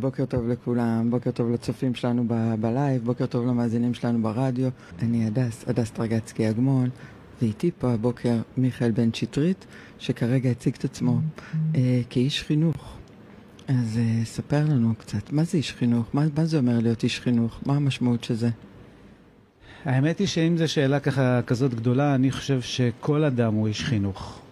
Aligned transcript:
בוקר 0.00 0.24
טוב 0.24 0.48
לכולם, 0.48 1.10
בוקר 1.10 1.30
טוב 1.30 1.50
לצופים 1.50 1.94
שלנו 1.94 2.24
בלייב, 2.60 3.04
בוקר 3.04 3.26
טוב 3.26 3.46
למאזינים 3.46 3.94
שלנו 3.94 4.22
ברדיו. 4.22 4.68
אני 5.02 5.26
הדס, 5.26 5.64
הדס 5.68 5.90
טרגצקי 5.90 6.50
אגמון, 6.50 6.90
ואיתי 7.42 7.70
פה 7.78 7.92
הבוקר 7.92 8.36
מיכאל 8.56 8.90
בן 8.90 9.14
שטרית, 9.14 9.66
שכרגע 9.98 10.50
הציג 10.50 10.74
את 10.78 10.84
עצמו 10.84 11.20
אה, 11.74 12.00
כאיש 12.10 12.42
חינוך. 12.42 12.96
אז 13.68 13.98
אה, 13.98 14.24
ספר 14.24 14.64
לנו 14.64 14.94
קצת, 14.98 15.32
מה 15.32 15.44
זה 15.44 15.58
איש 15.58 15.72
חינוך? 15.72 16.06
מה, 16.12 16.24
מה 16.36 16.44
זה 16.44 16.58
אומר 16.58 16.78
להיות 16.80 17.02
איש 17.02 17.20
חינוך? 17.20 17.60
מה 17.66 17.76
המשמעות 17.76 18.24
של 18.24 18.34
זה? 18.34 18.50
האמת 19.84 20.18
היא 20.18 20.26
שאם 20.26 20.56
זו 20.56 20.68
שאלה 20.68 21.00
ככה 21.00 21.42
כזאת 21.42 21.74
גדולה, 21.74 22.14
אני 22.14 22.30
חושב 22.30 22.60
שכל 22.60 23.24
אדם 23.24 23.54
הוא 23.54 23.68
איש 23.68 23.84
חינוך. 23.84 24.45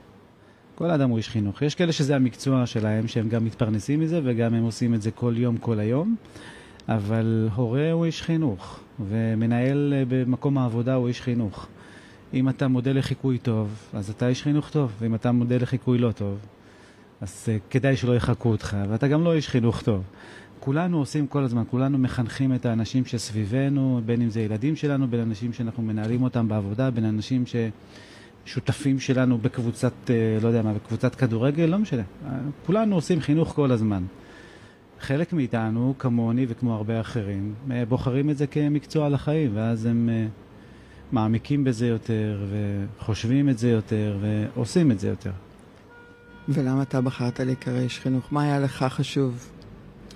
כל 0.74 0.90
אדם 0.90 1.10
הוא 1.10 1.18
איש 1.18 1.28
חינוך. 1.28 1.62
יש 1.62 1.74
כאלה 1.74 1.92
שזה 1.92 2.16
המקצוע 2.16 2.66
שלהם, 2.66 3.08
שהם 3.08 3.28
גם 3.28 3.44
מתפרנסים 3.44 4.00
מזה 4.00 4.20
וגם 4.24 4.54
הם 4.54 4.62
עושים 4.64 4.94
את 4.94 5.02
זה 5.02 5.10
כל 5.10 5.34
יום, 5.36 5.56
כל 5.56 5.78
היום, 5.78 6.16
אבל 6.88 7.48
הורה 7.54 7.92
הוא 7.92 8.04
איש 8.04 8.22
חינוך, 8.22 8.80
ומנהל 9.08 9.94
אה, 9.96 10.02
במקום 10.08 10.58
העבודה 10.58 10.94
הוא 10.94 11.08
איש 11.08 11.20
חינוך. 11.20 11.66
אם 12.34 12.48
אתה 12.48 12.68
מודל 12.68 12.98
לחיקוי 12.98 13.38
טוב, 13.38 13.88
אז 13.92 14.10
אתה 14.10 14.28
איש 14.28 14.42
חינוך 14.42 14.70
טוב, 14.70 14.92
ואם 15.00 15.14
אתה 15.14 15.32
מודל 15.32 15.62
לחיקוי 15.62 15.98
לא 15.98 16.12
טוב, 16.12 16.38
אז 17.20 17.48
uh, 17.48 17.70
כדאי 17.70 17.96
שלא 17.96 18.16
יחקו 18.16 18.48
אותך, 18.48 18.76
ואתה 18.88 19.08
גם 19.08 19.24
לא 19.24 19.34
איש 19.34 19.48
חינוך 19.48 19.82
טוב. 19.82 20.02
כולנו 20.60 20.98
עושים 20.98 21.26
כל 21.26 21.44
הזמן, 21.44 21.62
כולנו 21.70 21.98
מחנכים 21.98 22.54
את 22.54 22.66
האנשים 22.66 23.04
שסביבנו, 23.04 24.00
בין 24.06 24.22
אם 24.22 24.30
זה 24.30 24.40
ילדים 24.40 24.76
שלנו, 24.76 25.08
בין 25.08 25.20
אנשים 25.20 25.52
שאנחנו 25.52 25.82
מנהלים 25.82 26.22
אותם 26.22 26.48
בעבודה, 26.48 26.90
בין 26.90 27.04
אנשים 27.04 27.46
ש... 27.46 27.56
שותפים 28.44 29.00
שלנו 29.00 29.38
בקבוצת, 29.38 29.92
אה, 30.10 30.38
לא 30.42 30.48
יודע 30.48 30.62
מה, 30.62 30.72
בקבוצת 30.72 31.14
כדורגל, 31.14 31.64
לא 31.64 31.78
משנה. 31.78 32.02
כולנו 32.66 32.94
עושים 32.94 33.20
חינוך 33.20 33.52
כל 33.52 33.72
הזמן. 33.72 34.02
חלק 35.00 35.32
מאיתנו, 35.32 35.94
כמוני 35.98 36.46
וכמו 36.48 36.74
הרבה 36.74 37.00
אחרים, 37.00 37.54
אה, 37.70 37.84
בוחרים 37.84 38.30
את 38.30 38.36
זה 38.36 38.46
כמקצוע 38.46 39.08
לחיים, 39.08 39.50
ואז 39.54 39.86
הם 39.86 40.08
אה, 40.12 40.26
מעמיקים 41.12 41.64
בזה 41.64 41.86
יותר, 41.86 42.44
וחושבים 42.50 43.48
את 43.48 43.58
זה 43.58 43.70
יותר, 43.70 44.18
ועושים 44.20 44.90
את 44.90 45.00
זה 45.00 45.08
יותר. 45.08 45.32
ולמה 46.48 46.82
אתה 46.82 47.00
בחרת 47.00 47.40
להיקרא 47.40 47.78
איש 47.78 48.00
חינוך? 48.00 48.32
מה 48.32 48.42
היה 48.42 48.60
לך 48.60 48.84
חשוב 48.88 49.50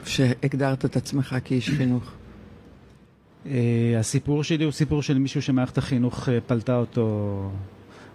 שהגדרת 0.05 0.85
את 0.85 0.97
עצמך 0.97 1.37
כאיש 1.45 1.71
חינוך? 1.71 2.13
הסיפור 3.99 4.45
שלי 4.45 4.65
הוא 4.65 4.73
סיפור 4.73 5.03
של 5.03 5.19
מישהו 5.19 5.43
שמערכת 5.43 5.79
החינוך 5.79 6.29
פלטה 6.47 6.77
אותו 6.77 7.51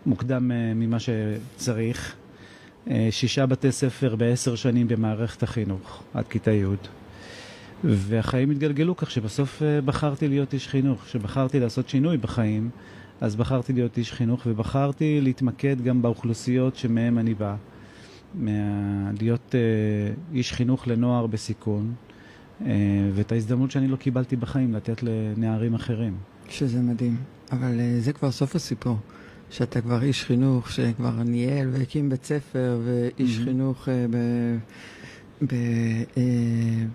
מוקדם 0.06 0.52
אה, 0.52 0.74
ממה 0.76 0.98
שצריך. 1.00 2.16
אה, 2.90 3.08
שישה 3.12 3.46
בתי 3.46 3.72
ספר 3.72 4.16
בעשר 4.16 4.56
שנים 4.56 4.88
במערכת 4.88 5.44
החינוך, 5.44 6.04
עד 6.14 6.28
כיתה 6.28 6.52
י'. 6.52 6.66
והחיים 7.84 8.52
התגלגלו 8.52 8.98
כך 8.98 9.12
שבסוף 9.12 9.64
אה, 9.64 9.82
בחרתי 9.82 10.28
להיות 10.28 10.54
איש 10.54 10.68
חינוך. 10.68 11.02
כשבחרתי 11.02 11.60
לעשות 11.60 11.90
שינוי 11.90 12.18
בחיים, 12.18 12.70
אז 13.22 13.36
בחרתי 13.36 13.74
להיות 13.74 13.98
איש 13.98 14.14
חינוך 14.14 14.42
ובחרתי 14.46 15.22
להתמקד 15.22 15.82
גם 15.82 16.02
באוכלוסיות 16.02 16.76
שמהן 16.76 17.18
אני 17.18 17.34
בא. 17.34 17.56
מה... 18.36 18.52
להיות 19.22 19.56
uh, 19.56 20.36
איש 20.36 20.54
חינוך 20.54 20.88
לנוער 20.88 21.28
בסיכון, 21.28 21.94
uh, 22.62 22.64
ואת 23.14 23.32
ההזדמנות 23.32 23.72
שאני 23.72 23.88
לא 23.88 23.96
קיבלתי 23.96 24.36
בחיים 24.36 24.74
לתת 24.74 25.04
לנערים 25.04 25.74
אחרים. 25.74 26.18
שזה 26.50 26.82
מדהים, 26.82 27.18
אבל 27.52 27.80
uh, 27.80 28.04
זה 28.04 28.14
כבר 28.14 28.32
סוף 28.32 28.56
הסיפור. 28.56 28.98
שאתה 29.54 29.82
כבר 29.82 30.04
איש 30.04 30.24
חינוך, 30.24 30.72
שכבר 30.72 31.24
ניהל 31.24 31.70
והקים 31.72 32.10
בית 32.10 32.26
ספר, 32.26 32.80
ואיש 32.86 33.38
mm-hmm. 33.38 33.44
חינוך 33.44 33.90
אה, 33.90 34.06
ב, 34.10 34.18
ב, 35.46 35.54
אה, 36.18 36.24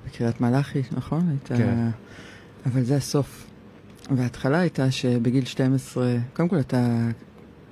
בקריית 0.07 0.41
מלאכי, 0.41 0.83
נכון? 0.93 1.29
היית, 1.29 1.49
כן. 1.49 1.89
אבל 2.67 2.83
זה 2.83 2.97
הסוף. 2.97 3.47
וההתחלה 4.17 4.61
הייתה 4.61 4.91
שבגיל 4.91 5.45
12, 5.45 6.17
קודם 6.33 6.49
כל 6.49 6.61
אתה 6.61 7.09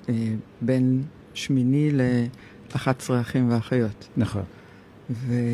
אה, 0.09 0.15
בן 0.61 1.01
שמיני 1.35 1.91
ל-11 1.93 3.21
אחים 3.21 3.53
ואחיות. 3.53 4.09
נכון. 4.17 4.43
ובא 5.11 5.49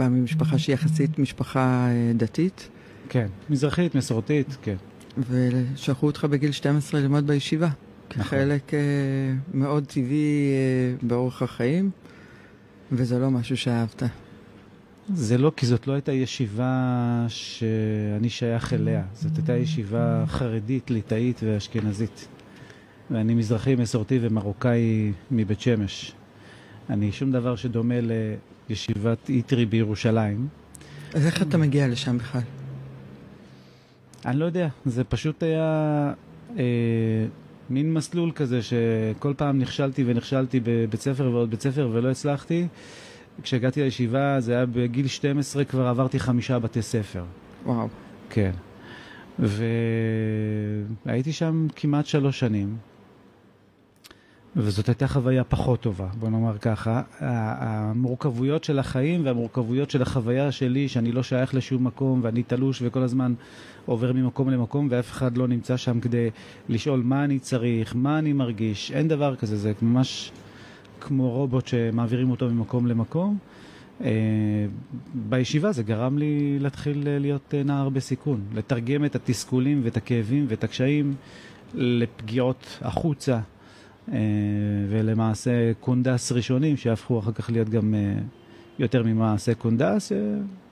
אה, 0.00 0.08
ממשפחה 0.08 0.58
שהיא 0.58 0.74
יחסית 0.74 1.18
משפחה 1.18 1.86
אה, 1.88 2.12
דתית. 2.14 2.68
כן, 3.08 3.26
מזרחית, 3.50 3.94
מסורתית, 3.94 4.56
כן. 4.62 4.76
ושלחו 5.18 6.06
אותך 6.06 6.24
בגיל 6.24 6.52
12 6.52 7.00
ללמוד 7.00 7.26
בישיבה. 7.26 7.68
נכון. 8.10 8.24
כחלק 8.24 8.70
uh, 8.70 8.74
מאוד 9.56 9.84
טבעי 9.84 10.52
uh, 11.02 11.06
באורח 11.06 11.42
החיים, 11.42 11.90
וזה 12.92 13.18
לא 13.18 13.30
משהו 13.30 13.56
שאהבת. 13.56 14.02
זה 15.14 15.38
לא, 15.38 15.52
כי 15.56 15.66
זאת 15.66 15.86
לא 15.86 15.92
הייתה 15.92 16.12
ישיבה 16.12 17.24
שאני 17.28 18.28
שייך 18.28 18.72
אליה. 18.72 19.02
זאת 19.14 19.36
הייתה 19.36 19.56
ישיבה 19.56 20.24
חרדית, 20.26 20.90
ליטאית 20.90 21.40
ואשכנזית. 21.44 22.28
ואני 23.10 23.34
מזרחי, 23.34 23.74
מסורתי 23.74 24.18
ומרוקאי 24.22 25.12
מבית 25.30 25.60
שמש. 25.60 26.12
אני 26.90 27.12
שום 27.12 27.32
דבר 27.32 27.56
שדומה 27.56 27.94
לישיבת 28.68 29.28
איטרי 29.28 29.66
בירושלים. 29.66 30.48
אז 31.14 31.26
איך 31.26 31.42
אתה 31.42 31.58
מגיע 31.58 31.88
לשם 31.88 32.18
בכלל? 32.18 32.40
אני 34.26 34.38
לא 34.38 34.44
יודע, 34.44 34.68
זה 34.84 35.04
פשוט 35.04 35.42
היה 35.42 36.12
אה, 36.58 36.64
מין 37.70 37.94
מסלול 37.94 38.32
כזה 38.34 38.60
שכל 38.62 39.34
פעם 39.36 39.58
נכשלתי 39.58 40.04
ונכשלתי 40.06 40.60
בבית 40.64 41.00
ספר 41.00 41.30
ועוד 41.32 41.50
בית 41.50 41.60
ספר 41.60 41.90
ולא 41.92 42.10
הצלחתי. 42.10 42.66
כשהגעתי 43.42 43.82
לישיבה 43.82 44.40
זה 44.40 44.52
היה 44.52 44.66
בגיל 44.66 45.06
12 45.06 45.64
כבר 45.64 45.86
עברתי 45.86 46.18
חמישה 46.20 46.58
בתי 46.58 46.82
ספר. 46.82 47.24
וואו. 47.66 47.88
כן. 48.30 48.50
והייתי 51.06 51.32
שם 51.32 51.66
כמעט 51.76 52.06
שלוש 52.06 52.40
שנים. 52.40 52.76
וזאת 54.56 54.88
הייתה 54.88 55.08
חוויה 55.08 55.44
פחות 55.44 55.80
טובה, 55.80 56.06
בוא 56.18 56.28
נאמר 56.28 56.58
ככה. 56.58 57.02
המורכבויות 57.20 58.64
של 58.64 58.78
החיים 58.78 59.24
והמורכבויות 59.24 59.90
של 59.90 60.02
החוויה 60.02 60.52
שלי, 60.52 60.88
שאני 60.88 61.12
לא 61.12 61.22
שייך 61.22 61.54
לשום 61.54 61.84
מקום 61.84 62.20
ואני 62.22 62.42
תלוש 62.42 62.82
וכל 62.82 63.02
הזמן 63.02 63.34
עובר 63.86 64.12
ממקום 64.12 64.50
למקום 64.50 64.88
ואף 64.90 65.10
אחד 65.10 65.36
לא 65.36 65.48
נמצא 65.48 65.76
שם 65.76 66.00
כדי 66.00 66.30
לשאול 66.68 67.02
מה 67.04 67.24
אני 67.24 67.38
צריך, 67.38 67.96
מה 67.96 68.18
אני 68.18 68.32
מרגיש, 68.32 68.92
אין 68.92 69.08
דבר 69.08 69.36
כזה, 69.36 69.56
זה 69.56 69.72
ממש 69.82 70.32
כמו 71.00 71.30
רובוט 71.30 71.66
שמעבירים 71.66 72.30
אותו 72.30 72.48
ממקום 72.48 72.86
למקום. 72.86 73.38
Uh, 74.00 74.04
בישיבה 75.14 75.72
זה 75.72 75.82
גרם 75.82 76.18
לי 76.18 76.58
להתחיל 76.58 77.02
להיות 77.20 77.54
נער 77.64 77.88
בסיכון, 77.88 78.40
לתרגם 78.54 79.04
את 79.04 79.14
התסכולים 79.14 79.80
ואת 79.84 79.96
הכאבים 79.96 80.46
ואת 80.48 80.64
הקשיים 80.64 81.14
לפגיעות 81.74 82.78
החוצה. 82.82 83.40
אה, 84.08 84.18
ולמעשה 84.88 85.72
קונדס 85.80 86.32
ראשונים 86.32 86.76
שהפכו 86.76 87.18
אחר 87.18 87.32
כך 87.32 87.50
להיות 87.50 87.68
גם 87.68 87.94
אה, 87.94 88.14
יותר 88.78 89.02
ממעשה 89.02 89.54
קונדס, 89.54 90.12
אה, 90.12 90.18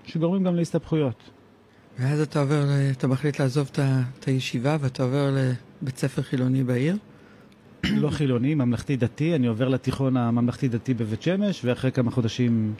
שגורמים 0.04 0.44
גם 0.44 0.54
להסתבכויות. 0.56 1.30
ואז 1.98 2.20
אתה 2.20 2.40
עובר, 2.40 2.64
אתה 2.90 3.06
מחליט 3.06 3.40
לעזוב 3.40 3.70
את 4.18 4.24
הישיבה 4.24 4.76
ואתה 4.80 5.02
עובר 5.02 5.34
לבית 5.82 5.98
ספר 5.98 6.22
חילוני 6.22 6.64
בעיר? 6.64 6.96
לא 7.84 8.10
חילוני, 8.10 8.54
ממלכתי 8.54 8.96
דתי, 8.96 9.34
אני 9.34 9.46
עובר 9.46 9.68
לתיכון 9.68 10.16
הממלכתי 10.16 10.68
דתי 10.68 10.94
בבית 10.94 11.22
שמש, 11.22 11.64
ואחרי 11.64 11.92
כמה 11.92 12.10
חודשים 12.10 12.74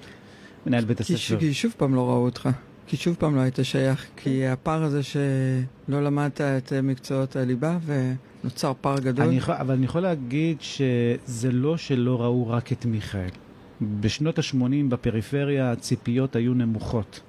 מנהל 0.66 0.84
בית 0.84 1.00
הספר. 1.00 1.38
כי 1.38 1.54
שוב 1.54 1.74
פעם 1.76 1.94
לא 1.94 2.08
ראו 2.08 2.24
אותך. 2.24 2.48
כי 2.90 2.96
שוב 2.96 3.16
פעם 3.18 3.36
לא 3.36 3.40
היית 3.40 3.58
שייך, 3.62 4.06
כי 4.16 4.46
הפער 4.46 4.82
הזה 4.82 5.02
שלא 5.02 6.02
למדת 6.04 6.40
את 6.40 6.72
מקצועות 6.82 7.36
הליבה 7.36 7.78
ונוצר 7.86 8.72
פער 8.80 8.98
גדול. 8.98 9.26
אני 9.26 9.36
יכול, 9.36 9.54
אבל 9.54 9.74
אני 9.74 9.84
יכול 9.84 10.00
להגיד 10.00 10.56
שזה 10.60 11.52
לא 11.52 11.76
שלא 11.76 12.22
ראו 12.22 12.48
רק 12.48 12.72
את 12.72 12.86
מיכאל. 12.86 13.28
בשנות 13.80 14.38
ה-80 14.38 14.88
בפריפריה 14.88 15.72
הציפיות 15.72 16.36
היו 16.36 16.54
נמוכות. 16.54 17.20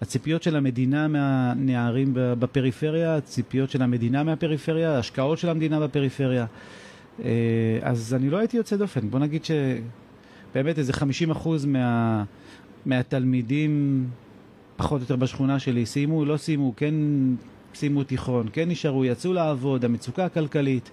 הציפיות 0.00 0.42
של 0.42 0.56
המדינה 0.56 1.08
מהנערים 1.08 2.10
בפריפריה, 2.14 3.16
הציפיות 3.16 3.70
של 3.70 3.82
המדינה 3.82 4.22
מהפריפריה, 4.22 4.96
ההשקעות 4.96 5.38
של 5.38 5.48
המדינה 5.48 5.80
בפריפריה. 5.80 6.46
אה, 7.24 7.30
אז 7.82 8.14
אני 8.14 8.30
לא 8.30 8.36
הייתי 8.36 8.56
יוצא 8.56 8.76
דופן. 8.76 9.10
בוא 9.10 9.18
נגיד 9.18 9.42
שבאמת 9.44 10.78
איזה 10.78 10.92
50% 10.92 11.48
מה, 11.66 12.24
מהתלמידים 12.86 14.04
פחות 14.76 15.00
או 15.00 15.04
יותר 15.04 15.16
בשכונה 15.16 15.58
שלי, 15.58 15.86
סיימו, 15.86 16.24
לא 16.24 16.36
סיימו, 16.36 16.72
כן 16.76 16.94
סיימו 17.74 18.04
תיכון, 18.04 18.48
כן 18.52 18.68
נשארו, 18.68 19.04
יצאו 19.04 19.32
לעבוד, 19.32 19.84
המצוקה 19.84 20.24
הכלכלית. 20.24 20.90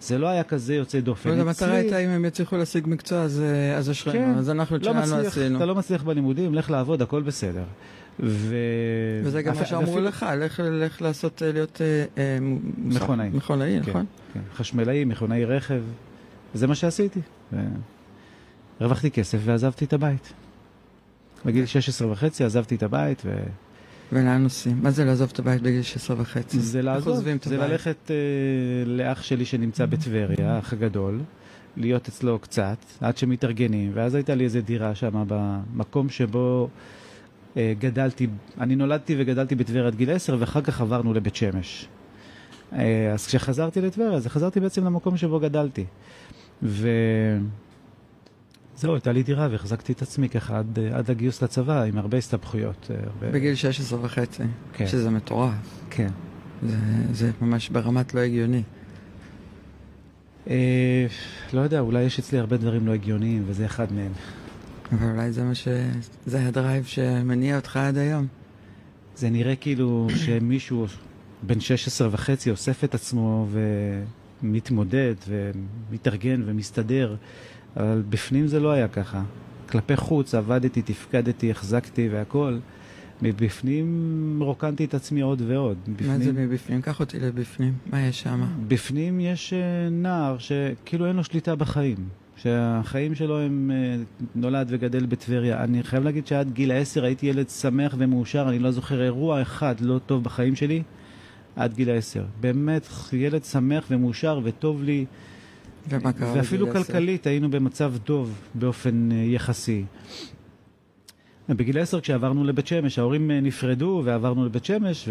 זה 0.00 0.18
לא 0.18 0.26
היה 0.26 0.42
כזה 0.42 0.74
יוצא 0.74 1.00
דופן. 1.00 1.30
אבל 1.30 1.40
המטרה 1.40 1.74
הייתה 1.74 1.98
אם 1.98 2.08
הם 2.08 2.24
יצליחו 2.24 2.56
להשיג 2.56 2.84
מקצוע, 2.88 3.18
אז, 3.18 3.42
אז 3.76 3.90
אשרינו, 3.90 4.18
כן, 4.18 4.38
אז 4.38 4.50
אנחנו 4.50 4.76
לא 4.76 4.84
שלנו 4.84 5.16
עשינו. 5.16 5.56
אתה 5.56 5.66
לא 5.66 5.74
מצליח 5.74 6.02
בלימודים, 6.02 6.54
לך 6.54 6.70
לעבוד, 6.70 7.02
הכל 7.02 7.22
בסדר. 7.22 7.64
ו... 8.20 8.56
וזה 9.24 9.42
גם 9.42 9.54
מה 9.54 9.66
שאמרו 9.66 9.92
אפילו... 9.92 10.00
לך, 10.00 10.26
לך, 10.38 10.62
לך 10.64 11.02
לעשות, 11.02 11.42
אה, 11.42 11.52
להיות 11.52 11.80
אה, 11.80 12.04
אה, 12.18 12.38
מכונאי. 12.78 13.28
מכונאי, 13.32 13.80
כן, 13.84 13.90
נכון? 13.90 14.06
כן, 14.34 14.40
חשמלאי, 14.54 15.04
מכונאי 15.04 15.44
רכב, 15.44 15.82
וזה 16.54 16.66
מה 16.66 16.74
שעשיתי. 16.74 17.20
ו... 17.52 17.56
הרווחתי 18.80 19.10
כסף 19.10 19.38
ועזבתי 19.44 19.84
את 19.84 19.92
הבית. 19.92 20.32
בגיל 21.44 21.66
16 21.66 22.12
וחצי 22.12 22.44
עזבתי 22.44 22.74
את 22.74 22.82
הבית 22.82 23.22
ו... 23.24 23.42
ולאן 24.12 24.42
נוסעים? 24.42 24.78
מה 24.82 24.90
זה 24.90 25.04
לעזוב 25.04 25.30
את 25.32 25.38
הבית 25.38 25.62
בגיל 25.62 25.82
16 25.82 26.16
וחצי? 26.20 26.58
זה 26.58 26.82
לעזוב, 26.82 27.24
זה 27.44 27.56
ללכת 27.56 27.96
uh, 28.06 28.10
לאח 28.88 29.22
שלי 29.22 29.44
שנמצא 29.44 29.86
בטבריה, 29.86 30.54
האח 30.56 30.72
הגדול, 30.72 31.20
להיות 31.76 32.08
אצלו 32.08 32.38
קצת, 32.38 32.76
עד 33.00 33.16
שמתארגנים, 33.16 33.90
ואז 33.94 34.14
הייתה 34.14 34.34
לי 34.34 34.44
איזו 34.44 34.60
דירה 34.60 34.94
שם 34.94 35.24
במקום 35.28 36.08
שבו 36.08 36.68
uh, 37.54 37.58
גדלתי, 37.78 38.26
אני 38.60 38.76
נולדתי 38.76 39.14
וגדלתי 39.18 39.54
בטבריה 39.54 39.86
עד 39.86 39.94
גיל 39.94 40.10
10, 40.10 40.36
ואחר 40.40 40.60
כך 40.60 40.80
עברנו 40.80 41.14
לבית 41.14 41.36
שמש. 41.36 41.88
Uh, 42.72 42.76
אז 43.14 43.26
כשחזרתי 43.26 43.80
לטבריה, 43.80 44.12
אז 44.12 44.26
חזרתי 44.26 44.60
בעצם 44.60 44.84
למקום 44.84 45.16
שבו 45.16 45.40
גדלתי. 45.40 45.84
ו... 46.62 46.88
זהו, 48.76 48.94
הייתה 48.94 49.12
לי 49.12 49.22
דירה 49.22 49.48
והחזקתי 49.50 49.92
את 49.92 50.02
עצמי 50.02 50.28
ככה 50.28 50.58
עד, 50.58 50.78
עד 50.92 51.10
הגיוס 51.10 51.42
לצבא, 51.42 51.82
עם 51.82 51.98
הרבה 51.98 52.18
הסתבכויות. 52.18 52.90
הרבה... 53.04 53.30
בגיל 53.30 53.54
16 53.54 53.98
וחצי, 54.02 54.42
כן. 54.72 54.86
שזה 54.86 55.10
מטורף. 55.10 55.54
כן. 55.90 56.08
זה, 56.62 56.76
זה 57.12 57.30
ממש 57.40 57.68
ברמת 57.68 58.14
לא 58.14 58.20
הגיוני. 58.20 58.62
אה, 60.50 61.06
לא 61.52 61.60
יודע, 61.60 61.80
אולי 61.80 62.02
יש 62.02 62.18
אצלי 62.18 62.38
הרבה 62.38 62.56
דברים 62.56 62.86
לא 62.86 62.92
הגיוניים, 62.92 63.42
וזה 63.46 63.66
אחד 63.66 63.92
מהם. 63.92 64.12
אבל 64.92 65.10
אולי 65.10 65.32
זה 65.32 65.44
מה 65.44 65.54
ש... 65.54 65.68
זה 66.26 66.46
הדרייב 66.46 66.84
שמניע 66.84 67.56
אותך 67.56 67.76
עד 67.76 67.98
היום. 67.98 68.26
זה 69.16 69.30
נראה 69.30 69.56
כאילו 69.56 70.06
שמישהו 70.24 70.86
בן 71.42 71.60
16 71.60 72.08
וחצי 72.12 72.50
אוסף 72.50 72.84
את 72.84 72.94
עצמו 72.94 73.46
ומתמודד 74.42 75.14
ומתארגן 75.28 76.42
ומסתדר. 76.46 77.16
אבל 77.76 78.02
בפנים 78.08 78.46
זה 78.46 78.60
לא 78.60 78.72
היה 78.72 78.88
ככה. 78.88 79.22
כלפי 79.68 79.96
חוץ 79.96 80.34
עבדתי, 80.34 80.82
תפקדתי, 80.82 81.50
החזקתי 81.50 82.08
והכול. 82.08 82.60
מבפנים 83.22 84.38
רוקנתי 84.42 84.84
את 84.84 84.94
עצמי 84.94 85.20
עוד 85.20 85.42
ועוד. 85.46 85.76
בפנים... 85.88 86.10
מה 86.10 86.18
זה 86.18 86.32
מבפנים? 86.32 86.82
קח 86.82 87.00
אותי 87.00 87.20
לבפנים, 87.20 87.72
מה 87.86 88.00
יש 88.00 88.20
שם? 88.20 88.44
בפנים 88.68 89.20
יש 89.20 89.52
uh, 89.52 89.92
נער 89.92 90.36
שכאילו 90.38 91.06
אין 91.06 91.16
לו 91.16 91.24
שליטה 91.24 91.54
בחיים. 91.56 91.96
שהחיים 92.36 93.14
שלו 93.14 93.40
הם 93.40 93.70
uh, 93.70 94.24
נולד 94.34 94.66
וגדל 94.70 95.06
בטבריה. 95.06 95.64
אני 95.64 95.82
חייב 95.82 96.04
להגיד 96.04 96.26
שעד 96.26 96.52
גיל 96.52 96.70
העשר 96.70 97.04
הייתי 97.04 97.26
ילד 97.26 97.48
שמח 97.48 97.94
ומאושר, 97.98 98.48
אני 98.48 98.58
לא 98.58 98.70
זוכר 98.70 99.02
אירוע 99.02 99.42
אחד 99.42 99.74
לא 99.80 100.00
טוב 100.06 100.24
בחיים 100.24 100.56
שלי 100.56 100.82
עד 101.56 101.74
גיל 101.74 101.90
העשר. 101.90 102.24
באמת 102.40 102.88
ילד 103.12 103.44
שמח 103.44 103.86
ומאושר 103.90 104.40
וטוב 104.44 104.82
לי. 104.82 105.04
ומה 105.88 106.12
קרה 106.12 106.32
ואפילו 106.36 106.72
כלכלית 106.72 107.26
היינו 107.26 107.50
במצב 107.50 107.94
טוב 108.04 108.40
באופן 108.54 109.08
uh, 109.10 109.14
יחסי. 109.14 109.84
בגיל 111.48 111.78
עשר 111.78 112.00
כשעברנו 112.00 112.44
לבית 112.44 112.66
שמש, 112.66 112.98
ההורים 112.98 113.30
uh, 113.30 113.32
נפרדו 113.44 114.02
ועברנו 114.04 114.46
לבית 114.46 114.64
שמש 114.64 115.08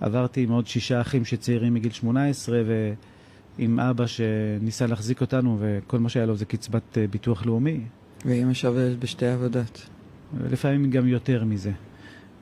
ועברתי 0.00 0.42
עם 0.42 0.50
עוד 0.50 0.66
שישה 0.66 1.00
אחים 1.00 1.24
שצעירים 1.24 1.74
מגיל 1.74 1.92
18 1.92 2.60
ועם 3.58 3.80
אבא 3.80 4.06
שניסה 4.06 4.86
להחזיק 4.86 5.20
אותנו 5.20 5.56
וכל 5.60 5.98
מה 5.98 6.08
שהיה 6.08 6.26
לו 6.26 6.36
זה 6.36 6.44
קצבת 6.44 6.82
uh, 6.94 7.10
ביטוח 7.10 7.46
לאומי. 7.46 7.80
ואמא 8.24 8.54
שעובדת 8.54 8.98
בשתי 8.98 9.26
עבודות. 9.26 9.88
לפעמים 10.50 10.90
גם 10.90 11.08
יותר 11.08 11.44
מזה. 11.44 11.72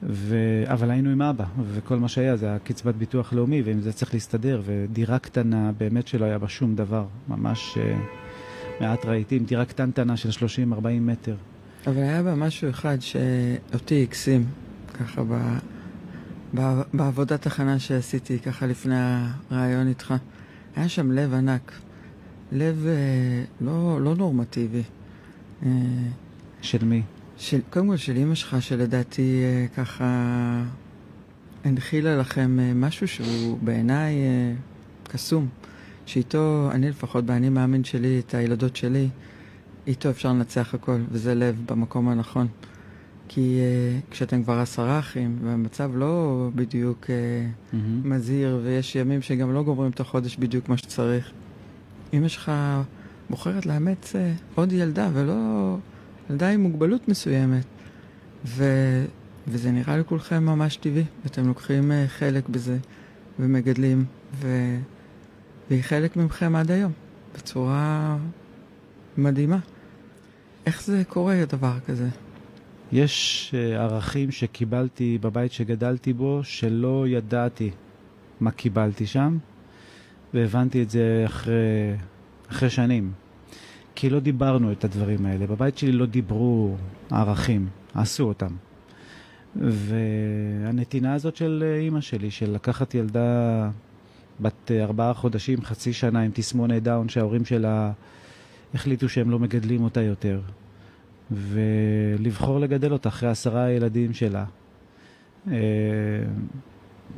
ו... 0.03 0.37
אבל 0.67 0.91
היינו 0.91 1.11
עם 1.11 1.23
אבא, 1.23 1.45
וכל 1.73 1.97
מה 1.97 2.09
שהיה 2.09 2.37
זה 2.37 2.55
הקצבת 2.55 2.95
ביטוח 2.95 3.33
לאומי, 3.33 3.63
ועם 3.63 3.81
זה 3.81 3.93
צריך 3.93 4.15
להסתדר, 4.15 4.63
ודירה 4.65 5.19
קטנה, 5.19 5.73
באמת 5.79 6.07
שלא 6.07 6.25
היה 6.25 6.39
בה 6.39 6.49
שום 6.49 6.75
דבר, 6.75 7.07
ממש 7.29 7.79
uh, 7.79 8.83
מעט 8.83 9.05
רהיטים, 9.05 9.45
דירה 9.45 9.65
קטנטנה 9.65 10.17
של 10.17 10.47
30-40 10.73 10.87
מטר. 11.01 11.37
אבל 11.87 11.97
היה 11.97 12.23
בה 12.23 12.35
משהו 12.35 12.71
אחד 12.71 12.97
שאותי 13.01 14.03
הקסים, 14.03 14.45
ככה 14.95 15.25
ב... 15.25 15.59
ב... 16.55 16.83
בעבודת 16.95 17.47
הכנה 17.47 17.79
שעשיתי, 17.79 18.39
ככה 18.39 18.67
לפני 18.67 18.95
הרעיון 19.51 19.89
איתך. 19.89 20.15
היה 20.77 20.89
שם 20.89 21.13
לב 21.13 21.35
ענק, 21.35 21.73
לב 22.53 22.87
uh, 22.87 23.65
לא, 23.65 24.01
לא 24.01 24.15
נורמטיבי. 24.15 24.83
Uh, 25.63 25.67
של 26.63 26.85
מי? 26.85 27.03
של, 27.39 27.61
קודם 27.71 27.89
כל 27.89 27.97
של 27.97 28.17
אימא 28.17 28.35
שלך, 28.35 28.57
שלדעתי 28.61 29.43
אה, 29.45 29.67
ככה 29.77 30.63
הנחילה 31.65 32.17
לכם 32.17 32.59
אה, 32.61 32.73
משהו 32.75 33.09
שהוא 33.09 33.59
בעיניי 33.63 34.15
אה, 34.15 34.53
קסום. 35.09 35.49
שאיתו, 36.07 36.69
אני 36.73 36.91
לפחות 36.91 37.25
באני 37.25 37.49
מאמין 37.49 37.85
שלי, 37.85 38.19
את 38.19 38.35
הילדות 38.35 38.77
שלי, 38.77 39.09
איתו 39.87 40.11
אפשר 40.11 40.29
לנצח 40.29 40.75
הכל, 40.75 41.01
וזה 41.11 41.35
לב 41.35 41.63
במקום 41.67 42.09
הנכון. 42.09 42.47
כי 43.29 43.59
uh, 43.59 44.13
כשאתם 44.13 44.43
כבר 44.43 44.59
עשרה 44.59 44.99
אחים, 44.99 45.39
והמצב 45.43 45.91
לא 45.95 46.49
בדיוק 46.55 47.05
uh, 47.05 47.09
mm-hmm. 47.09 47.77
מזהיר, 48.05 48.61
ויש 48.65 48.97
ימים 48.97 49.23
שגם 49.23 49.55
לא 49.55 49.63
גומרים 49.63 49.91
את 49.91 50.01
החודש 50.01 50.37
בדיוק 50.37 50.69
מה 50.69 50.77
שצריך, 50.77 51.31
אמא 52.13 52.29
שלך 52.29 52.53
בוחרת 53.31 53.67
לאמץ 53.67 54.13
uh, 54.13 54.19
עוד 54.55 54.73
ילדה, 54.73 55.09
ולא 55.13 55.77
ילדה 56.31 56.49
עם 56.49 56.61
מוגבלות 56.61 57.09
מסוימת. 57.09 57.65
ו... 58.45 58.65
וזה 59.49 59.71
נראה 59.71 59.99
לכולכם 59.99 60.47
ממש 60.47 60.77
טבעי, 60.77 61.05
ואתם 61.25 61.47
לוקחים 61.47 61.91
uh, 61.91 62.09
חלק 62.09 62.49
בזה 62.49 62.79
ומגדלים, 63.39 64.05
ו... 64.35 64.77
והיא 65.71 65.83
חלק 65.83 66.17
ממכם 66.17 66.57
עד 66.57 66.71
היום, 66.71 66.93
בצורה 67.35 68.17
מדהימה. 69.19 69.59
איך 70.67 70.83
זה 70.83 71.03
קורה, 71.09 71.45
דבר 71.49 71.79
כזה? 71.87 72.09
יש 72.93 73.55
uh, 73.55 73.79
ערכים 73.79 74.31
שקיבלתי 74.31 75.19
בבית 75.21 75.53
שגדלתי 75.53 76.13
בו, 76.13 76.41
שלא 76.45 77.05
ידעתי 77.09 77.71
מה 78.41 78.51
קיבלתי 78.51 79.07
שם, 79.07 79.39
והבנתי 80.35 80.83
את 80.83 80.91
זה 80.91 81.23
אחרי, 81.27 81.95
אחרי 82.51 82.71
שנים. 82.71 83.13
כי 83.97 84.11
לא 84.11 84.21
דיברנו 84.21 84.73
את 84.73 84.85
הדברים 84.85 85.27
האלה. 85.27 85.47
בבית 85.47 85.79
שלי 85.79 85.93
לא 85.93 86.07
דיברו 86.07 86.77
ערכים, 87.11 87.69
עשו 87.95 88.25
אותם. 88.25 88.51
והנתינה 89.57 91.15
הזאת 91.15 91.37
של 91.37 91.77
אימא 91.81 92.01
שלי, 92.01 92.31
של 92.31 92.51
לקחת 92.51 92.95
ילדה 92.95 93.71
בת 94.41 94.71
ארבעה 94.71 95.15
חודשים, 95.15 95.63
חצי 95.63 95.93
שנה 95.93 96.21
עם 96.21 96.31
תסמונת 96.35 96.83
דאון, 96.83 97.09
שההורים 97.09 97.45
שלה 97.45 97.93
החליטו 98.75 99.09
שהם 99.09 99.31
לא 99.31 99.39
מגדלים 99.39 99.85
אותה 99.85 100.03
יותר, 100.03 100.41
ולבחור 101.31 102.61
לגדל 102.61 102.93
אותה 102.93 103.09
אחרי 103.09 103.29
עשרה 103.29 103.71
ילדים 103.71 104.15
שלה. 104.15 104.45
אה, 105.51 105.57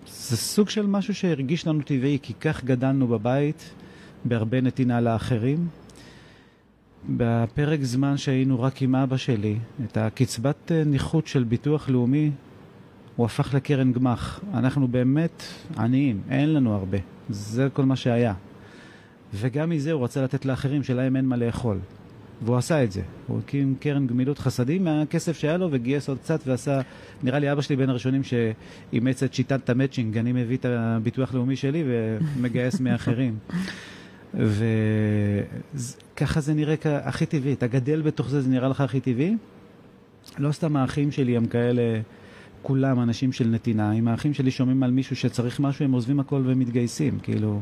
זה 0.07 0.37
סוג 0.37 0.69
של 0.69 0.87
משהו 0.87 1.15
שהרגיש 1.15 1.67
לנו 1.67 1.83
טבעי, 1.83 2.19
כי 2.23 2.35
כך 2.35 2.65
גדלנו 2.65 3.09
בבית, 3.09 3.71
בהרבה 4.25 4.61
נתינה 4.61 5.01
לאחרים. 5.01 5.69
בפרק 7.09 7.83
זמן 7.83 8.17
שהיינו 8.17 8.63
רק 8.63 8.83
עם 8.83 8.95
אבא 8.95 9.17
שלי, 9.17 9.57
את 9.85 9.97
הקצבת 9.97 10.73
אה, 10.73 10.83
נכות 10.87 11.27
של 11.27 11.45
ביטוח 11.45 11.89
לאומי, 11.89 12.31
הוא 13.17 13.27
הפך 13.27 13.55
לקרן 13.55 13.93
גמח. 13.93 14.41
אנחנו 14.55 14.89
באמת 14.89 15.43
עניים, 15.79 16.21
אין 16.31 16.55
לנו 16.55 16.75
הרבה. 16.75 16.99
זה 17.29 17.69
כל 17.73 17.85
מה 17.85 17.97
שהיה. 17.97 18.35
וגם 19.35 19.71
מזה 19.71 19.93
הוא 19.93 20.05
רצה 20.05 20.23
לתת 20.23 20.45
לאחרים 20.45 20.83
שלהם 20.83 21.17
אין 21.17 21.25
מה 21.25 21.37
לאכול. 21.37 21.79
והוא 22.43 22.57
עשה 22.57 22.85
את 22.85 22.93
זה. 22.93 23.03
הוא 23.27 23.39
הקים 23.39 23.75
קרן 23.81 24.07
גמילות 24.07 24.39
חסדים 24.39 24.85
מהכסף 24.85 25.39
שהיה 25.39 25.57
לו 25.57 25.69
וגייס 25.71 26.09
עוד 26.09 26.19
קצת 26.19 26.41
ועשה... 26.47 26.81
נראה 27.23 27.39
לי 27.39 27.53
אבא 27.53 27.61
שלי 27.61 27.77
בין 27.77 27.91
הראשונים 27.91 28.23
שאימץ 28.23 29.23
את 29.23 29.35
שיטת 29.35 29.71
המצ'ינג. 29.71 30.19
אני 30.19 30.33
מביא 30.33 30.57
את 30.57 30.65
הביטוח 30.69 31.35
לאומי 31.35 31.57
שלי 31.57 31.85
ומגייס 31.87 32.81
מאחרים. 32.85 33.39
וככה 34.35 36.41
זה 36.41 36.55
נראה 36.55 36.75
הכי 36.83 37.27
טבעי, 37.27 37.53
אתה 37.53 37.67
גדל 37.67 38.03
בתוך 38.03 38.29
זה, 38.29 38.41
זה 38.41 38.49
נראה 38.49 38.69
לך 38.69 38.81
הכי 38.81 39.01
טבעי. 39.01 39.37
לא 40.39 40.53
סתם 40.53 40.77
האחים 40.77 41.13
שלי 41.13 41.37
הם 41.37 41.47
כאלה, 41.47 42.01
כולם 42.63 43.01
אנשים 43.01 43.33
של 43.33 43.49
נתינה. 43.49 43.93
אם 43.93 44.09
האחים 44.09 44.35
שלי 44.35 44.51
שומעים 44.51 44.83
על 44.83 44.91
מישהו 44.91 45.17
שצריך 45.17 45.61
משהו, 45.61 45.85
הם 45.85 45.93
עוזבים 45.93 46.21
הכל 46.21 46.43
ומתגייסים, 46.47 47.19
כאילו... 47.23 47.61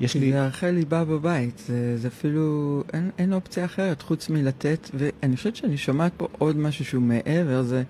יש 0.00 0.14
לי... 0.14 0.32
זה 0.32 0.44
ערכי 0.44 0.72
ליבה 0.72 1.04
בבית, 1.04 1.62
זה, 1.66 1.96
זה 1.96 2.08
אפילו, 2.08 2.82
אין, 2.92 3.10
אין 3.18 3.32
אופציה 3.32 3.64
אחרת 3.64 4.02
חוץ 4.02 4.30
מלתת, 4.30 4.90
ואני 4.94 5.36
חושבת 5.36 5.56
שאני 5.56 5.76
שומעת 5.76 6.12
פה 6.16 6.28
עוד 6.38 6.56
משהו 6.56 6.84
שהוא 6.84 7.02
מעבר, 7.02 7.62
זה, 7.62 7.82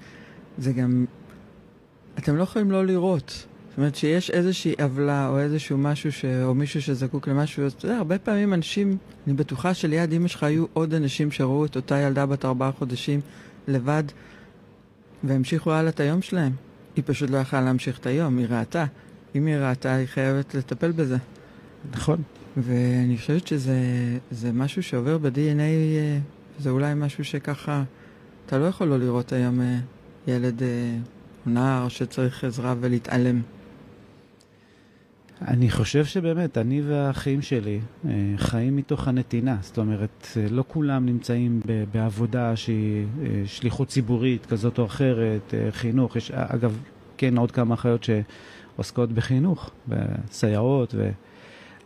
זה 0.59 0.73
גם, 0.73 1.04
אתם 2.19 2.37
לא 2.37 2.42
יכולים 2.42 2.71
לא 2.71 2.87
לראות. 2.87 3.47
זאת 3.70 3.78
אומרת 3.78 3.94
שיש 3.94 4.30
איזושהי 4.30 4.74
עוולה 4.82 5.28
או 5.28 5.38
איזשהו 5.38 5.78
משהו 5.78 6.12
ש... 6.12 6.24
או 6.24 6.54
מישהו 6.54 6.82
שזקוק 6.82 7.28
למשהו, 7.28 7.66
אז 7.66 7.72
אתה 7.72 7.86
יודע, 7.86 7.96
הרבה 7.96 8.18
פעמים 8.18 8.54
אנשים, 8.54 8.96
אני 9.26 9.34
בטוחה 9.34 9.74
שליד 9.74 10.12
אמא 10.12 10.28
שלך 10.28 10.42
היו 10.42 10.64
עוד 10.72 10.94
אנשים 10.94 11.30
שראו 11.30 11.64
את 11.64 11.76
אותה 11.76 11.98
ילדה 11.98 12.26
בת 12.26 12.44
ארבעה 12.44 12.72
חודשים 12.72 13.20
לבד 13.68 14.02
והמשיכו 15.24 15.72
הלאה 15.72 15.90
את 15.90 16.00
היום 16.00 16.22
שלהם. 16.22 16.52
היא 16.96 17.04
פשוט 17.06 17.30
לא 17.30 17.38
יכלה 17.38 17.60
להמשיך 17.60 17.98
את 17.98 18.06
היום, 18.06 18.38
היא 18.38 18.46
ראתה. 18.50 18.84
אם 19.34 19.46
היא 19.46 19.56
ראתה, 19.56 19.94
היא 19.94 20.06
חייבת 20.06 20.54
לטפל 20.54 20.92
בזה. 20.92 21.16
נכון. 21.92 22.22
ואני 22.56 23.16
חושבת 23.18 23.46
שזה 23.46 24.52
משהו 24.52 24.82
שעובר 24.82 25.18
ב-DNA, 25.18 25.60
אה, 25.60 26.18
זה 26.58 26.70
אולי 26.70 26.94
משהו 26.96 27.24
שככה, 27.24 27.82
אתה 28.46 28.58
לא 28.58 28.64
יכול 28.64 28.88
לא 28.88 28.98
לראות 28.98 29.32
היום 29.32 29.60
אה, 29.60 29.78
ילד 30.26 30.62
אה, 30.62 30.68
או 31.46 31.50
נער 31.50 31.88
שצריך 31.88 32.44
עזרה 32.44 32.74
ולהתעלם. 32.80 33.40
אני 35.49 35.70
חושב 35.70 36.04
שבאמת, 36.04 36.59
אני 36.59 36.82
והאחים 36.82 37.42
שלי 37.42 37.80
אה, 38.04 38.11
חיים 38.37 38.76
מתוך 38.76 39.09
הנתינה. 39.09 39.56
זאת 39.61 39.78
אומרת, 39.78 40.26
אה, 40.37 40.47
לא 40.50 40.64
כולם 40.68 41.06
נמצאים 41.06 41.61
בעבודה 41.92 42.56
שהיא 42.56 43.06
אה, 43.23 43.42
שליחות 43.47 43.88
ציבורית 43.88 44.47
כזאת 44.47 44.78
או 44.78 44.85
אחרת, 44.85 45.54
חינוך. 45.70 46.16
יש, 46.16 46.30
אגב, 46.30 46.78
כן, 47.16 47.38
עוד 47.38 47.50
כמה 47.50 47.75
אחיות 47.75 48.04
שעוסקות 48.04 49.12
בחינוך, 49.12 49.70
בסייעות, 49.88 50.94
ו... 50.99 51.11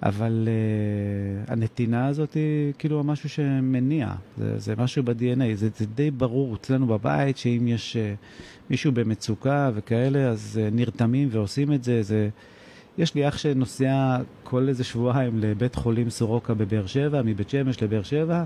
אבל 0.03 0.49
uh, 0.49 1.53
הנתינה 1.53 2.07
הזאת 2.07 2.35
היא 2.35 2.73
כאילו 2.79 3.05
משהו 3.05 3.29
שמניע, 3.29 4.09
זה, 4.39 4.59
זה 4.59 4.75
משהו 4.79 5.03
ב-DNA, 5.03 5.55
זה, 5.55 5.69
זה 5.77 5.87
די 5.87 6.11
ברור 6.11 6.55
אצלנו 6.55 6.87
בבית 6.87 7.37
שאם 7.37 7.69
יש 7.69 7.97
uh, 7.97 8.71
מישהו 8.71 8.93
במצוקה 8.93 9.71
וכאלה, 9.75 10.29
אז 10.29 10.61
uh, 10.63 10.75
נרתמים 10.75 11.29
ועושים 11.31 11.73
את 11.73 11.85
זה, 11.85 12.03
זה... 12.03 12.29
יש 12.99 13.15
לי 13.15 13.29
אח 13.29 13.39
שנוסע 13.39 14.19
כל 14.45 14.69
איזה 14.69 14.85
שבועיים 14.85 15.39
לבית 15.39 15.75
חולים 15.75 16.11
סורוקה 16.11 16.55
בבאר 16.55 16.87
שבע, 16.87 17.23
מבית 17.23 17.51
שמש 17.51 17.83
לבאר 17.83 18.03
שבע, 18.03 18.45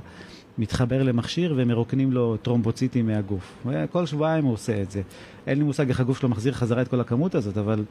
מתחבר 0.59 1.03
למכשיר 1.03 1.55
ומרוקנים 1.57 2.13
לו 2.13 2.37
טרומבוציטים 2.37 3.07
מהגוף. 3.07 3.67
כל 3.91 4.07
שבועיים 4.07 4.45
הוא 4.45 4.53
עושה 4.53 4.83
את 4.83 4.91
זה. 4.91 5.03
אין 5.47 5.59
לי 5.59 5.65
מושג 5.65 5.89
איך 5.89 6.01
הגוף 6.01 6.19
שלו 6.19 6.29
מחזיר 6.29 6.53
חזרה 6.53 6.83
את 6.83 6.89
כל 6.89 7.01
הכמות 7.01 7.35
הזאת, 7.35 7.59
אבל 7.59 7.85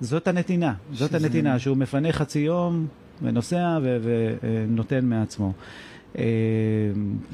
זאת 0.00 0.28
הנתינה. 0.28 0.74
זאת 0.92 1.10
שזה... 1.10 1.26
הנתינה, 1.26 1.58
שהוא 1.58 1.76
מפנה 1.76 2.12
חצי 2.12 2.38
יום 2.38 2.86
ונוסע 3.22 3.78
ונותן 3.82 5.04
מעצמו. 5.04 5.52
אה, 6.18 6.24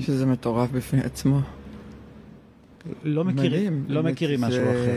שזה 0.01 0.27
מטורף 0.27 0.71
בפני 0.71 1.01
עצמו. 1.01 1.41
לא 3.05 3.25
מכירים, 3.25 3.85
לא 3.89 4.03
מכירים 4.03 4.41
משהו 4.41 4.65
זה... 4.65 4.71
אחר. 4.71 4.93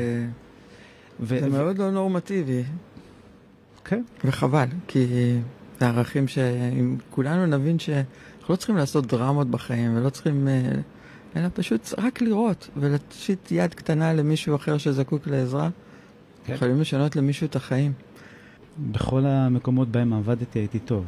ו... 1.19 1.39
זה 1.39 1.50
מאוד 1.50 1.77
לא 1.77 1.91
נורמטיבי. 1.91 2.63
כן. 3.89 4.03
וחבל, 4.25 4.65
כי 4.88 5.08
זה 5.79 5.88
ערכים 5.88 6.27
שאם 6.27 6.98
כולנו 7.10 7.46
נבין 7.46 7.79
שאנחנו 7.79 8.50
לא 8.50 8.55
צריכים 8.55 8.77
לעשות 8.77 9.05
דרמות 9.05 9.48
בחיים 9.48 9.98
ולא 9.98 10.10
צריכים, 10.10 10.48
אה, 10.48 10.72
אלא 11.36 11.48
פשוט 11.53 11.93
רק 11.98 12.22
לראות 12.22 12.69
ולהושיט 12.77 13.51
יד 13.51 13.74
קטנה 13.74 14.13
למישהו 14.13 14.55
אחר 14.55 14.77
שזקוק 14.77 15.27
לעזרה, 15.27 15.69
כן. 16.46 16.53
יכולים 16.53 16.81
לשנות 16.81 17.15
למישהו 17.15 17.48
את 17.48 17.55
החיים. 17.55 17.93
בכל 18.91 19.25
המקומות 19.25 19.89
בהם 19.89 20.13
עבדתי 20.13 20.60
הייתי 20.60 20.79
טוב. 20.79 21.05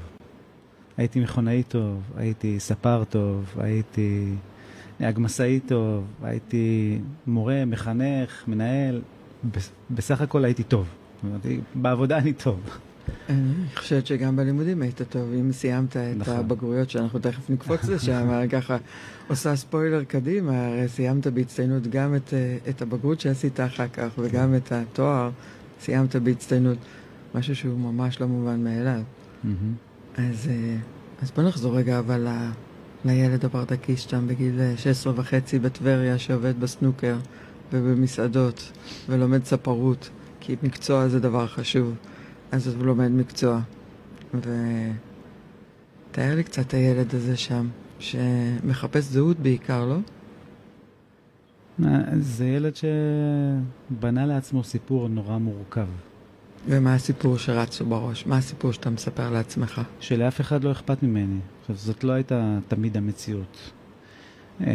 הייתי 0.98 1.20
מכונאי 1.20 1.64
טוב, 1.64 2.02
הייתי 2.18 2.60
ספר 2.60 3.04
טוב, 3.04 3.54
הייתי 3.58 4.34
נהג 5.00 5.20
משאית 5.20 5.64
טוב, 5.68 6.04
הייתי 6.24 6.98
מורה, 7.28 7.66
מחנך, 7.66 8.44
מנהל, 8.48 9.02
בסך 9.92 10.22
הכל 10.22 10.46
הייתי 10.46 10.64
טוב. 10.64 10.88
בעבודה 11.76 12.18
אני 12.18 12.34
טוב. 12.34 12.60
אני 13.30 13.54
חושבת 13.76 14.08
שגם 14.08 14.36
בלימודים 14.36 14.82
היית 14.82 15.02
טוב, 15.10 15.34
אם 15.40 15.52
סיימת 15.52 15.98
את 15.98 16.18
נכון. 16.18 16.36
הבגרויות 16.36 16.90
שאנחנו 16.90 17.20
תכף 17.20 17.50
נקפוץ 17.50 17.90
לשם, 17.90 18.48
ככה 18.52 18.78
עושה 19.28 19.56
ספוילר 19.56 20.04
קדימה, 20.04 20.68
הרי 20.68 20.88
סיימת 20.88 21.28
בהצטיינות 21.28 21.88
גם 21.88 22.16
את, 22.16 22.34
את 22.70 22.82
הבגרות 22.82 23.20
שעשית 23.20 23.60
אחר 23.60 23.88
כך 23.88 24.10
וגם 24.18 24.56
את 24.56 24.72
התואר, 24.72 25.30
סיימת 25.82 26.16
בהצטיינות, 26.16 26.78
משהו 27.36 27.56
שהוא 27.56 27.80
ממש 27.80 28.22
לא 28.22 28.28
מובן 28.28 28.64
מאליו. 28.64 29.02
אז, 30.18 30.50
אז 31.22 31.32
בוא 31.32 31.44
נחזור 31.44 31.78
רגע 31.78 32.00
אבל 32.00 32.28
ל, 32.28 32.50
לילד 33.06 33.46
הברדקיסט 33.46 34.10
שם 34.10 34.28
בגיל 34.28 34.60
16 34.78 35.14
וחצי 35.16 35.60
בטבריה 35.60 36.18
שעובד 36.18 36.60
בסנוקר 36.60 37.16
ובמסעדות 37.74 38.72
ולומד 39.10 39.46
ספרות. 39.46 40.10
כי 40.42 40.56
מקצוע 40.64 41.08
זה 41.08 41.20
דבר 41.20 41.48
חשוב, 41.48 41.96
אז 42.52 42.68
הוא 42.68 42.86
לומד 42.86 43.12
מקצוע. 43.12 43.62
ותאר 44.34 46.36
לי 46.36 46.44
קצת 46.44 46.68
את 46.68 46.74
הילד 46.74 47.16
הזה 47.16 47.38
שם, 47.38 47.68
שמחפש 48.00 49.04
זהות 49.04 49.40
בעיקר, 49.40 49.86
לא? 49.86 49.98
זה 52.20 52.46
ילד 52.46 52.74
שבנה 52.76 54.26
לעצמו 54.26 54.64
סיפור 54.64 55.08
נורא 55.08 55.38
מורכב. 55.38 55.88
ומה 56.68 56.94
הסיפור 56.94 57.38
שרץ 57.38 57.82
לו 57.82 57.86
בראש? 57.86 58.26
מה 58.26 58.38
הסיפור 58.38 58.72
שאתה 58.72 58.90
מספר 58.90 59.32
לעצמך? 59.32 59.82
שלאף 60.00 60.42
אחד 60.42 60.64
לא 60.64 60.72
אכפת 60.72 61.04
ממני. 61.04 61.40
עכשיו, 61.62 61.76
זאת 61.76 62.04
לא 62.04 62.12
הייתה 62.12 62.60
תמיד 62.68 62.98
המציאות. 62.98 63.72
אה, 64.68 64.74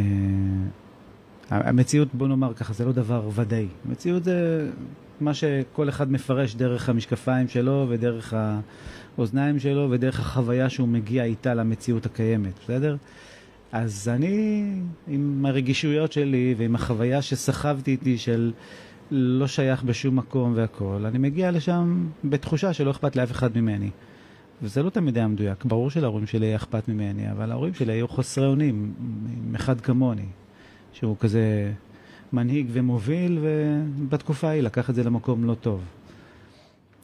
המציאות, 1.51 2.15
בוא 2.15 2.29
נאמר 2.29 2.55
ככה, 2.55 2.73
זה 2.73 2.85
לא 2.85 2.93
דבר 2.93 3.31
ודאי. 3.35 3.69
המציאות 3.89 4.25
זה 4.25 4.69
מה 5.21 5.35
שכל 5.35 5.89
אחד 5.89 6.13
מפרש 6.13 6.55
דרך 6.55 6.89
המשקפיים 6.89 7.49
שלו 7.49 7.87
ודרך 7.89 8.35
האוזניים 9.17 9.59
שלו 9.59 9.89
ודרך 9.91 10.21
החוויה 10.21 10.71
שהוא 10.71 10.89
מגיע 10.89 11.25
איתה 11.25 11.55
למציאות 11.55 12.07
הקיימת, 12.07 12.53
בסדר? 12.65 12.97
אז 13.73 14.09
אני, 14.09 14.65
עם 15.09 15.47
הרגישויות 15.47 16.13
שלי 16.13 16.55
ועם 16.59 16.75
החוויה 16.75 17.23
שסחבתי 17.23 17.91
איתי 17.91 18.19
של 18.19 18.53
לא 19.11 19.47
שייך 19.47 19.83
בשום 19.83 20.17
מקום 20.17 20.53
והכול, 20.57 21.07
אני 21.07 21.19
מגיע 21.19 21.51
לשם 21.51 22.07
בתחושה 22.25 22.73
שלא 22.73 22.91
אכפת 22.91 23.17
לאף 23.17 23.31
אחד 23.31 23.59
ממני. 23.59 23.91
וזה 24.63 24.83
לא 24.83 24.91
תמיד 24.91 25.17
היה 25.17 25.29
מדויק. 25.29 25.65
ברור 25.65 25.91
שלהורים 25.91 26.27
שלי 26.27 26.47
היה 26.47 26.57
אכפת 26.57 26.89
ממני, 26.89 27.31
אבל 27.31 27.53
ההורים 27.53 27.75
שלי 27.75 27.93
היו 27.93 28.09
חסרי 28.09 28.47
אונים, 28.47 28.95
עם 29.49 29.55
אחד 29.55 29.81
כמוני, 29.81 30.27
שהוא 30.93 31.17
כזה 31.21 31.73
מנהיג 32.37 32.67
ומוביל, 32.73 33.39
ובתקופה 33.43 34.49
ההיא 34.49 34.63
לקח 34.63 34.91
את 34.91 34.95
זה 34.95 35.05
למקום 35.05 35.45
לא 35.45 35.55
טוב. 35.55 35.81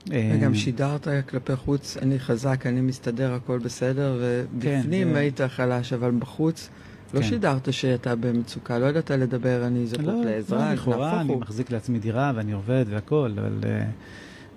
וגם 0.09 0.53
אה, 0.53 0.59
שידרת 0.59 1.09
כלפי 1.29 1.57
חוץ, 1.57 1.97
אני 1.97 2.19
חזק, 2.19 2.67
אני 2.67 2.81
מסתדר, 2.81 3.35
הכל 3.35 3.59
בסדר, 3.59 4.21
ובפנים 4.21 5.09
כן, 5.09 5.17
היית 5.17 5.41
חלש, 5.41 5.93
אבל 5.93 6.11
בחוץ 6.11 6.69
לא 7.15 7.21
כן. 7.21 7.27
שידרת 7.27 7.73
שאתה 7.73 8.17
במצוקה, 8.17 8.79
לא 8.79 8.87
ידעת 8.87 9.11
לדבר, 9.11 9.67
אני 9.67 9.87
זקוק 9.87 10.05
לא, 10.05 10.25
לעזרה, 10.25 10.69
לא, 10.69 10.75
לכאורה 10.75 11.21
אני 11.21 11.35
מחזיק 11.35 11.71
לעצמי 11.71 11.99
דירה 11.99 12.33
ואני 12.35 12.53
עובד 12.53 12.85
והכל, 12.89 13.33
אבל 13.39 13.61
uh, 13.63 13.67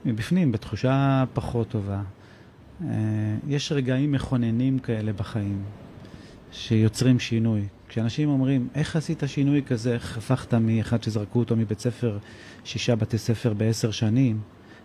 מבפנים, 0.05 0.51
בתחושה 0.51 1.23
פחות 1.33 1.69
טובה. 1.69 2.01
Uh, 2.81 2.85
יש 3.47 3.71
רגעים 3.71 4.11
מכוננים 4.11 4.79
כאלה 4.79 5.13
בחיים, 5.13 5.61
שיוצרים 6.51 7.19
שינוי. 7.19 7.67
כשאנשים 7.95 8.29
אומרים, 8.29 8.67
איך 8.75 8.95
עשית 8.95 9.23
שינוי 9.27 9.61
כזה, 9.67 9.93
איך 9.93 10.17
הפכת 10.17 10.53
מאחד 10.53 11.03
שזרקו 11.03 11.39
אותו 11.39 11.55
מבית 11.55 11.79
ספר, 11.79 12.17
שישה 12.63 12.95
בתי 12.95 13.17
ספר 13.17 13.53
בעשר 13.53 13.91
שנים, 13.91 14.39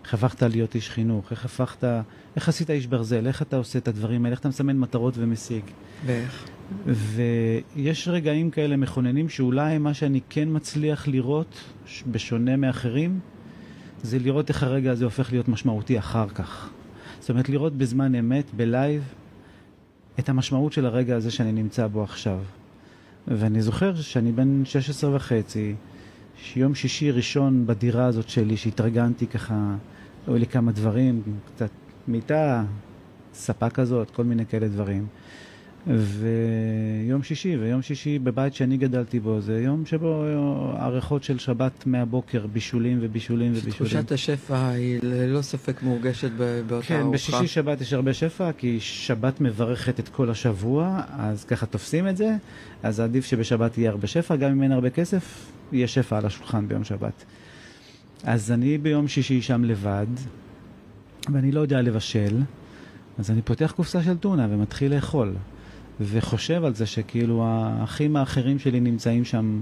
איך 0.04 0.14
הפכת 0.14 0.42
להיות 0.42 0.74
איש 0.74 0.90
חינוך, 0.90 1.30
איך 1.30 1.44
הפכת, 1.44 1.84
איך 2.36 2.48
עשית 2.48 2.70
איש 2.70 2.86
ברזל, 2.86 3.26
איך 3.26 3.42
אתה 3.42 3.56
עושה 3.56 3.78
את 3.78 3.88
הדברים 3.88 4.24
האלה, 4.24 4.32
איך 4.32 4.40
אתה 4.40 4.48
מסמן 4.48 4.78
מטרות 4.78 5.14
ומשיג. 5.16 5.62
ואיך? 6.06 6.48
ויש 6.86 8.08
רגעים 8.08 8.50
כאלה 8.50 8.76
מכוננים 8.76 9.28
שאולי 9.28 9.78
מה 9.78 9.94
שאני 9.94 10.20
כן 10.28 10.48
מצליח 10.52 11.08
לראות, 11.08 11.60
בשונה 12.10 12.56
מאחרים, 12.56 13.20
זה 14.02 14.18
לראות 14.18 14.48
איך 14.48 14.62
הרגע 14.62 14.92
הזה 14.92 15.04
הופך 15.04 15.32
להיות 15.32 15.48
משמעותי 15.48 15.98
אחר 15.98 16.28
כך. 16.28 16.70
זאת 17.20 17.30
אומרת, 17.30 17.48
לראות 17.48 17.76
בזמן 17.76 18.14
אמת, 18.14 18.44
בלייב, 18.56 19.02
את 20.18 20.28
המשמעות 20.28 20.72
של 20.72 20.86
הרגע 20.86 21.16
הזה 21.16 21.30
שאני 21.30 21.52
נמצא 21.52 21.86
בו 21.86 22.02
עכשיו. 22.02 22.38
ואני 23.28 23.62
זוכר 23.62 23.94
שאני 23.94 24.32
בן 24.32 24.64
16 24.64 25.16
וחצי, 25.16 25.74
שיום 26.36 26.74
שישי 26.74 27.10
ראשון 27.10 27.66
בדירה 27.66 28.06
הזאת 28.06 28.28
שלי, 28.28 28.56
שהתארגנתי 28.56 29.26
ככה, 29.26 29.74
היו 30.26 30.36
לי 30.36 30.46
כמה 30.46 30.72
דברים, 30.72 31.22
קצת 31.46 31.70
מיטה, 32.08 32.64
ספה 33.34 33.70
כזאת, 33.70 34.10
כל 34.10 34.24
מיני 34.24 34.46
כאלה 34.46 34.68
דברים. 34.68 35.06
ויום 35.86 37.22
שישי, 37.22 37.56
ויום 37.56 37.82
שישי 37.82 38.18
בבית 38.18 38.54
שאני 38.54 38.76
גדלתי 38.76 39.20
בו, 39.20 39.40
זה 39.40 39.60
יום 39.60 39.86
שבו 39.86 40.24
עריכות 40.78 41.24
של 41.24 41.38
שבת 41.38 41.86
מהבוקר, 41.86 42.46
בישולים 42.46 42.98
ובישולים 43.00 43.52
ובישולים. 43.52 43.92
תחושת 43.92 44.12
השפע 44.12 44.68
היא 44.68 44.98
ללא 45.02 45.42
ספק 45.42 45.82
מורגשת 45.82 46.30
באותה 46.66 46.86
כן, 46.86 47.00
ארוחה. 47.00 47.08
כן, 47.08 47.10
בשישי 47.12 47.46
שבת 47.46 47.80
יש 47.80 47.92
הרבה 47.92 48.14
שפע, 48.14 48.52
כי 48.52 48.80
שבת 48.80 49.40
מברכת 49.40 50.00
את 50.00 50.08
כל 50.08 50.30
השבוע, 50.30 51.02
אז 51.18 51.44
ככה 51.44 51.66
תופסים 51.66 52.08
את 52.08 52.16
זה, 52.16 52.36
אז 52.82 53.00
עדיף 53.00 53.24
שבשבת 53.24 53.78
יהיה 53.78 53.90
הרבה 53.90 54.06
שפע, 54.06 54.36
גם 54.36 54.50
אם 54.50 54.62
אין 54.62 54.72
הרבה 54.72 54.90
כסף, 54.90 55.46
יהיה 55.72 55.86
שפע 55.86 56.18
על 56.18 56.26
השולחן 56.26 56.68
ביום 56.68 56.84
שבת. 56.84 57.24
אז 58.24 58.52
אני 58.52 58.78
ביום 58.78 59.08
שישי 59.08 59.42
שם 59.42 59.64
לבד, 59.64 60.06
ואני 61.32 61.52
לא 61.52 61.60
יודע 61.60 61.82
לבשל, 61.82 62.40
אז 63.18 63.30
אני 63.30 63.42
פותח 63.42 63.72
קופסה 63.76 64.02
של 64.02 64.16
טונה 64.16 64.46
ומתחיל 64.50 64.94
לאכול. 64.94 65.34
וחושב 66.00 66.64
על 66.64 66.74
זה 66.74 66.86
שכאילו 66.86 67.44
האחים 67.46 68.16
האחרים 68.16 68.58
שלי 68.58 68.80
נמצאים 68.80 69.24
שם 69.24 69.60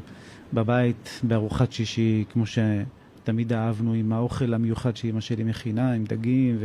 בבית 0.53 1.21
בארוחת 1.23 1.73
שישי, 1.73 2.25
כמו 2.33 2.45
שתמיד 2.47 3.53
אהבנו, 3.53 3.93
עם 3.93 4.13
האוכל 4.13 4.55
המיוחד 4.55 4.97
שאימא 4.97 5.21
שלי 5.21 5.45
מכינה, 5.45 5.93
עם 5.93 6.05
דגים, 6.05 6.59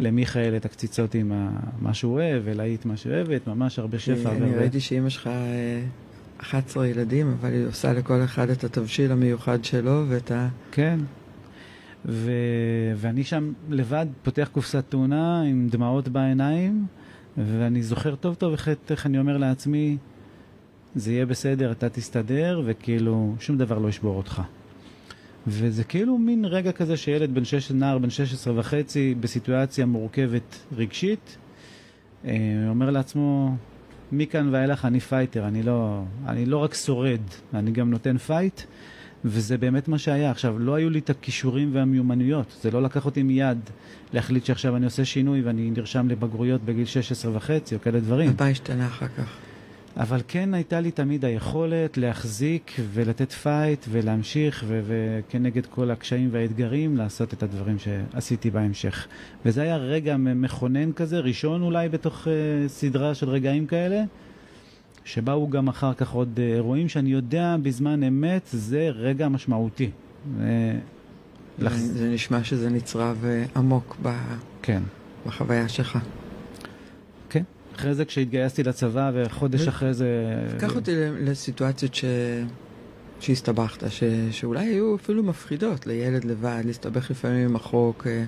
ולמיכאל 0.00 0.56
את 0.56 0.64
הקציצות 0.64 1.14
עם 1.14 1.32
מה 1.80 1.94
שהוא 1.94 2.12
אוהב, 2.12 2.42
ולהיט 2.44 2.84
מה 2.84 2.96
שאוהבת, 2.96 3.46
ממש 3.46 3.78
הרבה 3.78 3.98
שפע. 3.98 4.32
אני 4.32 4.54
ראיתי 4.54 4.80
שאימא 4.80 5.08
שלך 5.08 5.26
אה, 5.26 5.82
11 6.40 6.86
ילדים, 6.86 7.34
אבל 7.40 7.52
היא 7.52 7.66
עושה 7.66 7.92
לכל 7.92 8.24
אחד 8.24 8.50
את 8.50 8.64
התבשיל 8.64 9.12
המיוחד 9.12 9.64
שלו 9.64 10.04
ואת 10.08 10.30
ה... 10.30 10.48
כן. 10.72 11.00
ו... 12.04 12.30
ואני 12.96 13.24
שם 13.24 13.52
לבד 13.68 14.06
פותח 14.22 14.48
קופסת 14.52 14.84
טונה 14.88 15.42
עם 15.42 15.68
דמעות 15.70 16.08
בעיניים, 16.08 16.86
ואני 17.38 17.82
זוכר 17.82 18.14
טוב 18.14 18.34
טוב 18.34 18.52
איך, 18.52 18.68
איך 18.90 19.06
אני 19.06 19.18
אומר 19.18 19.36
לעצמי, 19.36 19.96
זה 20.94 21.12
יהיה 21.12 21.26
בסדר, 21.26 21.72
אתה 21.72 21.88
תסתדר, 21.88 22.62
וכאילו 22.64 23.34
שום 23.40 23.58
דבר 23.58 23.78
לא 23.78 23.88
ישבור 23.88 24.16
אותך. 24.16 24.42
וזה 25.46 25.84
כאילו 25.84 26.18
מין 26.18 26.44
רגע 26.44 26.72
כזה 26.72 26.96
שילד 26.96 27.34
בן 27.34 27.44
6, 27.44 27.70
נער 27.70 27.98
בן 27.98 28.10
16 28.10 28.58
וחצי 28.58 29.14
בסיטואציה 29.20 29.86
מורכבת 29.86 30.58
רגשית, 30.76 31.38
אה, 32.24 32.34
אומר 32.68 32.90
לעצמו, 32.90 33.56
מכאן 34.12 34.54
ואילך 34.54 34.84
אני 34.84 35.00
fighter, 35.00 35.46
אני 35.48 35.62
לא, 35.62 36.02
אני 36.26 36.46
לא 36.46 36.56
רק 36.56 36.74
שורד, 36.74 37.20
אני 37.54 37.70
גם 37.70 37.90
נותן 37.90 38.18
fight, 38.18 38.60
וזה 39.26 39.58
באמת 39.58 39.88
מה 39.88 39.98
שהיה. 39.98 40.30
עכשיו, 40.30 40.58
לא 40.58 40.74
היו 40.74 40.90
לי 40.90 40.98
את 40.98 41.10
הכישורים 41.10 41.70
והמיומנויות, 41.72 42.56
זה 42.62 42.70
לא 42.70 42.82
לקח 42.82 43.06
אותי 43.06 43.22
מיד 43.22 43.58
להחליט 44.12 44.44
שעכשיו 44.44 44.76
אני 44.76 44.84
עושה 44.84 45.04
שינוי 45.04 45.42
ואני 45.42 45.70
נרשם 45.70 46.08
לבגרויות 46.08 46.64
בגיל 46.64 46.84
16 46.84 47.36
וחצי 47.36 47.74
או 47.74 47.80
כאלה 47.80 48.00
דברים. 48.00 48.32
מה 48.40 48.48
השתנה 48.48 48.86
אחר 48.86 49.08
כך? 49.08 49.36
אבל 49.96 50.20
כן 50.28 50.54
הייתה 50.54 50.80
לי 50.80 50.90
תמיד 50.90 51.24
היכולת 51.24 51.96
להחזיק 51.96 52.72
ולתת 52.92 53.32
פייט 53.32 53.86
ולהמשיך 53.90 54.64
וכנגד 54.68 55.66
כל 55.66 55.90
הקשיים 55.90 56.28
והאתגרים 56.32 56.96
לעשות 56.96 57.34
את 57.34 57.42
הדברים 57.42 57.76
שעשיתי 57.78 58.50
בהמשך. 58.50 59.06
וזה 59.44 59.62
היה 59.62 59.76
רגע 59.76 60.16
מכונן 60.16 60.92
כזה, 60.92 61.18
ראשון 61.18 61.62
אולי 61.62 61.88
בתוך 61.88 62.24
uh, 62.24 62.28
סדרה 62.68 63.14
של 63.14 63.28
רגעים 63.28 63.66
כאלה, 63.66 64.02
שבאו 65.06 65.50
גם 65.50 65.68
אחר 65.68 65.94
כך 65.94 66.12
עוד 66.12 66.30
uh, 66.36 66.40
אירועים 66.40 66.88
שאני 66.88 67.10
יודע 67.10 67.56
בזמן 67.62 68.02
אמת 68.02 68.42
זה 68.52 68.90
רגע 68.94 69.28
משמעותי. 69.28 69.90
זה, 70.38 70.78
לח... 71.58 71.72
זה 71.76 72.08
נשמע 72.08 72.44
שזה 72.44 72.70
נצרב 72.70 73.24
uh, 73.24 73.58
עמוק 73.58 73.96
ב... 74.02 74.08
כן. 74.62 74.82
בחוויה 75.26 75.68
שלך. 75.68 75.98
אחרי 77.76 77.94
זה 77.94 78.04
כשהתגייסתי 78.04 78.62
לצבא 78.62 79.10
וחודש 79.14 79.68
אחרי 79.68 79.94
זה... 79.94 80.08
קח 80.58 80.76
אותי 80.76 80.92
לסיטואציות 81.20 81.94
ש... 81.94 82.04
שהסתבכת, 83.20 83.90
ש... 83.90 84.04
שאולי 84.30 84.66
היו 84.66 84.96
אפילו 84.96 85.22
מפחידות 85.22 85.86
לילד 85.86 86.24
לבד, 86.24 86.62
להסתבך 86.64 87.10
לפעמים 87.10 87.48
עם 87.48 87.56
החוק, 87.56 88.06
אה, 88.06 88.24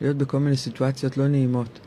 להיות 0.00 0.16
בכל 0.16 0.38
מיני 0.38 0.56
סיטואציות 0.56 1.16
לא 1.16 1.28
נעימות. 1.28 1.80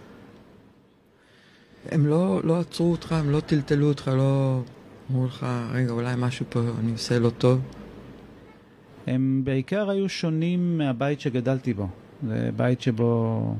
הם 1.89 2.05
לא, 2.05 2.41
לא 2.43 2.59
עצרו 2.59 2.91
אותך, 2.91 3.11
הם 3.11 3.29
לא 3.29 3.39
טלטלו 3.39 3.87
אותך, 3.87 4.07
לא 4.17 4.61
אמרו 5.11 5.25
לך, 5.25 5.45
רגע, 5.71 5.91
אולי 5.91 6.15
משהו 6.17 6.45
פה 6.49 6.59
אני 6.79 6.91
עושה 6.91 7.19
לא 7.19 7.29
טוב. 7.29 7.61
הם 9.07 9.41
בעיקר 9.43 9.89
היו 9.89 10.09
שונים 10.09 10.77
מהבית 10.77 11.19
שגדלתי 11.19 11.73
בו. 11.73 11.87
זה 12.27 12.49
בית 12.55 12.81
שבו 12.81 13.55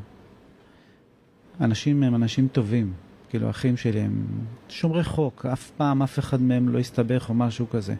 אנשים 1.61 2.03
הם 2.03 2.15
אנשים 2.15 2.47
טובים. 2.47 2.93
כאילו, 3.29 3.49
אחים 3.49 3.77
שלי 3.77 3.99
הם 3.99 4.25
שומרי 4.69 5.03
חוק, 5.03 5.45
אף 5.45 5.71
פעם 5.77 6.03
אף 6.03 6.19
אחד 6.19 6.41
מהם 6.41 6.69
לא 6.69 6.79
הסתבך 6.79 7.29
או 7.29 7.33
משהו 7.33 7.69
כזה. 7.69 7.95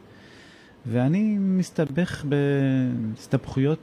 ואני 0.86 1.38
מסתבך 1.40 2.26
בהסתבכויות 2.26 3.80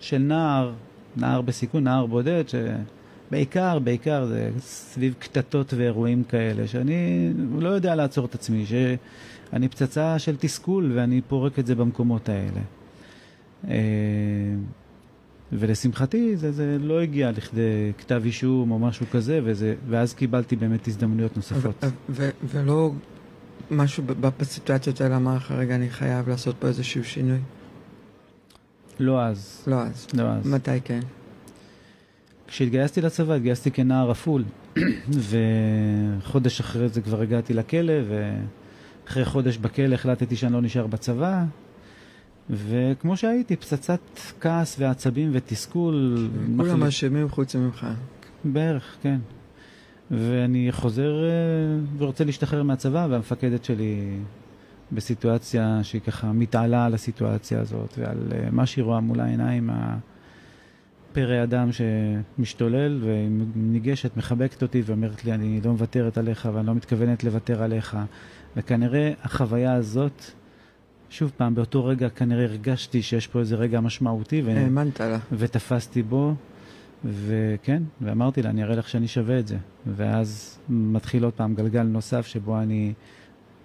של 0.00 0.18
נער, 0.18 0.72
נער 1.16 1.40
בסיכון, 1.40 1.84
נער 1.84 2.06
בודד, 2.06 2.44
שבעיקר, 2.48 2.97
בעיקר 3.30 4.26
זה 4.26 4.50
סביב 4.60 5.14
קטטות 5.18 5.74
ואירועים 5.74 6.24
כאלה, 6.24 6.66
שאני 6.66 7.32
לא 7.58 7.68
יודע 7.68 7.94
לעצור 7.94 8.24
את 8.24 8.34
עצמי, 8.34 8.66
שאני 8.66 9.68
פצצה 9.68 10.18
של 10.18 10.36
תסכול 10.36 10.92
ואני 10.94 11.20
פורק 11.28 11.58
את 11.58 11.66
זה 11.66 11.74
במקומות 11.74 12.28
האלה. 12.28 12.60
אה, 13.68 13.74
ולשמחתי 15.52 16.36
זה, 16.36 16.52
זה 16.52 16.76
לא 16.80 17.00
הגיע 17.00 17.30
לכדי 17.30 17.92
כתב 17.98 18.22
אישום 18.24 18.70
או 18.70 18.78
משהו 18.78 19.06
כזה, 19.12 19.40
וזה, 19.44 19.74
ואז 19.88 20.14
קיבלתי 20.14 20.56
באמת 20.56 20.88
הזדמנויות 20.88 21.36
נוספות. 21.36 21.84
ו- 21.84 21.88
ו- 22.10 22.30
ולא 22.44 22.92
משהו 23.70 24.04
בסיטואציות 24.38 25.00
האלה 25.00 25.16
אמר 25.16 25.36
לך, 25.36 25.50
רגע, 25.50 25.74
אני 25.74 25.90
חייב 25.90 26.28
לעשות 26.28 26.56
פה 26.58 26.66
איזשהו 26.66 27.04
שינוי? 27.04 27.38
לא 29.00 29.24
אז. 29.24 29.64
לא 29.66 29.82
אז. 29.82 30.06
לא 30.14 30.22
אז. 30.22 30.46
מתי 30.46 30.80
כן? 30.84 31.00
כשהתגייסתי 32.48 33.00
לצבא, 33.00 33.34
התגייסתי 33.34 33.70
כנער 33.70 34.10
רפול, 34.10 34.44
וחודש 36.20 36.60
אחרי 36.60 36.88
זה 36.88 37.00
כבר 37.00 37.20
הגעתי 37.20 37.54
לכלא, 37.54 37.92
ואחרי 38.08 39.24
חודש 39.24 39.56
בכלא 39.56 39.94
החלטתי 39.94 40.36
שאני 40.36 40.52
לא 40.52 40.60
נשאר 40.60 40.86
בצבא, 40.86 41.44
וכמו 42.50 43.16
שהייתי, 43.16 43.56
פצצת 43.56 44.00
כעס 44.40 44.76
ועצבים 44.78 45.30
ותסכול. 45.32 46.28
כולם 46.56 46.82
אשמים 46.82 47.28
חוץ 47.28 47.54
ממך. 47.54 47.86
בערך, 48.44 48.96
כן. 49.02 49.18
ואני 50.10 50.68
חוזר 50.70 51.24
אה, 51.24 51.28
ורוצה 51.98 52.24
להשתחרר 52.24 52.62
מהצבא, 52.62 53.06
והמפקדת 53.10 53.64
שלי 53.64 54.18
בסיטואציה 54.92 55.80
שהיא 55.82 56.00
ככה 56.00 56.32
מתעלה 56.32 56.86
על 56.86 56.94
הסיטואציה 56.94 57.60
הזאת, 57.60 57.98
ועל 57.98 58.32
אה, 58.32 58.50
מה 58.50 58.66
שהיא 58.66 58.84
רואה 58.84 59.00
מול 59.00 59.20
העיניים, 59.20 59.70
הפרא 61.18 61.42
אדם 61.42 61.68
שמשתולל, 61.72 62.98
והיא 63.02 63.28
ניגשת, 63.56 64.16
מחבקת 64.16 64.62
אותי 64.62 64.82
ואומרת 64.86 65.24
לי, 65.24 65.32
אני 65.32 65.60
לא 65.64 65.70
מוותרת 65.70 66.18
עליך 66.18 66.48
ואני 66.52 66.66
לא 66.66 66.74
מתכוונת 66.74 67.24
לוותר 67.24 67.62
עליך. 67.62 67.96
וכנראה 68.56 69.12
החוויה 69.22 69.72
הזאת 69.74 70.24
שוב 71.10 71.32
פעם, 71.36 71.54
באותו 71.54 71.84
רגע 71.84 72.08
כנראה 72.08 72.44
הרגשתי 72.44 73.02
שיש 73.02 73.26
פה 73.26 73.40
איזה 73.40 73.56
רגע 73.56 73.80
משמעותי. 73.80 74.42
ו... 74.44 74.50
האמנת 74.50 75.00
לה. 75.00 75.18
ותפסתי 75.32 76.02
בו, 76.02 76.34
וכן, 77.04 77.82
ואמרתי 78.00 78.42
לה, 78.42 78.50
אני 78.50 78.62
אראה 78.62 78.76
לך 78.76 78.88
שאני 78.88 79.08
שווה 79.08 79.38
את 79.38 79.46
זה. 79.46 79.56
ואז 79.86 80.58
מתחיל 80.68 81.24
עוד 81.24 81.32
פעם 81.32 81.54
גלגל 81.54 81.82
נוסף 81.82 82.26
שבו 82.26 82.58
אני 82.58 82.92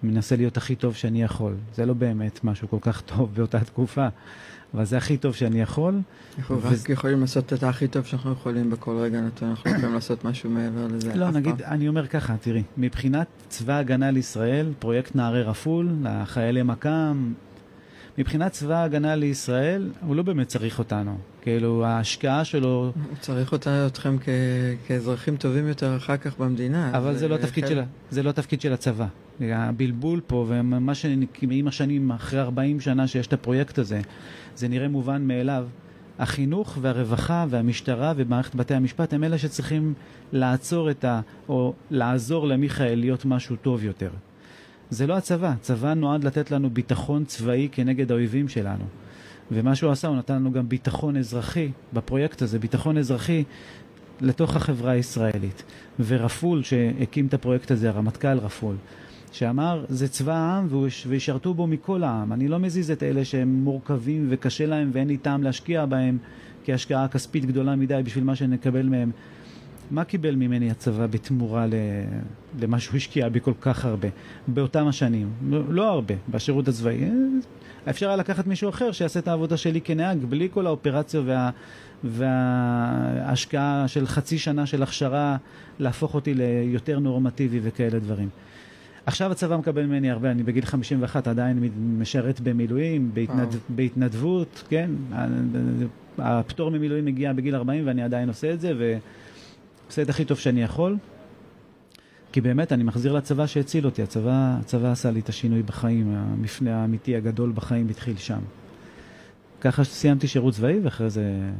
מנסה 0.02 0.36
להיות 0.36 0.56
הכי 0.56 0.74
טוב 0.74 0.94
שאני 0.94 1.22
יכול. 1.22 1.54
זה 1.74 1.86
לא 1.86 1.94
באמת 1.94 2.44
משהו 2.44 2.68
כל 2.68 2.78
כך 2.80 3.00
טוב 3.00 3.34
באותה 3.34 3.60
תקופה, 3.60 4.08
אבל 4.74 4.84
זה 4.84 4.96
הכי 4.96 5.16
טוב 5.16 5.34
שאני 5.34 5.60
יכול. 5.60 6.00
אנחנו 6.38 6.62
ו... 6.62 6.68
רק 6.68 6.88
יכולים 6.88 7.20
לעשות 7.20 7.52
את 7.52 7.62
הכי 7.62 7.88
טוב 7.88 8.04
שאנחנו 8.04 8.32
יכולים 8.32 8.70
בכל 8.70 8.96
רגע 8.96 9.20
נתון, 9.20 9.48
אנחנו 9.48 9.70
יכולים 9.70 9.94
לעשות 9.94 10.24
משהו 10.24 10.50
מעבר 10.50 10.86
לזה. 10.86 11.14
לא, 11.14 11.30
נגיד, 11.30 11.62
פעם. 11.62 11.72
אני 11.72 11.88
אומר 11.88 12.06
ככה, 12.06 12.34
תראי, 12.40 12.62
מבחינת 12.76 13.26
צבא 13.48 13.72
ההגנה 13.72 14.10
לישראל, 14.10 14.72
פרויקט 14.78 15.14
נערי 15.14 15.42
רפול, 15.42 15.88
לחיילי 16.02 16.62
מכ"ם, 16.62 17.32
מבחינת 18.18 18.52
צבא 18.52 18.74
ההגנה 18.74 19.14
לישראל, 19.14 19.90
הוא 20.06 20.16
לא 20.16 20.22
באמת 20.22 20.48
צריך 20.48 20.78
אותנו. 20.78 21.16
כאילו, 21.42 21.84
ההשקעה 21.84 22.44
שלו... 22.44 22.92
הוא 23.08 23.16
צריך 23.20 23.52
אותה, 23.52 23.86
אתכם 23.86 24.16
כ... 24.20 24.28
כאזרחים 24.86 25.36
טובים 25.36 25.68
יותר 25.68 25.96
אחר 25.96 26.16
כך 26.16 26.38
במדינה. 26.38 26.90
אבל 26.98 27.16
זה, 27.16 27.28
לא, 27.28 27.36
תפקיד 27.36 27.66
של... 27.66 27.80
זה 28.10 28.22
לא 28.22 28.32
תפקיד 28.32 28.60
של 28.60 28.72
הצבא. 28.72 29.06
הבלבול 29.40 30.20
פה, 30.26 30.46
ומה 30.48 30.94
שעם 30.94 31.24
השנים, 31.66 32.10
אחרי 32.10 32.40
40 32.40 32.80
שנה 32.80 33.06
שיש 33.06 33.26
את 33.26 33.32
הפרויקט 33.32 33.78
הזה, 33.78 34.00
זה 34.56 34.68
נראה 34.68 34.88
מובן 34.88 35.26
מאליו. 35.26 35.66
החינוך 36.18 36.78
והרווחה 36.80 37.46
והמשטרה 37.50 38.12
ומערכת 38.16 38.54
בתי 38.54 38.74
המשפט 38.74 39.12
הם 39.12 39.24
אלה 39.24 39.38
שצריכים 39.38 39.94
לעצור 40.32 40.90
את 40.90 41.04
ה... 41.04 41.20
או 41.48 41.74
לעזור 41.90 42.46
למיכאל 42.46 42.98
להיות 42.98 43.24
משהו 43.24 43.56
טוב 43.56 43.84
יותר. 43.84 44.10
זה 44.90 45.06
לא 45.06 45.16
הצבא, 45.16 45.54
צבא 45.60 45.94
נועד 45.94 46.24
לתת 46.24 46.50
לנו 46.50 46.70
ביטחון 46.70 47.24
צבאי 47.24 47.68
כנגד 47.72 48.10
האויבים 48.10 48.48
שלנו. 48.48 48.84
ומה 49.52 49.74
שהוא 49.74 49.90
עשה, 49.90 50.08
הוא 50.08 50.16
נתן 50.16 50.34
לנו 50.34 50.52
גם 50.52 50.68
ביטחון 50.68 51.16
אזרחי 51.16 51.70
בפרויקט 51.92 52.42
הזה, 52.42 52.58
ביטחון 52.58 52.98
אזרחי 52.98 53.44
לתוך 54.20 54.56
החברה 54.56 54.92
הישראלית. 54.92 55.62
ורפול, 56.00 56.62
שהקים 56.62 57.26
את 57.26 57.34
הפרויקט 57.34 57.70
הזה, 57.70 57.88
הרמטכ"ל 57.88 58.38
רפול, 58.38 58.76
שאמר, 59.32 59.84
זה 59.88 60.08
צבא 60.08 60.34
העם 60.34 60.68
וישרתו 61.06 61.54
בו 61.54 61.66
מכל 61.66 62.02
העם. 62.02 62.32
אני 62.32 62.48
לא 62.48 62.58
מזיז 62.58 62.90
את 62.90 63.02
אלה 63.02 63.24
שהם 63.24 63.48
מורכבים 63.48 64.26
וקשה 64.30 64.66
להם 64.66 64.90
ואין 64.92 65.08
לי 65.08 65.16
טעם 65.16 65.42
להשקיע 65.42 65.86
בהם 65.86 66.18
כהשקעה 66.64 67.08
כספית 67.08 67.44
גדולה 67.44 67.76
מדי 67.76 68.00
בשביל 68.04 68.24
מה 68.24 68.36
שנקבל 68.36 68.88
מהם. 68.88 69.10
מה 69.90 70.04
קיבל 70.04 70.34
ממני 70.34 70.70
הצבא 70.70 71.06
בתמורה 71.06 71.66
למה 72.60 72.80
שהוא 72.80 72.96
השקיע 72.96 73.28
בי 73.28 73.40
כל 73.40 73.52
כך 73.60 73.84
הרבה 73.84 74.08
באותם 74.48 74.86
השנים? 74.86 75.28
לא, 75.48 75.60
לא 75.68 75.90
הרבה, 75.90 76.14
בשירות 76.28 76.68
הצבאי. 76.68 77.10
אפשר 77.90 78.08
היה 78.08 78.16
לקחת 78.16 78.46
מישהו 78.46 78.68
אחר 78.68 78.92
שיעשה 78.92 79.20
את 79.20 79.28
העבודה 79.28 79.56
שלי 79.56 79.80
כנהג 79.80 80.18
בלי 80.28 80.48
כל 80.52 80.66
האופרציה 80.66 81.20
וה, 81.24 81.50
וההשקעה 82.04 83.88
של 83.88 84.06
חצי 84.06 84.38
שנה 84.38 84.66
של 84.66 84.82
הכשרה 84.82 85.36
להפוך 85.78 86.14
אותי 86.14 86.34
ליותר 86.34 86.98
נורמטיבי 86.98 87.60
וכאלה 87.62 87.98
דברים. 87.98 88.28
עכשיו 89.06 89.32
הצבא 89.32 89.56
מקבל 89.56 89.86
ממני 89.86 90.10
הרבה, 90.10 90.30
אני 90.30 90.42
בגיל 90.42 90.64
51 90.64 91.28
עדיין 91.28 91.68
משרת 91.98 92.40
במילואים, 92.40 93.10
בהתנד... 93.14 93.56
בהתנדבות, 93.68 94.64
כן? 94.68 94.90
הפטור 96.18 96.70
ממילואים 96.70 97.04
מגיע 97.04 97.32
בגיל 97.32 97.54
40 97.54 97.86
ואני 97.86 98.02
עדיין 98.02 98.28
עושה 98.28 98.52
את 98.52 98.60
זה 98.60 98.72
ועושה 99.86 100.02
את 100.02 100.08
הכי 100.08 100.24
טוב 100.24 100.38
שאני 100.38 100.62
יכול. 100.62 100.96
כי 102.32 102.40
באמת, 102.40 102.72
אני 102.72 102.84
מחזיר 102.84 103.12
לצבא 103.12 103.46
שהציל 103.46 103.84
אותי. 103.84 104.02
הצבא, 104.02 104.56
הצבא 104.60 104.92
עשה 104.92 105.10
לי 105.10 105.20
את 105.20 105.28
השינוי 105.28 105.62
בחיים, 105.62 106.14
המפנה 106.16 106.82
האמיתי 106.82 107.16
הגדול 107.16 107.52
בחיים 107.54 107.88
התחיל 107.88 108.16
שם. 108.16 108.40
ככה 109.60 109.84
סיימתי 109.84 110.28
שירות 110.28 110.54
צבאי, 110.54 110.78
ואחרי 110.82 111.10
זה... 111.10 111.50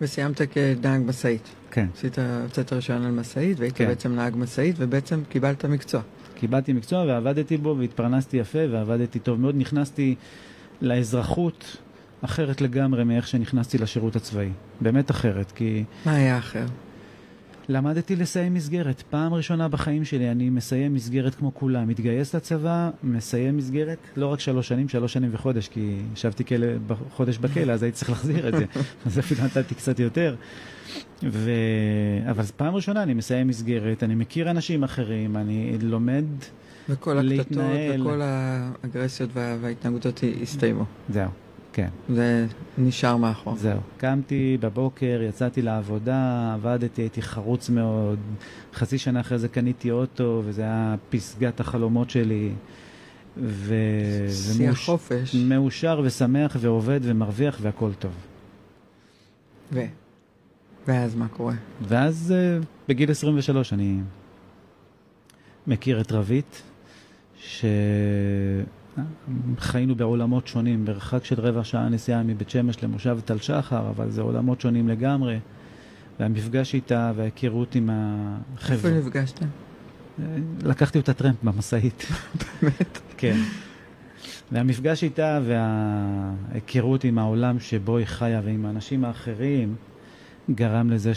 וסיימת 0.00 0.40
כנהג 0.50 1.02
משאית. 1.06 1.48
כן. 1.70 1.86
עשית, 1.94 2.18
הוצאת 2.42 2.72
רישיון 2.72 3.02
על 3.02 3.10
משאית, 3.12 3.60
והיית 3.60 3.76
כן. 3.76 3.86
בעצם 3.86 4.14
נהג 4.14 4.36
משאית, 4.36 4.76
ובעצם 4.78 5.22
קיבלת 5.28 5.64
מקצוע. 5.64 6.00
קיבלתי 6.34 6.72
מקצוע 6.72 7.04
ועבדתי 7.04 7.56
בו 7.56 7.76
והתפרנסתי 7.78 8.36
יפה 8.36 8.58
ועבדתי 8.70 9.18
טוב 9.18 9.40
מאוד. 9.40 9.54
נכנסתי 9.58 10.14
לאזרחות 10.80 11.76
אחרת 12.20 12.60
לגמרי 12.60 13.04
מאיך 13.04 13.26
שנכנסתי 13.26 13.78
לשירות 13.78 14.16
הצבאי. 14.16 14.50
באמת 14.80 15.10
אחרת, 15.10 15.52
כי 15.52 15.84
מה 16.06 16.14
היה 16.14 16.38
אחר? 16.38 16.64
למדתי 17.68 18.16
לסיים 18.16 18.54
מסגרת. 18.54 19.02
פעם 19.10 19.34
ראשונה 19.34 19.68
בחיים 19.68 20.04
שלי 20.04 20.30
אני 20.30 20.50
מסיים 20.50 20.94
מסגרת 20.94 21.34
כמו 21.34 21.54
כולם. 21.54 21.88
מתגייס 21.88 22.34
לצבא, 22.34 22.90
מסיים 23.04 23.56
מסגרת, 23.56 23.98
לא 24.16 24.26
רק 24.26 24.40
שלוש 24.40 24.68
שנים, 24.68 24.88
שלוש 24.88 25.12
שנים 25.12 25.30
וחודש, 25.32 25.68
כי 25.68 25.96
ישבתי 26.14 26.44
כלא, 26.44 26.66
חודש 27.10 27.38
בכלא, 27.38 27.72
אז 27.72 27.82
הייתי 27.82 27.98
צריך 27.98 28.10
להחזיר 28.10 28.48
את 28.48 28.54
זה. 28.54 28.64
אז 29.06 29.18
אפילו 29.18 29.44
נתתי 29.44 29.74
קצת 29.74 30.00
יותר. 30.00 30.36
ו... 31.22 31.50
אבל 32.30 32.44
פעם 32.56 32.74
ראשונה 32.74 33.02
אני 33.02 33.14
מסיים 33.14 33.48
מסגרת, 33.48 34.02
אני 34.02 34.14
מכיר 34.14 34.50
אנשים 34.50 34.84
אחרים, 34.84 35.36
אני 35.36 35.76
לומד, 35.82 36.24
וכל 36.88 37.18
הקטטות 37.18 37.28
להתנהל. 37.30 38.00
וכל 38.00 38.20
האגרסיות 38.22 39.30
וה- 39.34 39.56
וההתנהגותות 39.60 40.20
הסתיימו. 40.42 40.84
זהו, 41.08 41.28
כן. 41.74 41.88
זה 42.08 42.46
נשאר 42.78 43.16
מאחור. 43.16 43.56
זהו. 43.56 43.78
קמתי 43.96 44.56
בבוקר, 44.60 45.20
יצאתי 45.28 45.62
לעבודה, 45.62 46.52
עבדתי, 46.54 47.02
הייתי 47.02 47.22
חרוץ 47.22 47.70
מאוד. 47.70 48.18
חצי 48.74 48.98
שנה 48.98 49.20
אחרי 49.20 49.38
זה 49.38 49.48
קניתי 49.48 49.90
אוטו, 49.90 50.42
וזה 50.44 50.62
היה 50.62 50.94
פסגת 51.10 51.60
החלומות 51.60 52.10
שלי. 52.10 52.50
ו... 53.36 53.74
שיא 54.30 54.68
ומאוש- 54.70 54.72
החופש. 54.82 55.34
מאושר 55.34 56.00
ושמח 56.04 56.56
ועובד 56.60 57.00
ומרוויח 57.02 57.58
והכל 57.62 57.90
טוב. 57.98 58.12
ו... 59.72 59.80
ואז 60.88 61.14
מה 61.14 61.28
קורה? 61.28 61.54
ואז 61.82 62.34
אה, 62.36 62.58
בגיל 62.88 63.10
23 63.10 63.72
אני 63.72 64.00
מכיר 65.66 66.00
את 66.00 66.12
רבית, 66.12 66.62
שחיינו 69.58 69.94
בעולמות 69.94 70.46
שונים, 70.46 70.84
מרחק 70.84 71.24
של 71.24 71.40
רבע 71.40 71.64
שעה 71.64 71.88
נסיעה 71.88 72.22
מבית 72.22 72.50
שמש 72.50 72.84
למושב 72.84 73.18
תל 73.24 73.38
שחר, 73.38 73.90
אבל 73.90 74.10
זה 74.10 74.22
עולמות 74.22 74.60
שונים 74.60 74.88
לגמרי. 74.88 75.38
והמפגש 76.20 76.74
איתה 76.74 77.12
וההיכרות 77.16 77.74
עם 77.74 77.90
איפה 77.90 78.78
החבר'ה. 78.78 78.90
נפגשתם? 78.90 79.46
אה, 80.18 80.24
לקחתי 80.62 80.98
אותה 80.98 81.12
טרמפ 81.12 81.36
במשאית. 81.42 82.06
באמת? 82.62 82.98
כן. 83.16 83.36
והמפגש 84.52 85.04
איתה 85.04 85.40
וההיכרות 85.44 87.04
עם 87.04 87.18
העולם 87.18 87.60
שבו 87.60 87.96
היא 87.96 88.06
חיה 88.06 88.40
ועם 88.44 88.66
האנשים 88.66 89.04
האחרים 89.04 89.74
גרם 90.50 90.90
לזה 90.90 91.12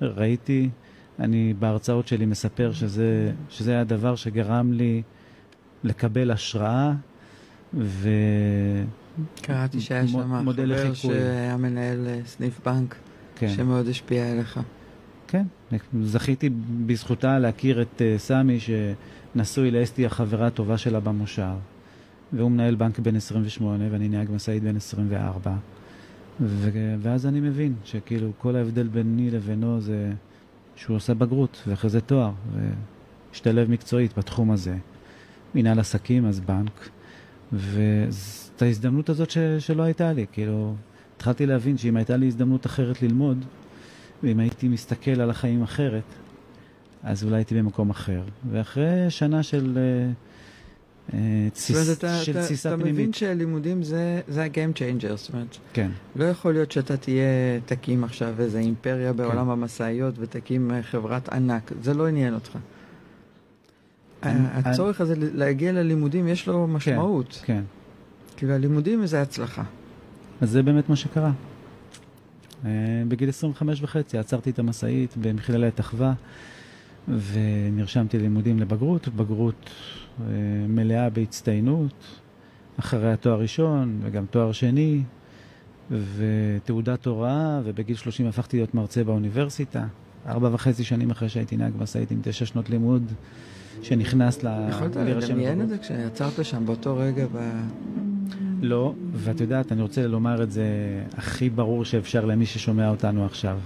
שראיתי, 0.00 0.70
אני 1.18 1.54
בהרצאות 1.58 2.08
שלי 2.08 2.26
מספר 2.26 2.72
שזה, 2.72 3.32
שזה 3.48 3.70
היה 3.70 3.80
הדבר 3.80 4.16
שגרם 4.16 4.72
לי 4.72 5.02
לקבל 5.84 6.30
השראה 6.30 6.92
ו... 7.74 8.08
קראתי 9.42 9.80
שהיה 9.80 10.08
שם 10.08 10.44
מודל 10.44 10.76
חבר. 10.76 10.94
שהיה 10.94 11.56
מנהל 11.56 12.06
אה, 12.06 12.20
סניף 12.26 12.60
בנק, 12.64 12.96
כן, 13.36 13.48
שמאוד 13.48 13.88
השפיע 13.88 14.30
עליך. 14.32 14.60
כן, 15.28 15.42
זכיתי 16.02 16.50
בזכותה 16.86 17.38
להכיר 17.38 17.82
את 17.82 17.98
uh, 17.98 18.18
סמי 18.18 18.58
שנשוי 18.60 19.70
לאסתי 19.70 20.06
החברה 20.06 20.46
הטובה 20.46 20.78
שלה 20.78 21.00
במושב 21.00 21.52
והוא 22.32 22.50
מנהל 22.50 22.74
בנק 22.74 22.98
בן 22.98 23.16
28 23.16 23.84
ואני 23.90 24.08
נהג 24.08 24.30
משאית 24.30 24.62
בן 24.62 24.76
24 24.76 25.54
ו- 26.40 26.94
ואז 27.02 27.26
אני 27.26 27.40
מבין 27.40 27.74
שכאילו 27.84 28.30
כל 28.38 28.56
ההבדל 28.56 28.88
ביני 28.88 29.30
לבינו 29.30 29.80
זה 29.80 30.12
שהוא 30.76 30.96
עושה 30.96 31.14
בגרות 31.14 31.62
ואחרי 31.66 31.90
זה 31.90 32.00
תואר 32.00 32.32
והשתלב 33.32 33.70
מקצועית 33.70 34.18
בתחום 34.18 34.50
הזה 34.50 34.76
מנהל 35.54 35.78
עסקים 35.78 36.26
אז 36.26 36.40
בנק 36.40 36.88
ואת 37.52 38.62
ההזדמנות 38.62 39.08
הזאת 39.08 39.30
ש- 39.30 39.38
שלא 39.58 39.82
הייתה 39.82 40.12
לי 40.12 40.26
כאילו 40.32 40.74
התחלתי 41.16 41.46
להבין 41.46 41.78
שאם 41.78 41.96
הייתה 41.96 42.16
לי 42.16 42.26
הזדמנות 42.26 42.66
אחרת 42.66 43.02
ללמוד 43.02 43.44
ואם 44.22 44.40
הייתי 44.40 44.68
מסתכל 44.68 45.20
על 45.20 45.30
החיים 45.30 45.62
אחרת, 45.62 46.02
אז 47.02 47.24
אולי 47.24 47.36
הייתי 47.36 47.54
במקום 47.54 47.90
אחר. 47.90 48.22
ואחרי 48.50 48.86
שנה 49.10 49.42
של 49.42 49.78
אה, 49.78 50.10
אה, 51.18 51.48
תסיס- 51.52 51.98
אתה, 51.98 52.18
של 52.18 52.32
אתה, 52.32 52.40
תסיסה 52.42 52.68
אתה 52.68 52.76
מבין 52.76 52.94
פנימית. 52.94 53.14
שלימודים 53.14 53.82
זה, 53.82 54.20
זה 54.28 54.44
ה-game 54.44 54.76
changer, 54.78 55.16
זאת 55.16 55.32
אומרת, 55.32 55.56
כן, 55.72 55.90
לא 56.16 56.24
יכול 56.24 56.52
להיות 56.52 56.72
שאתה 56.72 56.96
תהיה, 56.96 57.24
תקים 57.66 58.04
עכשיו 58.04 58.34
איזה 58.38 58.58
אימפריה 58.58 59.12
בעולם 59.12 59.50
המשאיות 59.50 60.14
ותקים 60.18 60.70
אה, 60.70 60.82
חברת 60.82 61.28
ענק, 61.28 61.72
זה 61.82 61.94
לא 61.94 62.06
עניין 62.08 62.34
אותך. 62.34 62.58
אני- 64.22 64.38
הצורך 64.54 65.00
הזה 65.00 65.14
להגיע 65.16 65.72
ללימודים 65.72 66.28
יש 66.28 66.48
לו 66.48 66.66
משמעות. 66.66 67.40
כן. 67.44 67.62
כאילו 68.36 68.52
הלימודים 68.52 69.06
זה 69.06 69.22
הצלחה. 69.22 69.62
אז 70.40 70.50
זה 70.50 70.62
באמת 70.62 70.88
מה 70.88 70.96
שקרה. 70.96 71.32
אה, 72.64 72.70
בגיל 73.08 73.28
25 73.28 73.82
וחצי 73.82 74.18
עצרתי 74.18 74.50
את 74.50 74.58
המשאית 74.58 75.14
במכללת 75.20 75.80
אחווה 75.80 76.12
ונרשמתי 77.08 78.18
ללימודים 78.18 78.58
לבגרות, 78.58 79.08
בגרות 79.08 79.70
אה, 80.20 80.24
מלאה 80.68 81.10
בהצטיינות, 81.10 81.94
אחרי 82.80 83.12
התואר 83.12 83.40
ראשון 83.40 84.00
וגם 84.02 84.24
תואר 84.30 84.52
שני 84.52 85.02
ותעודת 85.90 87.06
הוראה, 87.06 87.60
ובגיל 87.64 87.96
30 87.96 88.26
הפכתי 88.26 88.56
להיות 88.56 88.74
מרצה 88.74 89.04
באוניברסיטה. 89.04 89.86
ארבע 90.26 90.48
וחצי 90.52 90.84
שנים 90.84 91.10
אחרי 91.10 91.28
שהייתי 91.28 91.56
נהג 91.56 91.72
משאית 91.78 92.10
עם 92.10 92.18
תשע 92.22 92.46
שנות 92.46 92.70
לימוד, 92.70 93.12
שנכנס 93.82 94.44
ל... 94.44 94.68
יכולת 94.70 94.96
לדמיין. 94.96 95.60
את 95.62 95.68
זה 95.68 95.78
כשיצרת 95.78 96.44
שם 96.44 96.66
באותו 96.66 96.96
רגע 96.96 97.26
ב... 97.32 97.50
לא, 98.62 98.94
ואת 99.12 99.40
יודעת, 99.40 99.72
אני 99.72 99.82
רוצה 99.82 100.06
לומר 100.06 100.42
את 100.42 100.52
זה 100.52 100.64
הכי 101.16 101.50
ברור 101.50 101.84
שאפשר 101.84 102.24
למי 102.24 102.46
ששומע 102.46 102.88
אותנו 102.88 103.24
עכשיו. 103.24 103.58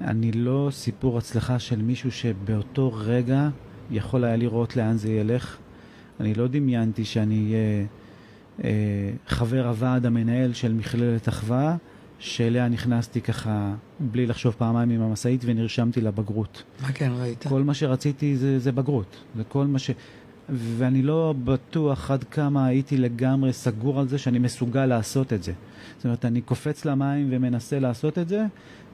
אני 0.00 0.32
לא 0.32 0.68
סיפור 0.72 1.18
הצלחה 1.18 1.58
של 1.58 1.82
מישהו 1.82 2.12
שבאותו 2.12 2.92
רגע 2.94 3.48
יכול 3.90 4.24
היה 4.24 4.36
לראות 4.36 4.76
לאן 4.76 4.96
זה 4.96 5.08
ילך. 5.08 5.56
אני 6.20 6.34
לא 6.34 6.46
דמיינתי 6.46 7.04
שאני 7.04 7.52
אהיה 7.52 7.86
אה, 8.64 9.10
חבר 9.26 9.68
הוועד 9.68 10.06
המנהל 10.06 10.52
של 10.52 10.72
מכללת 10.72 11.28
אחווה, 11.28 11.76
שאליה 12.18 12.68
נכנסתי 12.68 13.20
ככה 13.20 13.74
בלי 14.00 14.26
לחשוב 14.26 14.54
פעמיים 14.58 14.90
עם 14.90 15.00
המשאית 15.00 15.40
ונרשמתי 15.44 16.00
לבגרות. 16.00 16.62
מה 16.82 16.92
כן 16.92 17.12
ראית? 17.20 17.46
כל 17.48 17.62
מה 17.62 17.74
שרציתי 17.74 18.36
זה, 18.36 18.58
זה 18.58 18.72
בגרות. 18.72 19.16
זה 19.36 19.44
כל 19.44 19.66
מה 19.66 19.78
ש... 19.78 19.90
ואני 20.50 21.02
לא 21.02 21.34
בטוח 21.44 22.10
עד 22.10 22.24
כמה 22.24 22.66
הייתי 22.66 22.96
לגמרי 22.96 23.52
סגור 23.52 24.00
על 24.00 24.08
זה 24.08 24.18
שאני 24.18 24.38
מסוגל 24.38 24.86
לעשות 24.86 25.32
את 25.32 25.42
זה. 25.42 25.52
זאת 25.96 26.04
אומרת, 26.04 26.24
אני 26.24 26.40
קופץ 26.40 26.84
למים 26.84 27.28
ומנסה 27.30 27.78
לעשות 27.78 28.18
את 28.18 28.28
זה, 28.28 28.46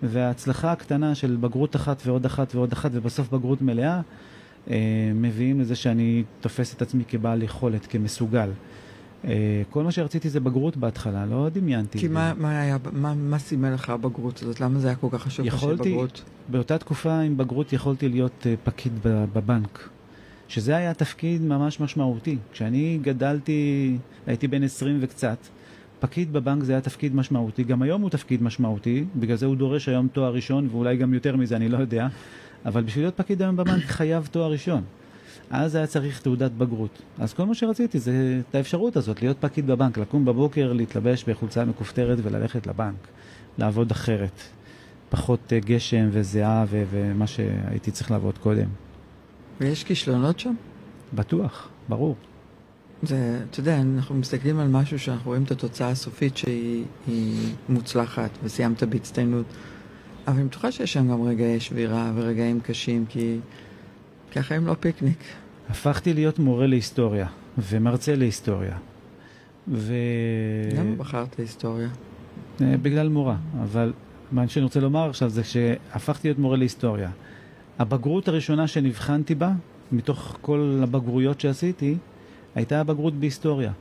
וההצלחה 0.03 0.73
הקטנה 0.73 1.15
של 1.15 1.37
בגרות 1.41 1.77
אחת 1.77 2.03
ועוד 2.07 2.25
אחת 2.25 2.55
ועוד 2.55 2.73
אחת, 2.73 2.91
ובסוף 2.95 3.29
בגרות 3.29 3.63
מלאה, 3.63 4.01
אה, 4.71 4.77
מביאים 5.15 5.61
לזה 5.61 5.77
שאני 5.77 6.25
תופס 6.41 6.75
את 6.75 6.83
עצמי 6.83 7.05
כבעל 7.09 7.43
יכולת, 7.43 7.87
כמסוגל. 7.87 8.51
אה, 9.25 9.33
כל 9.71 9.83
מה 9.85 9.93
שרציתי 9.93 10.31
זה 10.31 10.41
בגרות 10.41 10.77
בהתחלה, 10.77 11.27
לא 11.27 11.49
דמיינתי. 11.53 11.99
כי 11.99 12.09
מה, 12.09 12.33
מה 12.37 12.61
היה, 12.61 12.77
מה, 12.93 13.15
מה 13.15 13.39
סימן 13.39 13.73
לך 13.73 13.91
הבגרות 13.91 14.43
הזאת? 14.43 14.61
למה 14.61 14.79
זה 14.79 14.87
היה 14.89 14.97
כל 14.97 15.09
כך 15.11 15.23
חשוב 15.23 15.47
לך 15.47 15.55
יכולתי- 15.55 15.85
שבגרות? 15.91 16.23
באותה 16.49 16.79
תקופה 16.79 17.19
עם 17.21 17.37
בגרות 17.37 17.73
יכולתי 17.73 18.09
להיות 18.09 18.47
אה, 18.47 18.55
פקיד 18.65 18.93
בבנק, 19.03 19.89
שזה 20.49 20.77
היה 20.77 20.95
תפקיד 20.95 21.43
ממש 21.43 21.81
משמעותי. 21.81 22.37
כשאני 22.53 22.99
גדלתי, 23.03 23.97
הייתי 24.27 24.49
בן 24.49 24.63
20 24.63 24.99
וקצת, 25.01 25.37
פקיד 26.01 26.33
בבנק 26.33 26.63
זה 26.65 26.73
היה 26.73 26.81
תפקיד 26.81 27.15
משמעותי. 27.15 27.65
גם 27.65 27.83
היום 27.83 28.03
הוא 28.03 28.11
תפקיד 28.11 28.43
משמעותי, 28.43 29.05
בגלל 29.17 29.37
זה 29.37 29.47
הוא 29.47 29.57
דורש 29.57 29.89
היום 29.89 30.09
תואר 30.09 30.35
ראשון, 30.35 30.69
ואולי 30.71 30.97
גם 30.97 31.15
יותר 31.15 31.37
מזה, 31.37 31.57
אני 31.57 31.69
לא 31.69 31.79
יודע. 31.79 32.07
אבל 32.67 32.83
בשביל 32.83 33.05
להיות 33.05 33.17
פקיד 33.17 33.43
היום 33.43 33.57
בבנק 33.57 33.83
חייב 33.85 34.29
תואר 34.31 34.53
ראשון. 34.53 34.83
אז 35.51 35.75
היה 35.75 35.87
צריך 35.87 36.21
תעודת 36.21 36.51
בגרות. 36.51 37.03
אז 37.19 37.35
כל 37.35 37.45
מה 37.45 37.55
שרציתי 37.55 37.99
זה 37.99 38.41
את 38.51 38.55
האפשרות 38.55 38.97
הזאת, 38.97 39.23
להיות 39.23 39.37
פקיד 39.41 39.67
בבנק, 39.67 39.99
לקום 39.99 40.25
בבוקר, 40.25 40.73
להתלבש 40.73 41.25
בחולצה 41.25 41.65
מכופתרת 41.65 42.19
וללכת 42.23 42.67
לבנק, 42.67 43.09
לעבוד 43.59 43.91
אחרת. 43.91 44.41
פחות 45.09 45.53
אה, 45.53 45.59
גשם 45.59 46.09
וזיעה 46.11 46.65
ו- 46.69 46.85
ומה 46.91 47.27
שהייתי 47.27 47.91
צריך 47.91 48.11
לעבוד 48.11 48.39
קודם. 48.39 48.69
ויש 49.61 49.85
כישלונות 49.85 50.39
שם? 50.39 50.55
בטוח, 51.15 51.69
ברור. 51.89 52.17
זה, 53.03 53.41
אתה 53.51 53.61
יודע, 53.61 53.81
אנחנו 53.81 54.15
מסתכלים 54.15 54.59
על 54.59 54.69
משהו 54.69 54.99
שאנחנו 54.99 55.31
רואים 55.31 55.43
את 55.43 55.51
התוצאה 55.51 55.89
הסופית 55.89 56.37
שהיא 56.37 56.85
היא 57.07 57.53
מוצלחת 57.69 58.31
וסיימת 58.43 58.83
בהצטיינות, 58.83 59.47
אבל 60.27 60.37
אני 60.37 60.45
בטוחה 60.45 60.73
שיש 60.73 60.93
שם 60.93 61.11
גם 61.11 61.23
רגעי 61.23 61.61
שבירה 61.61 62.13
ורגעים 62.15 62.61
קשים, 62.61 63.05
כי 63.09 63.39
כי 64.35 64.41
החיים 64.41 64.67
לא 64.67 64.77
פיקניק. 64.81 65.19
הפכתי 65.71 66.15
להיות 66.15 66.39
מורה 66.39 66.67
להיסטוריה 66.67 67.27
ומרצה 67.59 68.15
להיסטוריה. 68.15 68.77
ו... 69.69 69.95
למה 70.77 70.97
בחרת 70.97 71.39
היסטוריה? 71.39 71.89
אה, 72.61 72.77
בגלל 72.83 73.09
מורה, 73.09 73.37
אבל 73.63 73.93
מה 74.33 74.49
שאני 74.49 74.65
רוצה 74.65 74.81
לומר 74.81 75.11
עכשיו 75.11 75.31
זה 75.31 75.45
שהפכתי 75.45 76.29
להיות 76.29 76.39
מורה 76.39 76.57
להיסטוריה. 76.57 77.11
הבגרות 77.79 78.29
הראשונה 78.29 78.67
שנבחנתי 78.67 79.35
בה, 79.35 79.53
מתוך 79.93 80.39
כל 80.41 80.81
הבגרויות 80.83 81.41
שעשיתי, 81.41 81.97
הייתה 82.55 82.81
הבגרות 82.81 83.15
בהיסטוריה, 83.15 83.73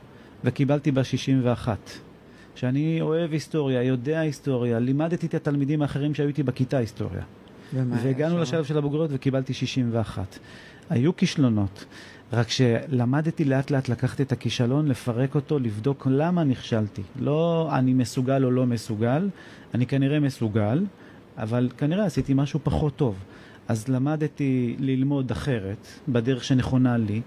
וקיבלתי 0.44 0.92
בה 0.92 1.04
61. 1.04 1.78
שאני 2.54 3.00
אוהב 3.00 3.32
היסטוריה, 3.32 3.82
יודע 3.82 4.20
היסטוריה, 4.20 4.78
לימדתי 4.78 5.26
את 5.26 5.34
התלמידים 5.34 5.82
האחרים 5.82 6.14
שהיו 6.14 6.28
איתי 6.28 6.42
בכיתה 6.42 6.76
היסטוריה. 6.76 7.22
והגענו 7.74 8.38
לשלב 8.38 8.64
של 8.64 8.78
הבוגרות 8.78 9.10
וקיבלתי 9.12 9.54
61. 9.54 10.38
היו 10.90 11.16
כישלונות, 11.16 11.84
רק 12.32 12.50
שלמדתי 12.50 13.44
לאט 13.44 13.70
לאט 13.70 13.88
לקחת 13.88 14.20
את 14.20 14.32
הכישלון, 14.32 14.88
לפרק 14.88 15.34
אותו, 15.34 15.58
לבדוק 15.58 16.06
למה 16.10 16.44
נכשלתי. 16.44 17.02
לא 17.20 17.68
אני 17.72 17.94
מסוגל 17.94 18.44
או 18.44 18.50
לא 18.50 18.66
מסוגל, 18.66 19.28
אני 19.74 19.86
כנראה 19.86 20.20
מסוגל, 20.20 20.84
אבל 21.38 21.68
כנראה 21.78 22.04
עשיתי 22.04 22.34
משהו 22.34 22.60
פחות 22.62 22.96
טוב. 22.96 23.16
אז 23.68 23.88
למדתי 23.88 24.76
ללמוד 24.78 25.30
אחרת, 25.30 25.86
בדרך 26.08 26.44
שנכונה 26.44 26.96
לי, 26.96 27.20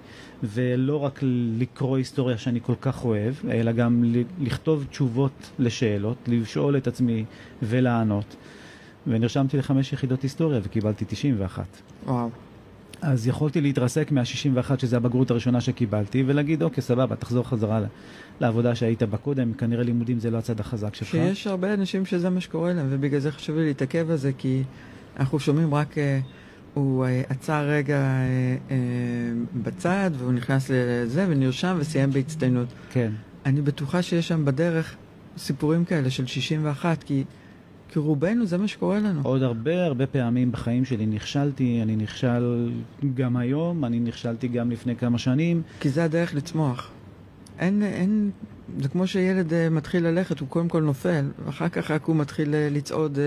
ולא 0.44 0.98
רק 0.98 1.20
לקרוא 1.58 1.98
היסטוריה 1.98 2.38
שאני 2.38 2.60
כל 2.64 2.76
כך 2.82 3.06
אוהב, 3.06 3.34
אלא 3.52 3.72
גם 3.72 4.04
לכתוב 4.42 4.86
תשובות 4.90 5.52
לשאלות, 5.60 6.18
לשאול 6.28 6.78
את 6.78 6.88
עצמי 6.88 7.26
ולענות. 7.64 8.36
ונרשמתי 9.08 9.58
לחמש 9.58 9.94
יחידות 9.94 10.22
היסטוריה 10.22 10.60
וקיבלתי 10.64 11.06
91. 11.08 11.66
וואו. 12.06 12.30
אז 13.02 13.28
יכולתי 13.28 13.62
להתרסק 13.62 14.12
מה-61, 14.12 14.72
שזה 14.78 14.98
הבגרות 14.98 15.32
הראשונה 15.32 15.62
שקיבלתי, 15.62 16.24
ולהגיד, 16.28 16.64
אוקיי, 16.64 16.84
סבבה, 16.84 17.16
תחזור 17.16 17.44
חזרה 17.44 17.82
לעבודה 18.40 18.76
שהיית 18.76 19.04
בה 19.04 19.18
קודם, 19.18 19.54
כנראה 19.54 19.84
לימודים 19.84 20.20
זה 20.20 20.32
לא 20.32 20.38
הצד 20.38 20.60
החזק 20.60 20.96
שלך. 20.96 21.08
שיש 21.08 21.48
הרבה 21.48 21.74
אנשים 21.74 22.06
שזה 22.06 22.30
מה 22.30 22.42
שקורה 22.42 22.74
להם, 22.74 22.88
ובגלל 22.90 23.20
זה 23.20 23.32
חשוב 23.32 23.58
לי 23.58 23.66
להתעכב 23.66 24.12
על 24.12 24.18
זה, 24.18 24.32
כי 24.38 24.64
אנחנו 25.20 25.40
שומעים 25.40 25.74
רק, 25.74 25.98
אה, 25.98 26.20
הוא 26.74 27.06
אה, 27.06 27.22
עצר 27.30 27.70
רגע 27.70 28.00
אה, 28.70 28.76
בצד, 29.64 30.12
והוא 30.18 30.34
נכנס 30.34 30.72
לזה, 30.74 31.26
ונרשם 31.30 31.78
וסיים 31.80 32.12
בהצטיינות. 32.12 32.68
כן. 32.92 33.12
אני 33.46 33.62
בטוחה 33.62 34.02
שיש 34.02 34.28
שם 34.28 34.46
בדרך 34.46 34.96
סיפורים 35.38 35.86
כאלה 35.86 36.10
של 36.10 36.26
61, 36.26 37.04
כי... 37.04 37.24
כי 37.90 38.00
רובנו 38.00 38.46
זה 38.46 38.58
מה 38.58 38.68
שקורה 38.68 39.00
לנו. 39.00 39.22
עוד 39.24 39.44
הרבה 39.44 39.86
הרבה 39.86 40.08
פעמים 40.08 40.52
בחיים 40.52 40.86
שלי 40.86 41.06
נכשלתי, 41.06 41.80
אני 41.84 41.96
נכשל 41.96 42.72
גם 43.16 43.38
היום, 43.38 43.86
אני 43.86 44.00
נכשלתי 44.00 44.48
גם 44.48 44.72
לפני 44.72 44.96
כמה 44.96 45.18
שנים. 45.18 45.62
כי 45.80 45.90
זה 45.90 46.04
הדרך 46.04 46.36
לצמוח. 46.36 46.92
אין, 47.60 47.84
אין, 47.84 48.32
זה 48.82 48.90
כמו 48.90 49.08
שילד 49.08 49.50
uh, 49.50 49.54
מתחיל 49.72 50.08
ללכת, 50.08 50.40
הוא 50.40 50.48
קודם 50.48 50.68
כל 50.68 50.82
נופל, 50.82 51.26
ואחר 51.46 51.70
כך 51.70 51.92
רק 51.92 52.04
הוא 52.04 52.16
מתחיל 52.16 52.48
uh, 52.48 52.74
לצעוד 52.74 53.16
uh, 53.16 53.20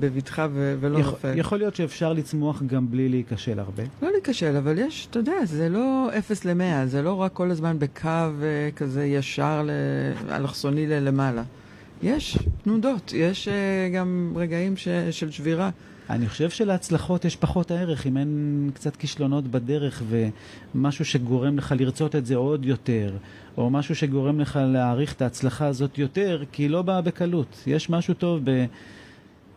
בבטחה 0.00 0.48
ולא 0.52 0.98
יכול, 0.98 1.12
נופל. 1.12 1.32
יכול 1.38 1.58
להיות 1.58 1.76
שאפשר 1.76 2.12
לצמוח 2.12 2.62
גם 2.66 2.90
בלי 2.90 3.08
להיכשל 3.08 3.58
הרבה. 3.58 3.82
לא 4.02 4.10
להיכשל, 4.12 4.56
אבל 4.56 4.78
יש, 4.78 5.08
אתה 5.10 5.18
יודע, 5.18 5.44
זה 5.44 5.68
לא 5.68 6.10
אפס 6.18 6.44
למאה, 6.44 6.86
זה 6.86 7.02
לא 7.02 7.14
רק 7.14 7.32
כל 7.32 7.50
הזמן 7.50 7.78
בקו 7.78 8.08
כזה 8.76 9.04
ישר, 9.04 9.68
אלכסוני 10.30 10.86
ללמעלה. 10.86 11.42
יש 12.02 12.38
תנודות, 12.62 13.12
יש 13.16 13.48
uh, 13.48 13.94
גם 13.94 14.32
רגעים 14.36 14.76
ש, 14.76 14.88
של 15.10 15.30
שבירה. 15.30 15.70
אני 16.10 16.28
חושב 16.28 16.50
שלהצלחות 16.50 17.24
יש 17.24 17.36
פחות 17.36 17.70
הערך 17.70 18.06
אם 18.06 18.16
אין 18.16 18.70
קצת 18.74 18.96
כישלונות 18.96 19.44
בדרך 19.44 20.02
ומשהו 20.74 21.04
שגורם 21.04 21.58
לך 21.58 21.74
לרצות 21.78 22.16
את 22.16 22.26
זה 22.26 22.36
עוד 22.36 22.64
יותר, 22.64 23.16
או 23.56 23.70
משהו 23.70 23.94
שגורם 23.94 24.40
לך 24.40 24.58
להעריך 24.62 25.12
את 25.12 25.22
ההצלחה 25.22 25.66
הזאת 25.66 25.98
יותר, 25.98 26.42
כי 26.52 26.62
היא 26.62 26.70
לא 26.70 26.82
באה 26.82 27.00
בקלות. 27.00 27.62
יש 27.66 27.90
משהו 27.90 28.14
טוב 28.14 28.40
ב... 28.44 28.64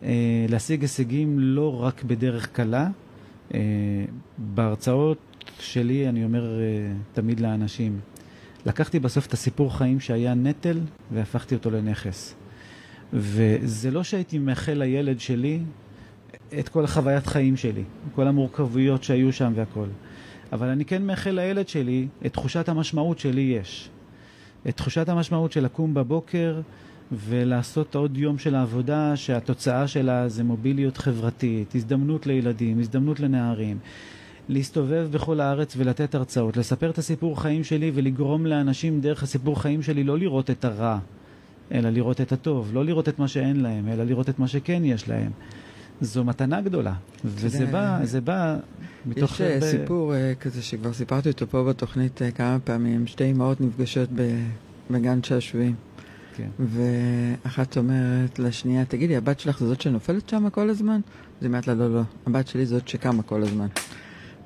אה, 0.02 0.46
להשיג 0.48 0.82
הישגים 0.82 1.38
לא 1.38 1.82
רק 1.82 2.04
בדרך 2.04 2.48
קלה. 2.52 2.88
אה, 3.54 3.60
בהרצאות 4.38 5.18
שלי 5.60 6.08
אני 6.08 6.24
אומר 6.24 6.60
אה, 6.60 6.92
תמיד 7.12 7.40
לאנשים, 7.40 8.00
לקחתי 8.66 9.00
בסוף 9.00 9.26
את 9.26 9.32
הסיפור 9.32 9.78
חיים 9.78 10.00
שהיה 10.00 10.34
נטל 10.34 10.80
והפכתי 11.12 11.54
אותו 11.54 11.70
לנכס. 11.70 12.34
וזה 13.12 13.90
לא 13.90 14.02
שהייתי 14.02 14.38
מאחל 14.38 14.72
לילד 14.72 15.20
שלי 15.20 15.60
את 16.58 16.68
כל 16.68 16.84
החוויית 16.84 17.26
חיים 17.26 17.56
שלי, 17.56 17.84
כל 18.14 18.26
המורכבויות 18.26 19.02
שהיו 19.02 19.32
שם 19.32 19.52
והכל. 19.54 19.86
אבל 20.52 20.68
אני 20.68 20.84
כן 20.84 21.02
מאחל 21.02 21.30
לילד 21.30 21.68
שלי 21.68 22.06
את 22.26 22.32
תחושת 22.32 22.68
המשמעות 22.68 23.18
שלי 23.18 23.40
יש. 23.40 23.90
את 24.68 24.76
תחושת 24.76 25.08
המשמעות 25.08 25.52
של 25.52 25.64
לקום 25.64 25.94
בבוקר 25.94 26.60
ולעשות 27.12 27.94
עוד 27.94 28.16
יום 28.16 28.38
של 28.38 28.54
העבודה 28.54 29.16
שהתוצאה 29.16 29.88
שלה 29.88 30.28
זה 30.28 30.44
מוביליות 30.44 30.96
חברתית, 30.96 31.74
הזדמנות 31.74 32.26
לילדים, 32.26 32.80
הזדמנות 32.80 33.20
לנערים. 33.20 33.78
להסתובב 34.50 35.08
בכל 35.10 35.40
הארץ 35.40 35.74
ולתת 35.76 36.14
הרצאות, 36.14 36.56
לספר 36.56 36.90
את 36.90 36.98
הסיפור 36.98 37.42
חיים 37.42 37.64
שלי 37.64 37.92
ולגרום 37.94 38.46
לאנשים 38.46 39.00
דרך 39.00 39.22
הסיפור 39.22 39.62
חיים 39.62 39.82
שלי 39.82 40.04
לא 40.04 40.18
לראות 40.18 40.50
את 40.50 40.64
הרע, 40.64 40.98
אלא 41.72 41.90
לראות 41.90 42.20
את 42.20 42.32
הטוב, 42.32 42.70
לא 42.72 42.84
לראות 42.84 43.08
את 43.08 43.18
מה 43.18 43.28
שאין 43.28 43.60
להם, 43.60 43.88
אלא 43.88 44.04
לראות 44.04 44.28
את 44.28 44.38
מה 44.38 44.48
שכן 44.48 44.84
יש 44.84 45.08
להם. 45.08 45.30
זו 46.00 46.24
מתנה 46.24 46.60
גדולה, 46.60 46.94
וזה 47.24 47.66
בא, 47.66 47.98
זה 48.02 48.20
בא 48.20 48.56
מתוך... 49.06 49.32
יש 49.32 49.40
הרבה... 49.40 49.70
סיפור 49.70 50.12
כזה 50.40 50.62
שכבר 50.62 50.92
סיפרתי 50.92 51.28
אותו 51.28 51.46
פה 51.46 51.64
בתוכנית 51.64 52.20
כמה 52.34 52.58
פעמים, 52.64 53.06
שתי 53.06 53.30
אמהות 53.30 53.60
נפגשות 53.60 54.08
בגן 54.90 55.22
שעשועים. 55.22 55.74
כן. 56.36 56.48
ואחת 56.58 57.76
אומרת 57.76 58.38
לשנייה, 58.38 58.84
תגידי, 58.84 59.16
הבת 59.16 59.40
שלך 59.40 59.60
זו 59.60 59.66
זאת 59.66 59.80
שנופלת 59.80 60.28
שם 60.28 60.50
כל 60.50 60.70
הזמן? 60.70 61.00
אז 61.38 61.42
היא 61.42 61.48
אומרת 61.48 61.66
לה, 61.66 61.74
לא, 61.74 61.94
לא, 61.94 62.02
הבת 62.26 62.48
שלי 62.48 62.66
זאת 62.66 62.88
שקמה 62.88 63.22
כל 63.22 63.42
הזמן. 63.42 63.66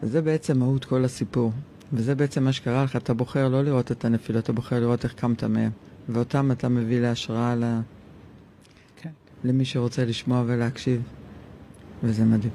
וזה 0.04 0.22
בעצם 0.22 0.58
מהות 0.58 0.84
כל 0.84 1.04
הסיפור. 1.04 1.52
וזה 1.92 2.14
בעצם 2.14 2.44
מה 2.44 2.52
שקרה 2.52 2.84
לך, 2.84 2.96
אתה 2.96 3.14
בוחר 3.14 3.48
לא 3.48 3.64
לראות 3.64 3.92
את 3.92 4.04
הנפילות, 4.04 4.44
אתה 4.44 4.52
בוחר 4.52 4.80
לראות 4.80 5.04
איך 5.04 5.12
קמת 5.12 5.44
מהם. 5.44 5.70
ואותם 6.08 6.52
אתה 6.52 6.68
מביא 6.68 7.00
להשראה 7.00 7.54
ל... 7.54 7.80
כן. 8.96 9.10
למי 9.44 9.64
שרוצה 9.64 10.04
לשמוע 10.04 10.44
ולהקשיב. 10.46 11.02
וזה 12.02 12.24
מדהים. 12.24 12.52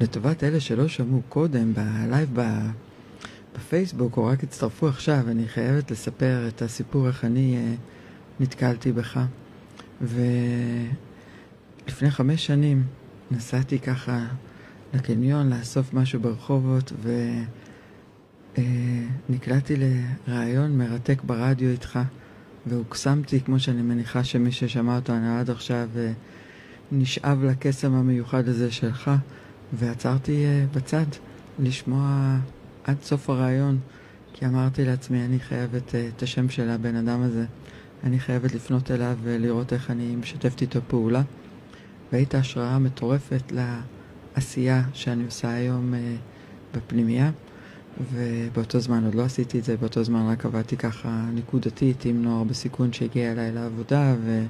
לטובת 0.00 0.44
אלה 0.44 0.60
שלא 0.60 0.88
שמעו 0.88 1.20
קודם, 1.28 1.72
בלייב 1.74 2.38
בפייסבוק, 3.54 4.16
או 4.16 4.26
רק 4.26 4.44
הצטרפו 4.44 4.88
עכשיו, 4.88 5.28
אני 5.28 5.48
חייבת 5.48 5.90
לספר 5.90 6.48
את 6.48 6.62
הסיפור 6.62 7.06
איך 7.06 7.24
אני 7.24 7.56
uh, 7.56 8.40
נתקלתי 8.42 8.92
בך. 8.92 9.20
ולפני 10.00 10.20
חמש 12.10 12.46
שנים 12.46 12.84
נסעתי 13.30 13.78
ככה 13.78 14.26
לקניון 14.94 15.50
לאסוף 15.50 15.94
משהו 15.94 16.20
ברחובות, 16.20 16.92
ונקלעתי 19.28 19.74
uh, 19.74 19.78
לראיון 20.28 20.78
מרתק 20.78 21.22
ברדיו 21.24 21.70
איתך, 21.70 21.98
והוקסמתי, 22.66 23.40
כמו 23.40 23.60
שאני 23.60 23.82
מניחה 23.82 24.24
שמי 24.24 24.52
ששמע 24.52 24.96
אותנו 24.96 25.38
עד 25.38 25.50
עכשיו, 25.50 25.88
uh, 25.94 25.98
נשאב 26.92 27.44
לקסם 27.44 27.94
המיוחד 27.94 28.48
הזה 28.48 28.70
שלך, 28.70 29.10
ועצרתי 29.72 30.44
uh, 30.44 30.76
בצד 30.76 31.06
לשמוע 31.58 32.36
עד 32.84 32.96
סוף 33.02 33.30
הרעיון, 33.30 33.78
כי 34.32 34.46
אמרתי 34.46 34.84
לעצמי, 34.84 35.24
אני 35.24 35.38
חייבת 35.38 35.94
את 35.94 36.22
השם 36.22 36.48
של 36.48 36.70
הבן 36.70 36.96
אדם 36.96 37.22
הזה, 37.22 37.44
אני 38.04 38.20
חייבת 38.20 38.54
לפנות 38.54 38.90
אליו 38.90 39.16
ולראות 39.22 39.72
איך 39.72 39.90
אני 39.90 40.16
משתפת 40.16 40.60
איתו 40.60 40.80
פעולה. 40.88 41.22
והיית 42.12 42.34
השראה 42.34 42.78
מטורפת 42.78 43.52
לעשייה 44.36 44.82
שאני 44.92 45.24
עושה 45.24 45.54
היום 45.54 45.94
uh, 45.94 46.76
בפנימייה, 46.76 47.30
ובאותו 48.12 48.80
זמן 48.80 49.04
עוד 49.04 49.14
לא 49.14 49.22
עשיתי 49.22 49.58
את 49.58 49.64
זה, 49.64 49.76
באותו 49.76 50.04
זמן 50.04 50.28
רק 50.32 50.46
עבדתי 50.46 50.76
ככה 50.76 51.24
נקודתית 51.34 52.04
עם 52.04 52.22
נוער 52.22 52.44
בסיכון 52.44 52.92
שהגיע 52.92 53.32
אליי 53.32 53.52
לעבודה, 53.52 54.14
ו... 54.24 54.44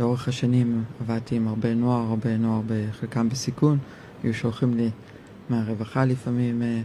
לאורך 0.00 0.28
השנים 0.28 0.84
עבדתי 1.00 1.36
עם 1.36 1.48
הרבה 1.48 1.74
נוער, 1.74 2.00
הרבה 2.00 2.36
נוער 2.36 2.60
בחלקם 2.66 3.28
בסיכון, 3.28 3.78
היו 4.22 4.34
שולחים 4.34 4.74
לי 4.74 4.90
מהרווחה 5.50 6.04
לפעמים 6.04 6.62
אה, 6.62 6.80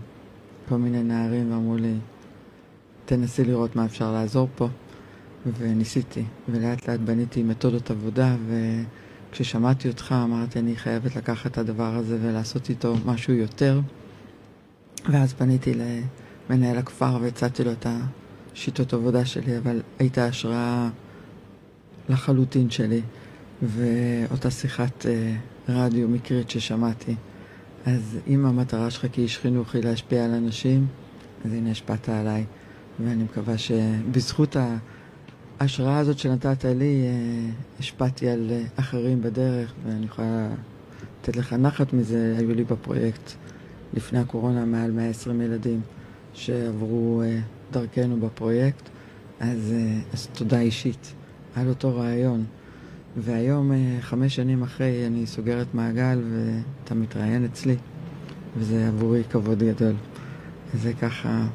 כל 0.70 0.76
מיני 0.76 1.04
נערים 1.04 1.52
ואמרו 1.52 1.78
לי, 1.78 1.94
תנסי 3.06 3.44
לראות 3.44 3.76
מה 3.76 3.86
אפשר 3.86 4.12
לעזור 4.12 4.48
פה. 4.56 4.68
וניסיתי, 5.58 6.24
ולאט 6.50 6.90
לאט 6.90 7.00
בניתי 7.00 7.44
מתודות 7.44 7.92
עבודה, 7.92 8.36
וכששמעתי 9.32 9.88
אותך 9.88 10.16
אמרתי, 10.24 10.60
אני 10.60 10.76
חייבת 10.76 11.16
לקחת 11.16 11.52
את 11.52 11.58
הדבר 11.58 11.96
הזה 11.96 12.18
ולעשות 12.22 12.70
איתו 12.70 12.96
משהו 13.06 13.34
יותר. 13.34 13.80
ואז 15.12 15.34
פניתי 15.34 15.74
למנהל 16.50 16.78
הכפר 16.78 17.18
והצעתי 17.22 17.64
לו 17.64 17.72
את 17.72 17.86
השיטות 18.54 18.94
עבודה 18.94 19.26
שלי, 19.26 19.58
אבל 19.58 19.82
הייתה 20.00 20.26
השראה 20.26 20.90
לחלוטין 22.10 22.70
שלי, 22.70 23.02
ואותה 23.62 24.52
שיחת 24.52 25.06
אה, 25.06 25.36
רדיו 25.70 26.08
מקרית 26.08 26.50
ששמעתי 26.50 27.16
אז 27.86 28.18
אם 28.28 28.46
המטרה 28.46 28.90
שלך 28.90 29.06
כאיש 29.12 29.38
חינוך 29.38 29.76
היא 29.76 29.84
להשפיע 29.84 30.26
על 30.26 30.32
אנשים, 30.32 30.88
אז 31.46 31.54
הנה 31.54 31.72
השפעת 31.72 32.10
עליי. 32.10 32.46
ואני 33.00 33.24
מקווה 33.24 33.58
שבזכות 33.58 34.56
ההשראה 35.62 35.98
הזאת 35.98 36.20
שנתת 36.20 36.66
לי, 36.66 37.04
אה, 37.08 37.50
השפעתי 37.80 38.30
על 38.30 38.48
אה, 38.52 38.64
אחרים 38.76 39.22
בדרך, 39.22 39.74
ואני 39.86 40.06
יכולה 40.06 40.48
לתת 41.22 41.36
לך 41.36 41.54
נחת 41.54 41.94
מזה. 41.94 42.36
היו 42.38 42.54
לי 42.54 42.64
בפרויקט 42.64 43.32
לפני 43.94 44.20
הקורונה 44.20 44.66
מעל 44.66 44.92
120 44.92 45.42
ילדים 45.42 45.82
שעברו 46.34 47.22
אה, 47.22 47.40
דרכנו 47.72 48.20
בפרויקט, 48.20 48.90
אז, 49.40 49.74
אז 50.14 50.28
תודה 50.34 50.60
אישית 50.60 51.14
על 51.56 51.70
אותו 51.70 51.96
רעיון. 51.96 52.46
והיום, 53.18 53.72
חמש 54.02 54.36
שנים 54.36 54.64
אחרי, 54.64 55.08
אני 55.08 55.26
סוגרת 55.28 55.68
מעגל 55.74 56.22
ואתה 56.32 56.96
מתראיין 56.96 57.46
אצלי, 57.46 57.76
וזה 58.58 58.88
עבורי 58.88 59.24
כבוד 59.24 59.64
גדול. 59.64 59.94
זה 60.74 60.94
ככה 60.94 61.48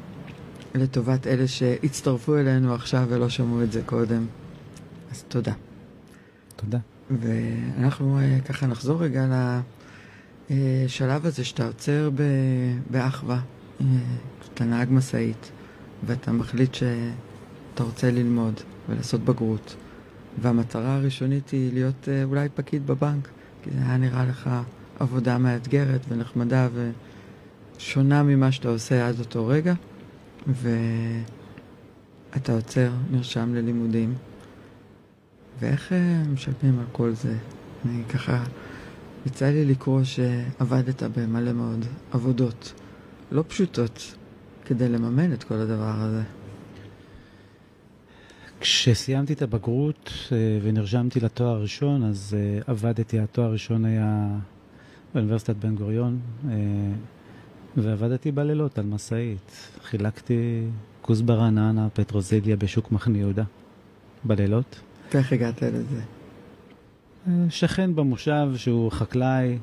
לטובת 0.77 1.27
אלה 1.27 1.47
שהצטרפו 1.47 2.37
אלינו 2.37 2.73
עכשיו 2.73 3.05
ולא 3.09 3.29
שמעו 3.29 3.63
את 3.63 3.71
זה 3.71 3.81
קודם. 3.85 4.25
אז 5.11 5.23
תודה. 5.27 5.53
תודה. 6.55 6.79
ואנחנו 7.11 8.19
אה, 8.19 8.37
ככה 8.45 8.67
נחזור 8.67 9.03
רגע 9.03 9.25
לשלב 10.49 11.25
הזה 11.25 11.43
שאתה 11.43 11.67
עוצר 11.67 12.09
באחווה, 12.89 13.39
אה, 13.81 13.85
כשאתה 14.41 14.65
נהג 14.65 14.87
משאית, 14.91 15.51
ואתה 16.05 16.31
מחליט 16.31 16.73
שאתה 16.73 17.83
רוצה 17.83 18.11
ללמוד 18.11 18.53
ולעשות 18.89 19.21
בגרות, 19.21 19.75
והמטרה 20.41 20.95
הראשונית 20.95 21.49
היא 21.49 21.73
להיות 21.73 22.09
אה, 22.09 22.23
אולי 22.23 22.49
פקיד 22.55 22.87
בבנק, 22.87 23.27
כי 23.63 23.69
זה 23.71 23.85
היה 23.85 23.97
נראה 23.97 24.25
לך 24.25 24.49
עבודה 24.99 25.37
מאתגרת 25.37 26.01
ונחמדה 26.09 26.67
ושונה 27.77 28.23
ממה 28.23 28.51
שאתה 28.51 28.69
עושה 28.69 29.07
עד 29.07 29.19
אותו 29.19 29.47
רגע. 29.47 29.73
ואתה 30.47 32.53
עוצר, 32.53 32.91
נרשם 33.11 33.55
ללימודים, 33.55 34.13
ואיך 35.59 35.93
אה, 35.93 36.23
משלמים 36.33 36.79
על 36.79 36.85
כל 36.91 37.13
זה? 37.13 37.37
אני 37.85 38.03
ככה, 38.09 38.43
יצא 39.25 39.45
לי 39.45 39.65
לקרוא 39.65 40.03
שעבדת 40.03 41.03
במלא 41.03 41.53
מאוד 41.53 41.85
עבודות 42.11 42.73
לא 43.31 43.43
פשוטות 43.47 44.15
כדי 44.65 44.89
לממן 44.89 45.33
את 45.33 45.43
כל 45.43 45.53
הדבר 45.53 45.93
הזה. 45.97 46.23
כשסיימתי 48.59 49.33
את 49.33 49.41
הבגרות 49.41 50.11
אה, 50.31 50.59
ונרשמתי 50.63 51.19
לתואר 51.19 51.47
הראשון, 51.47 52.03
אז 52.03 52.35
אה, 52.39 52.59
עבדתי, 52.67 53.19
התואר 53.19 53.47
הראשון 53.47 53.85
היה 53.85 54.27
באוניברסיטת 55.13 55.55
בן 55.55 55.75
גוריון. 55.75 56.19
ועבדתי 57.77 58.31
בלילות 58.31 58.77
על 58.77 58.85
משאית. 58.85 59.69
חילקתי 59.83 60.67
כוסברה, 61.01 61.49
נענה, 61.49 61.87
פטרוזיליה 61.93 62.55
בשוק 62.55 62.91
מחנה 62.91 63.17
יהודה 63.17 63.43
בלילות. 64.23 64.79
ואיך 65.13 65.33
הגעת 65.33 65.61
לזה? 65.63 66.01
שכן 67.49 67.95
במושב 67.95 68.47
שהוא 68.55 68.91
חקלאי, 68.91 69.57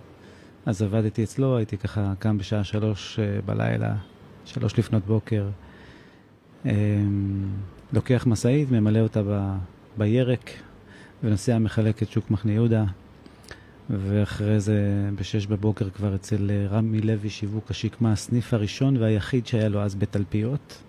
אז 0.67 0.83
עבדתי 0.83 1.25
אצלו, 1.25 1.57
הייתי 1.57 1.77
ככה 1.77 2.13
קם 2.19 2.39
בשעה 2.39 2.65
שלוש 2.65 3.19
אה, 3.19 3.41
בלילה, 3.47 3.97
שלוש 4.45 4.79
לפנות 4.79 5.07
בוקר. 5.07 5.49
אמ, 6.65 6.71
לוקח 7.93 8.25
משאית, 8.27 8.71
ממלא 8.71 8.99
אותה 8.99 9.23
ב, 9.23 9.57
בירק, 9.99 10.51
ונוסע 11.25 11.59
מחלק 11.59 12.03
את 12.03 12.11
שוק 12.11 12.31
מחנה 12.31 12.53
יהודה. 12.53 12.85
ואחרי 13.91 14.61
זה 14.61 15.11
בשש 15.15 15.47
בבוקר 15.47 15.91
כבר 15.91 16.15
אצל 16.15 16.51
אה, 16.51 16.67
רמי 16.71 17.01
לוי 17.01 17.31
שיווק 17.31 17.71
השקמה, 17.71 18.13
הסניף 18.13 18.55
הראשון 18.55 18.97
והיחיד 18.97 19.47
שהיה 19.47 19.69
לו 19.69 19.83
אז 19.83 19.95
בתלפיות. 19.95 20.83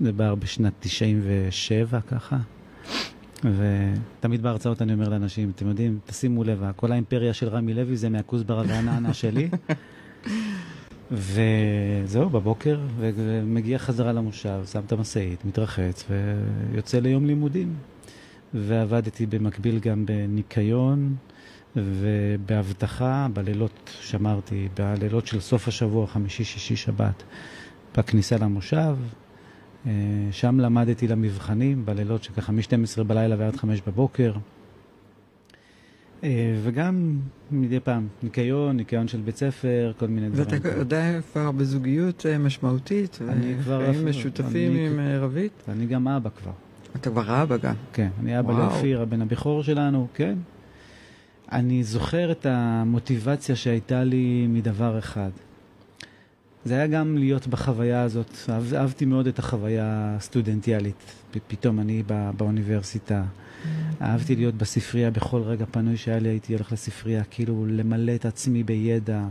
זה 0.00 0.12
בער 0.12 0.34
בשנת 0.34 0.72
97 0.80 2.00
ככה. 2.00 2.36
ותמיד 3.44 4.42
בהרצאות 4.42 4.82
אני 4.82 4.92
אומר 4.92 5.08
לאנשים, 5.08 5.50
אתם 5.54 5.68
יודעים, 5.68 5.98
תשימו 6.06 6.44
לב, 6.44 6.64
כל 6.76 6.92
האימפריה 6.92 7.34
של 7.34 7.48
רמי 7.48 7.74
לוי 7.74 7.96
זה 7.96 8.08
מהכוסברה 8.08 8.62
והנענה 8.66 9.14
שלי. 9.14 9.48
וזהו, 11.10 12.30
בבוקר, 12.30 12.80
ומגיע 12.98 13.78
חזרה 13.78 14.12
למושב, 14.12 14.60
שם 14.72 14.80
את 14.86 14.92
המשאית, 14.92 15.44
מתרחץ, 15.44 16.04
ויוצא 16.72 16.98
ליום 16.98 17.26
לימודים. 17.26 17.74
ועבדתי 18.54 19.26
במקביל 19.26 19.78
גם 19.78 20.06
בניקיון, 20.06 21.14
ובאבטחה, 21.76 23.26
בלילות 23.32 23.96
שמרתי, 24.00 24.68
בלילות 24.78 25.26
של 25.26 25.40
סוף 25.40 25.68
השבוע, 25.68 26.06
חמישי, 26.06 26.44
שישי, 26.44 26.76
שבת, 26.76 27.22
בכניסה 27.96 28.36
למושב. 28.38 28.96
אה, 29.86 29.92
שם 30.30 30.60
למדתי 30.60 31.08
למבחנים, 31.08 31.84
בלילות 31.84 32.22
שככה 32.22 32.52
מ-12 32.52 33.02
בלילה 33.02 33.36
ועד 33.38 33.56
5 33.56 33.82
בבוקר. 33.86 34.32
אה, 36.24 36.54
וגם 36.62 37.18
מדי 37.50 37.80
פעם, 37.80 38.08
ניקיון, 38.22 38.76
ניקיון 38.76 39.08
של 39.08 39.20
בית 39.20 39.36
ספר, 39.36 39.92
כל 39.98 40.06
מיני 40.06 40.28
דברים. 40.28 40.62
ואתה 40.62 40.78
יודע 40.78 41.20
כבר 41.32 41.50
בזוגיות 41.52 42.26
אה, 42.26 42.38
משמעותית, 42.38 43.18
וחיים 43.64 44.06
משותפים 44.06 44.72
אני, 44.72 44.86
עם 44.86 45.00
רבית? 45.22 45.62
אני 45.68 45.86
גם 45.86 46.08
אבא 46.08 46.30
כבר. 46.30 46.52
אתה 46.96 47.10
כבר 47.10 47.42
אבא 47.42 47.56
גם. 47.56 47.74
כן, 47.92 48.08
אני 48.20 48.38
אבא 48.38 48.58
לאופיר, 48.58 49.02
הבן 49.02 49.22
הבכור 49.22 49.62
שלנו, 49.62 50.06
כן. 50.14 50.34
אני 51.52 51.84
זוכר 51.84 52.32
את 52.32 52.46
המוטיבציה 52.46 53.56
שהייתה 53.56 54.04
לי 54.04 54.46
מדבר 54.48 54.98
אחד. 54.98 55.30
זה 56.64 56.74
היה 56.74 56.86
גם 56.86 57.18
להיות 57.18 57.46
בחוויה 57.46 58.02
הזאת, 58.02 58.36
אהב, 58.48 58.74
אהבתי 58.74 59.04
מאוד 59.04 59.26
את 59.26 59.38
החוויה 59.38 60.14
הסטודנטיאלית. 60.16 61.12
פתאום 61.48 61.80
אני 61.80 62.02
בא, 62.02 62.30
באוניברסיטה, 62.36 63.22
mm. 63.22 63.66
אהבתי 64.02 64.36
להיות 64.36 64.54
בספרייה 64.54 65.10
בכל 65.10 65.42
רגע 65.42 65.64
פנוי 65.70 65.96
שהיה 65.96 66.18
לי, 66.18 66.28
הייתי 66.28 66.52
הולך 66.52 66.72
לספרייה, 66.72 67.24
כאילו 67.24 67.66
למלא 67.68 68.14
את 68.14 68.26
עצמי 68.26 68.62
בידע. 68.62 69.24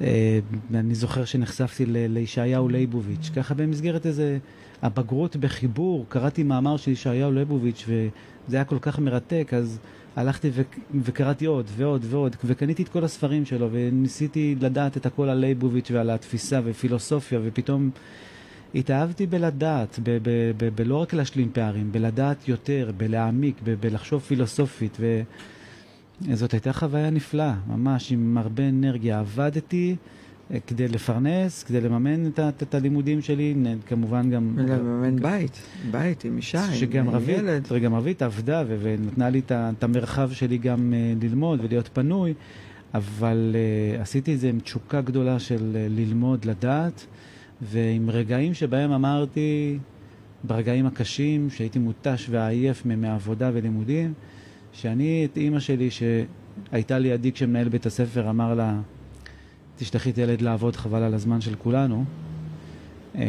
אה, 0.00 0.38
אני 0.74 0.94
זוכר 0.94 1.24
שנחשפתי 1.24 1.86
לישעיהו 1.86 2.68
ליבוביץ', 2.68 3.30
ככה 3.36 3.54
במסגרת 3.54 4.06
איזה 4.06 4.38
הבגרות 4.82 5.36
בחיבור, 5.36 6.06
קראתי 6.08 6.42
מאמר 6.42 6.76
של 6.76 6.90
ישעיהו 6.90 7.32
ליבוביץ' 7.32 7.84
וזה 7.88 8.56
היה 8.56 8.64
כל 8.64 8.78
כך 8.80 8.98
מרתק, 8.98 9.52
אז 9.56 9.78
הלכתי 10.16 10.50
ו- 10.52 10.62
וקראתי 11.04 11.46
עוד 11.46 11.66
ועוד 11.76 12.04
ועוד, 12.10 12.36
וקניתי 12.44 12.82
את 12.82 12.88
כל 12.88 13.04
הספרים 13.04 13.44
שלו, 13.44 13.68
וניסיתי 13.72 14.54
לדעת 14.60 14.96
את 14.96 15.06
הכל 15.06 15.28
על 15.28 15.38
לייבוביץ' 15.38 15.90
ועל 15.90 16.10
התפיסה 16.10 16.60
ופילוסופיה, 16.64 17.40
ופתאום 17.44 17.90
התאהבתי 18.74 19.26
בלדעת, 19.26 19.98
ב- 20.02 20.18
ב- 20.22 20.52
ב- 20.56 20.68
בלא 20.74 20.96
רק 21.02 21.14
להשלים 21.14 21.50
פערים, 21.52 21.92
בלדעת 21.92 22.48
יותר, 22.48 22.90
בלהעמיק, 22.96 23.56
ב- 23.64 23.74
בלחשוב 23.80 24.20
פילוסופית, 24.22 24.96
וזאת 26.22 26.52
הייתה 26.52 26.72
חוויה 26.72 27.10
נפלאה, 27.10 27.54
ממש 27.66 28.12
עם 28.12 28.38
הרבה 28.38 28.68
אנרגיה. 28.68 29.20
עבדתי. 29.20 29.96
כדי 30.66 30.88
לפרנס, 30.88 31.62
כדי 31.62 31.80
לממן 31.80 32.26
את, 32.26 32.40
את, 32.40 32.62
את 32.62 32.74
הלימודים 32.74 33.20
שלי, 33.20 33.54
כמובן 33.86 34.30
גם... 34.30 34.52
ולממן 34.56 35.16
בית, 35.16 35.62
בית 35.90 36.24
עם 36.24 36.36
אישה, 36.36 36.72
שגם 36.72 37.08
עם 37.08 37.14
רבית, 37.14 37.38
ילד. 37.38 37.66
שגם 37.66 37.94
רבית 37.94 38.22
עבדה 38.22 38.62
ו- 38.66 38.76
ונתנה 38.82 39.30
לי 39.30 39.40
את 39.48 39.84
המרחב 39.84 40.32
שלי 40.32 40.58
גם 40.58 40.92
uh, 40.92 41.24
ללמוד 41.24 41.60
ולהיות 41.62 41.88
פנוי, 41.92 42.34
אבל 42.94 43.54
uh, 43.98 44.00
עשיתי 44.00 44.34
את 44.34 44.40
זה 44.40 44.48
עם 44.48 44.60
תשוקה 44.60 45.00
גדולה 45.00 45.38
של 45.38 45.56
uh, 45.74 45.92
ללמוד, 46.00 46.44
לדעת, 46.44 47.06
ועם 47.62 48.10
רגעים 48.10 48.54
שבהם 48.54 48.92
אמרתי, 48.92 49.78
ברגעים 50.44 50.86
הקשים, 50.86 51.50
שהייתי 51.50 51.78
מותש 51.78 52.26
ועייף 52.30 52.86
מעבודה 52.86 53.50
ולימודים, 53.54 54.12
שאני 54.72 55.28
את 55.32 55.36
אימא 55.36 55.60
שלי, 55.60 55.88
שהייתה 55.90 56.98
לידי 56.98 57.32
כשמנהל 57.32 57.68
בית 57.68 57.86
הספר 57.86 58.30
אמר 58.30 58.54
לה, 58.54 58.80
תשלחי 59.76 60.10
את 60.10 60.16
הילד 60.18 60.40
לעבוד, 60.40 60.76
חבל 60.76 61.02
על 61.02 61.14
הזמן 61.14 61.40
של 61.40 61.54
כולנו. 61.54 62.04
אה, 63.14 63.22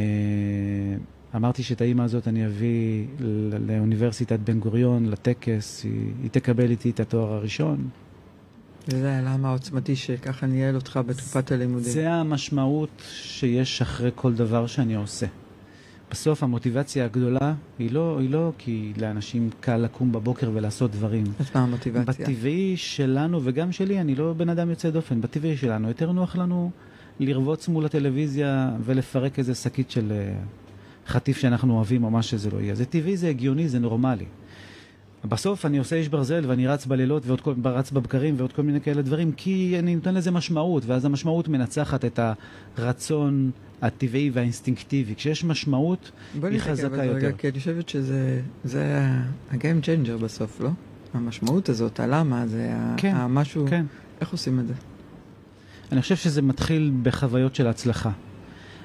אמרתי 1.35 1.63
שאת 1.63 1.81
האימא 1.81 2.03
הזאת 2.03 2.27
אני 2.27 2.45
אביא 2.45 3.05
לאוניברסיטת 3.67 4.39
בן 4.39 4.59
גוריון, 4.59 5.05
לטקס, 5.05 5.83
היא, 5.83 6.11
היא 6.23 6.29
תקבל 6.31 6.71
איתי 6.71 6.89
את 6.89 6.99
התואר 6.99 7.33
הראשון. 7.33 7.89
וזה 8.87 9.17
הלמה 9.17 9.49
העוצמתי 9.49 9.95
שככה 9.95 10.45
ניהל 10.45 10.75
אותך 10.75 10.99
בתקופת 11.05 11.51
הלימודים. 11.51 11.91
זה 11.91 12.11
המשמעות 12.11 13.01
שיש 13.11 13.81
אחרי 13.81 14.11
כל 14.15 14.33
דבר 14.33 14.67
שאני 14.67 14.95
עושה. 14.95 15.25
בסוף 16.13 16.43
המוטיבציה 16.43 17.05
הגדולה 17.05 17.53
היא 17.79 17.91
לא, 17.91 18.17
היא 18.19 18.29
לא 18.29 18.51
כי 18.57 18.93
לאנשים 18.97 19.49
קל 19.59 19.77
לקום 19.77 20.11
בבוקר 20.11 20.51
ולעשות 20.53 20.91
דברים. 20.91 21.23
אז 21.39 21.49
מה 21.55 21.61
המוטיבציה? 21.61 22.25
בטבעי 22.25 22.73
שלנו 22.77 23.39
וגם 23.43 23.71
שלי, 23.71 24.01
אני 24.01 24.15
לא 24.15 24.33
בן 24.33 24.49
אדם 24.49 24.69
יוצא 24.69 24.89
דופן, 24.89 25.21
בטבעי 25.21 25.57
שלנו 25.57 25.87
יותר 25.87 26.11
נוח 26.11 26.35
לנו 26.35 26.71
לרבוץ 27.19 27.67
מול 27.67 27.85
הטלוויזיה 27.85 28.71
ולפרק 28.85 29.39
איזה 29.39 29.55
שקית 29.55 29.91
של 29.91 30.11
uh, 30.11 31.09
חטיף 31.11 31.37
שאנחנו 31.37 31.73
אוהבים 31.75 32.03
או 32.03 32.11
מה 32.11 32.21
שזה 32.21 32.51
לא 32.51 32.61
יהיה. 32.61 32.75
זה 32.75 32.85
טבעי, 32.85 33.17
זה 33.17 33.29
הגיוני, 33.29 33.69
זה 33.69 33.79
נורמלי. 33.79 34.25
בסוף 35.25 35.65
אני 35.65 35.77
עושה 35.77 35.95
איש 35.95 36.09
ברזל 36.09 36.43
ואני 36.47 36.67
רץ 36.67 36.85
בלילות 36.85 37.25
ועוד 37.25 37.41
כל, 37.41 37.53
רץ 37.65 37.91
בבקרים 37.91 38.35
ועוד 38.37 38.53
כל 38.53 38.61
מיני 38.61 38.81
כאלה 38.81 39.01
דברים 39.01 39.31
כי 39.31 39.75
אני 39.79 39.95
נותן 39.95 40.13
לזה 40.13 40.31
משמעות 40.31 40.85
ואז 40.85 41.05
המשמעות 41.05 41.47
מנצחת 41.47 42.05
את 42.05 42.19
הרצון 42.77 43.51
הטבעי 43.81 44.29
והאינסטינקטיבי. 44.33 45.15
כשיש 45.15 45.43
משמעות 45.43 46.11
היא 46.43 46.59
חזקה 46.59 47.05
יותר. 47.05 47.31
כי 47.37 47.49
אני 47.49 47.59
חושבת 47.59 47.89
שזה 47.89 48.41
ה-game 49.51 49.85
changer 49.85 50.23
בסוף, 50.23 50.61
לא? 50.61 50.69
המשמעות 51.13 51.69
הזאת, 51.69 51.99
הלמה, 51.99 52.47
זה 52.47 52.71
כן, 52.97 53.15
המשהו, 53.15 53.65
כן. 53.69 53.85
איך 54.21 54.31
עושים 54.31 54.59
את 54.59 54.67
זה? 54.67 54.73
אני 55.91 56.01
חושב 56.01 56.15
שזה 56.15 56.41
מתחיל 56.41 56.91
בחוויות 57.03 57.55
של 57.55 57.67
הצלחה. 57.67 58.11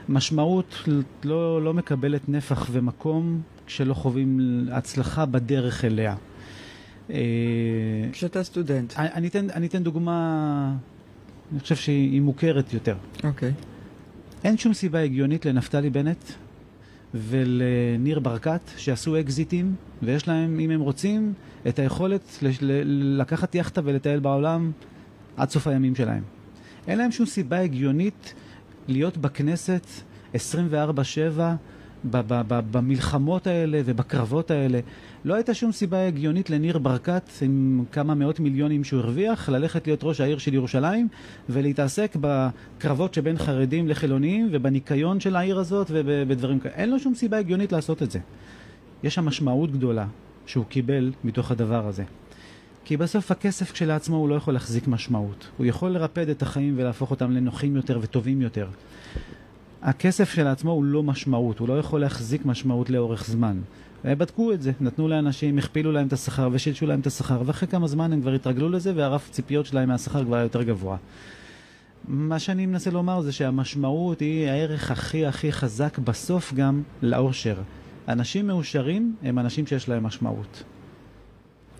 משמעות 0.09 0.89
לא, 1.25 1.63
לא 1.63 1.75
מקבלת 1.75 2.29
נפח 2.29 2.69
ומקום 2.73 3.41
כשלא 3.67 3.95
חווים 3.95 4.41
הצלחה 4.73 5.27
בדרך 5.27 5.85
אליה. 5.85 6.15
אה, 7.11 7.17
כשאתה 8.13 8.43
סטודנט. 8.43 8.93
אני, 8.97 9.29
אתן, 9.29 9.51
אני 9.51 9.67
אתן 9.67 9.83
דוגמה, 9.83 10.73
אני 11.53 11.61
חושב 11.61 11.77
שהיא 11.77 12.21
מוכרת 12.21 12.75
יותר. 12.75 12.97
אוקיי. 13.25 13.53
אין 14.45 14.59
שום 14.59 14.75
סיבה 14.75 15.01
הגיונית 15.01 15.47
לנפתלי 15.47 15.91
בנט 15.91 16.25
ולניר 17.15 18.21
ברקת 18.21 18.61
שעשו 18.77 19.21
אקזיטים 19.21 19.75
ויש 20.03 20.29
להם, 20.29 20.61
אם 20.61 20.71
הם 20.71 20.81
רוצים, 20.81 21.33
את 21.69 21.79
היכולת 21.79 22.39
לקחת 23.19 23.55
יאכטה 23.55 23.81
ולטייל 23.85 24.21
בעולם 24.21 24.73
עד 25.37 25.51
סוף 25.51 25.67
הימים 25.67 25.95
שלהם. 25.95 26.23
אין 26.89 26.99
להם 26.99 27.13
שום 27.13 27.27
סיבה 27.27 27.59
הגיונית 27.59 28.35
להיות 28.89 29.17
בכנסת 29.17 29.87
24-7 30.35 30.37
במלחמות 32.05 33.47
האלה 33.47 33.81
ובקרבות 33.85 34.51
האלה. 34.51 34.81
לא 35.25 35.35
הייתה 35.35 35.55
שום 35.55 35.73
סיבה 35.73 36.07
הגיונית 36.07 36.51
לניר 36.51 36.79
ברקת 36.79 37.31
עם 37.43 37.85
כמה 37.93 38.15
מאות 38.15 38.41
מיליונים 38.41 38.85
שהוא 38.85 39.01
הרוויח, 39.01 39.49
ללכת 39.49 39.87
להיות 39.87 40.01
ראש 40.03 40.21
העיר 40.21 40.39
של 40.39 40.55
ירושלים 40.55 41.09
ולהתעסק 41.49 42.17
בקרבות 42.21 43.15
שבין 43.15 43.39
חרדים 43.39 43.89
לחילונים 43.89 44.49
ובניקיון 44.53 45.21
של 45.21 45.37
העיר 45.37 45.59
הזאת 45.59 45.87
ובדברים 45.95 46.61
כאלה. 46.61 46.75
אין 46.75 46.91
לו 46.91 46.99
שום 46.99 47.15
סיבה 47.15 47.39
הגיונית 47.39 47.73
לעשות 47.73 48.03
את 48.03 48.11
זה. 48.11 48.19
יש 49.03 49.15
שם 49.15 49.25
משמעות 49.25 49.73
גדולה 49.73 50.07
שהוא 50.47 50.65
קיבל 50.65 51.13
מתוך 51.25 51.51
הדבר 51.51 51.87
הזה. 51.87 52.05
כי 52.85 52.97
בסוף 52.97 53.31
הכסף 53.31 53.73
כשלעצמו 53.73 54.17
הוא 54.17 54.29
לא 54.29 54.35
יכול 54.35 54.55
להחזיק 54.55 54.89
משמעות. 54.89 55.49
הוא 55.57 55.67
יכול 55.67 55.91
לרפד 55.91 56.29
את 56.29 56.43
החיים 56.43 56.75
ולהפוך 56.77 57.11
אותם 57.11 57.31
לנוחים 57.31 57.77
יותר 57.77 57.99
וטובים 58.03 58.43
יותר. 58.43 58.67
הכסף 59.83 60.31
שלעצמו 60.31 60.71
הוא 60.71 60.85
לא 60.85 61.03
משמעות, 61.03 61.59
הוא 61.59 61.69
לא 61.69 61.79
יכול 61.79 62.01
להחזיק 62.01 62.47
משמעות 62.47 62.91
לאורך 62.91 63.27
זמן. 63.27 63.61
בדקו 64.05 64.53
את 64.53 64.63
זה, 64.63 64.73
נתנו 64.81 65.09
לאנשים, 65.09 65.59
הכפילו 65.59 65.93
להם 65.93 66.07
את 66.07 66.13
השכר 66.13 66.49
ושילשו 66.53 66.87
להם 66.87 67.01
את 67.01 67.07
השכר, 67.07 67.43
ואחרי 67.47 67.69
כמה 67.69 67.87
זמן 67.87 68.13
הם 68.13 68.21
כבר 68.21 68.33
התרגלו 68.33 68.69
לזה 68.69 68.93
והרף 68.97 69.31
ציפיות 69.31 69.67
שלהם 69.67 69.89
מהשכר 69.89 70.25
כבר 70.25 70.37
היה 70.37 70.43
יותר 70.43 70.63
גבוה. 70.63 70.97
מה 72.09 72.39
שאני 72.39 72.67
מנסה 72.67 72.91
לומר 72.91 73.21
זה 73.21 73.33
שהמשמעות 73.33 74.21
היא 74.21 74.49
הערך 74.49 74.91
הכי 74.91 75.27
הכי 75.27 75.53
חזק 75.53 75.99
בסוף 75.99 76.53
גם 76.55 76.83
לאושר. 77.03 77.57
אנשים 78.09 78.47
מאושרים 78.47 79.17
הם 79.23 79.39
אנשים 79.39 79.67
שיש 79.67 79.89
להם 79.89 80.03
משמעות. 80.03 80.63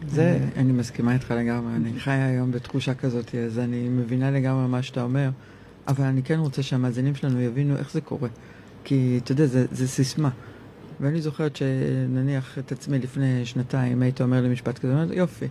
זה... 0.07 0.39
אני 0.57 0.73
מסכימה 0.73 1.15
איתך 1.15 1.31
לגמרי, 1.31 1.77
אני 1.77 2.01
חי 2.01 2.11
היום 2.11 2.51
בתחושה 2.51 2.95
כזאת, 2.95 3.35
אז 3.35 3.59
אני 3.59 3.89
מבינה 3.89 4.31
לגמרי 4.31 4.69
מה 4.69 4.83
שאתה 4.83 5.03
אומר, 5.03 5.31
אבל 5.89 6.05
אני 6.05 6.23
כן 6.23 6.39
רוצה 6.39 6.63
שהמאזינים 6.63 7.15
שלנו 7.15 7.41
יבינו 7.41 7.77
איך 7.77 7.93
זה 7.93 8.01
קורה. 8.01 8.29
כי, 8.85 9.21
אתה 9.25 9.33
יודע, 9.33 9.47
זה, 9.47 9.67
זה 9.71 9.89
סיסמה. 9.89 10.31
ואני 11.01 11.21
זוכרת 11.21 11.57
שנניח 11.57 12.59
את 12.59 12.73
עצמי 12.73 12.99
לפני 12.99 13.47
שנתיים, 13.47 14.03
היית 14.03 14.21
אומר 14.21 14.43
לי 14.43 14.49
משפט 14.49 14.79
כזה, 14.79 14.93
אומרת, 14.93 15.09
יופי, 15.13 15.47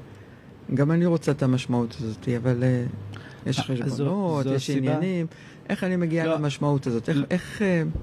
גם 0.74 0.92
אני 0.92 1.06
רוצה 1.06 1.32
את 1.32 1.44
המשמעות 1.44 1.96
הזאת, 2.02 2.30
אבל 2.38 2.64
uh, 2.64 3.18
יש 3.50 3.60
חשבונות, 3.60 4.46
יש 4.46 4.70
הסיבה. 4.70 4.78
עניינים, 4.80 5.28
איך 5.70 5.84
אני 5.84 5.96
מגיע 5.96 6.26
לא. 6.26 6.36
למשמעות 6.36 6.88
הזאת? 6.88 7.10
איך, 7.10 7.18
לא. 7.18 7.26
איך, 7.30 7.62
uh, 7.62 7.98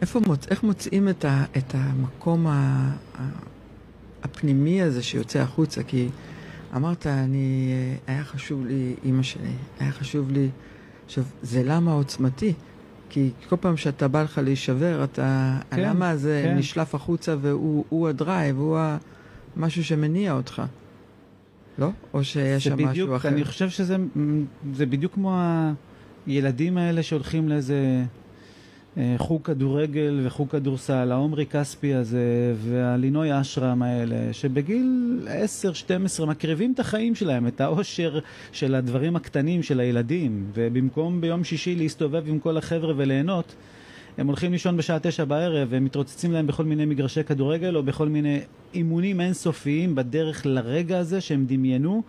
איפה 0.00 0.20
מוצ... 0.26 0.48
איך 0.48 0.62
מוצאים 0.62 1.08
את, 1.08 1.24
ה... 1.24 1.44
את 1.56 1.74
המקום 1.74 2.46
ה... 2.46 2.90
הפנימי 4.22 4.82
הזה 4.82 5.02
שיוצא 5.02 5.38
החוצה? 5.38 5.82
כי 5.82 6.08
אמרת, 6.76 7.06
אני, 7.06 7.72
אה, 7.72 8.14
היה 8.14 8.24
חשוב 8.24 8.66
לי 8.66 8.94
אימא 9.04 9.22
שלי, 9.22 9.52
היה 9.80 9.92
חשוב 9.92 10.30
לי... 10.30 10.48
עכשיו, 11.04 11.24
זה 11.42 11.62
למה 11.64 11.92
עוצמתי. 11.92 12.52
כי 13.14 13.30
כל 13.48 13.56
פעם 13.60 13.76
שאתה 13.76 14.08
בא 14.08 14.22
לך 14.22 14.40
להישבר, 14.44 15.04
אתה... 15.04 15.58
כן, 15.70 15.84
הלמה 15.84 16.10
הזה 16.10 16.42
כן. 16.44 16.56
נשלף 16.56 16.94
החוצה 16.94 17.36
והוא 17.40 18.08
הדרייב, 18.08 18.58
הוא 18.58 18.78
משהו 19.56 19.84
שמניע 19.84 20.32
אותך. 20.32 20.62
לא? 21.78 21.88
או 22.14 22.24
שיש 22.24 22.64
שם 22.64 22.74
בדיוק, 22.74 22.90
משהו 22.90 23.16
אחר? 23.16 23.28
אני 23.28 23.44
חושב 23.44 23.68
שזה 23.68 23.96
בדיוק 24.78 25.14
כמו 25.14 25.38
הילדים 26.26 26.78
האלה 26.78 27.02
שהולכים 27.02 27.48
לאיזה 27.48 28.04
חוג 29.18 29.42
כדורגל 29.42 30.20
וחוג 30.24 30.48
כדורסל, 30.48 31.12
העומרי 31.12 31.46
כספי 31.46 31.94
הזה 31.94 32.54
והלינוי 32.56 33.40
אשרם 33.40 33.82
האלה, 33.82 34.32
שבגיל 34.32 35.18
10-12 36.20 36.24
מקריבים 36.26 36.72
את 36.72 36.80
החיים 36.80 37.14
שלהם, 37.14 37.46
את 37.46 37.60
האושר 37.60 38.18
של 38.52 38.74
הדברים 38.74 39.16
הקטנים 39.16 39.62
של 39.62 39.80
הילדים, 39.80 40.46
ובמקום 40.54 41.20
ביום 41.20 41.44
שישי 41.44 41.74
להסתובב 41.74 42.28
עם 42.28 42.38
כל 42.38 42.56
החבר'ה 42.56 42.94
וליהנות, 42.96 43.54
הם 44.18 44.26
הולכים 44.26 44.52
לישון 44.52 44.76
בשעה 44.76 44.98
תשע 44.98 45.24
בערב 45.24 45.68
והם 45.70 45.84
מתרוצצים 45.84 46.32
להם 46.32 46.46
בכל 46.46 46.64
מיני 46.64 46.84
מגרשי 46.84 47.24
כדורגל 47.24 47.76
או 47.76 47.82
בכל 47.82 48.08
מיני 48.08 48.40
אימונים 48.74 49.20
אינסופיים 49.20 49.94
בדרך 49.94 50.46
לרגע 50.46 50.98
הזה 50.98 51.20
שהם 51.20 51.44
דמיינו 51.48 52.02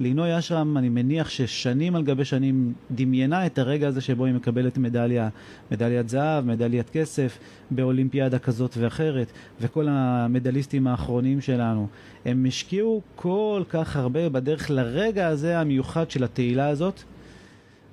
לינוי 0.00 0.38
אשרם, 0.38 0.78
אני 0.78 0.88
מניח 0.88 1.28
ששנים 1.28 1.96
על 1.96 2.02
גבי 2.02 2.24
שנים 2.24 2.72
דמיינה 2.90 3.46
את 3.46 3.58
הרגע 3.58 3.88
הזה 3.88 4.00
שבו 4.00 4.24
היא 4.24 4.34
מקבלת 4.34 4.78
מדליה, 4.78 5.28
מדליית 5.70 6.08
זהב, 6.08 6.44
מדליית 6.44 6.90
כסף, 6.90 7.38
באולימפיאדה 7.70 8.38
כזאת 8.38 8.76
ואחרת, 8.78 9.32
וכל 9.60 9.86
המדליסטים 9.90 10.86
האחרונים 10.86 11.40
שלנו. 11.40 11.88
הם 12.24 12.46
השקיעו 12.48 13.02
כל 13.14 13.62
כך 13.68 13.96
הרבה 13.96 14.28
בדרך 14.28 14.70
לרגע 14.70 15.28
הזה 15.28 15.58
המיוחד 15.58 16.10
של 16.10 16.24
התהילה 16.24 16.68
הזאת, 16.68 17.02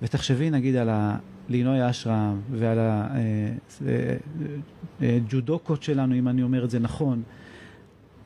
ותחשבי 0.01 0.49
נגיד 0.49 0.75
על 0.75 0.89
לינוי 1.49 1.89
אשרם 1.89 2.41
ועל 2.51 2.77
הג'ודוקות 5.01 5.77
אה, 5.77 5.81
אה, 5.81 5.85
שלנו, 5.85 6.15
אם 6.15 6.27
אני 6.27 6.43
אומר 6.43 6.65
את 6.65 6.69
זה 6.69 6.79
נכון, 6.79 7.23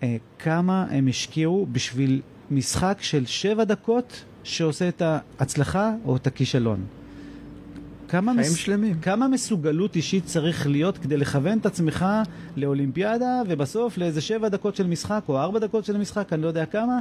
אה, 0.04 0.18
כמה 0.40 0.86
הם 0.90 1.08
השקיעו 1.08 1.68
בשביל 1.72 2.22
משחק 2.52 2.98
של 3.02 3.26
שבע 3.26 3.64
דקות 3.64 4.24
שעושה 4.44 4.88
את 4.88 5.02
ההצלחה 5.02 5.92
או 6.06 6.16
את 6.16 6.28
הכישלון. 6.28 6.86
כמה 8.08 8.32
חיים 8.32 8.52
מס... 8.52 8.56
שלמים. 8.56 9.00
כמה 9.02 9.28
מסוגלות 9.28 9.96
אישית 9.96 10.26
צריך 10.26 10.68
להיות 10.68 10.98
כדי 10.98 11.18
לכוון 11.18 11.58
את 11.58 11.66
עצמך 11.66 12.06
לאולימפיאדה 12.56 13.42
ובסוף 13.48 13.98
לאיזה 13.98 14.22
שבע 14.22 14.50
דקות 14.50 14.76
של 14.76 14.88
משחק 14.88 15.22
או 15.30 15.40
ארבע 15.40 15.60
דקות 15.60 15.86
של 15.86 15.98
משחק, 15.98 16.34
אני 16.34 16.42
לא 16.42 16.48
יודע 16.48 16.66
כמה, 16.66 17.00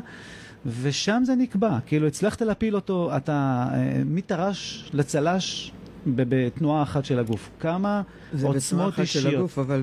ושם 0.82 1.22
זה 1.26 1.34
נקבע. 1.34 1.78
כאילו 1.86 2.06
הצלחת 2.06 2.42
להפיל 2.42 2.74
אותו, 2.74 3.16
אתה 3.16 3.66
אה, 3.72 4.02
מתר"ש 4.04 4.90
לצל"ש 4.92 5.72
בתנועה 6.06 6.82
אחת 6.82 7.04
של 7.04 7.18
הגוף. 7.18 7.50
כמה 7.60 8.02
עוצמות 8.42 8.52
אישיות. 8.52 8.62
זה 8.62 8.76
בתנועה 8.76 8.88
אחת 8.88 9.06
של 9.06 9.28
הגוף, 9.36 9.58
אבל 9.58 9.82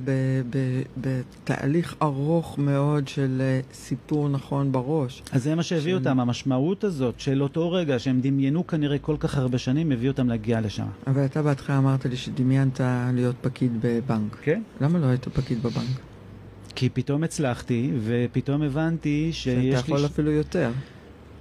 בתהליך 0.98 1.96
ארוך 2.02 2.60
מאוד 2.60 3.08
של 3.08 3.42
אה, 3.42 3.60
סיפור 3.74 4.30
נכון 4.30 4.72
בראש. 4.72 5.24
אז 5.32 5.44
זה 5.44 5.56
מה 5.56 5.64
שהביא. 5.64 5.94
אותם, 5.94 6.20
המשמעות 6.20 6.84
הזאת 6.84 7.20
של 7.20 7.44
אותו 7.44 7.72
רגע 7.72 8.00
שהם 8.00 8.22
דמיינו 8.22 8.68
כנראה 8.68 8.98
כל 8.98 9.16
כך 9.20 9.38
הרבה 9.38 9.58
שנים, 9.58 9.92
הביא 9.92 10.10
אותם 10.10 10.30
להגיע 10.30 10.62
לשם. 10.62 10.88
אבל 11.08 11.26
אתה 11.26 11.42
בהתחלה 11.42 11.78
אמרת 11.78 12.06
לי 12.06 12.18
שדמיינת 12.18 12.82
להיות 13.14 13.36
פקיד 13.42 13.72
בבנק. 13.82 14.38
כן. 14.42 14.62
למה 14.82 15.00
לא 15.00 15.06
היית 15.06 15.28
פקיד 15.28 15.64
בבנק? 15.64 16.00
כי 16.76 16.90
פתאום 16.90 17.24
הצלחתי, 17.24 17.92
ופתאום 18.04 18.62
הבנתי 18.62 19.30
שיש 19.32 19.58
לי... 19.58 19.72
שאתה 19.72 19.80
יכול 19.80 20.06
אפילו 20.06 20.32
יותר. 20.32 20.72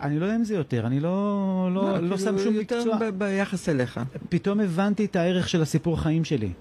אני 0.03 0.19
לא 0.19 0.25
יודע 0.25 0.37
אם 0.37 0.45
זה 0.45 0.55
יותר, 0.55 0.87
אני 0.87 1.01
לא, 1.01 1.69
לא, 1.75 1.93
לא, 1.93 2.09
לא 2.09 2.19
שם 2.19 2.39
שום 2.39 2.59
מקצוע. 2.59 2.79
יותר 2.79 3.11
ביחס 3.19 3.69
אליך. 3.69 4.01
פתאום 4.29 4.61
הבנתי 4.61 5.05
את 5.05 5.17
הערך 5.17 5.49
של 5.49 5.63
הסיפור 5.63 6.01
חיים 6.01 6.25
שלי. 6.25 6.53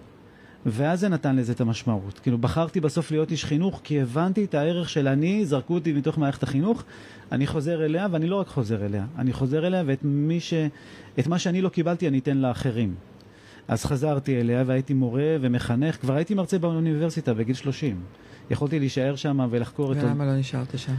ואז 0.65 0.99
זה 0.99 1.09
נתן 1.09 1.35
לזה 1.35 1.51
את 1.51 1.61
המשמעות. 1.61 2.19
כאילו, 2.19 2.37
בחרתי 2.37 2.79
בסוף 2.79 3.11
להיות 3.11 3.31
איש 3.31 3.45
חינוך, 3.45 3.81
כי 3.83 4.01
הבנתי 4.01 4.43
את 4.43 4.53
הערך 4.53 4.89
של 4.89 5.07
אני, 5.07 5.45
זרקו 5.45 5.73
אותי 5.73 5.93
מתוך 5.93 6.17
מערכת 6.17 6.43
החינוך, 6.43 6.83
אני 7.31 7.47
חוזר 7.47 7.85
אליה, 7.85 8.07
ואני 8.11 8.27
לא 8.27 8.35
רק 8.35 8.47
חוזר 8.47 8.85
אליה, 8.85 9.05
אני 9.17 9.33
חוזר 9.33 9.67
אליה, 9.67 9.83
ואת 9.85 9.99
מי 10.03 10.39
ש... 10.39 10.53
את 11.19 11.27
מה 11.27 11.39
שאני 11.39 11.61
לא 11.61 11.69
קיבלתי 11.69 12.07
אני 12.07 12.19
אתן 12.19 12.37
לאחרים. 12.37 12.95
אז 13.67 13.85
חזרתי 13.85 14.41
אליה 14.41 14.63
והייתי 14.67 14.93
מורה 14.93 15.35
ומחנך, 15.41 15.95
כבר 16.01 16.13
הייתי 16.13 16.33
מרצה 16.33 16.59
באוניברסיטה 16.59 17.33
בגיל 17.33 17.55
30. 17.55 18.01
יכולתי 18.51 18.79
להישאר 18.79 19.15
שם 19.15 19.47
ולחקור 19.51 19.91
את... 19.91 19.97
ולמה 19.97 20.25
לא 20.25 20.35
נשארת 20.35 20.77
שם? 20.77 20.93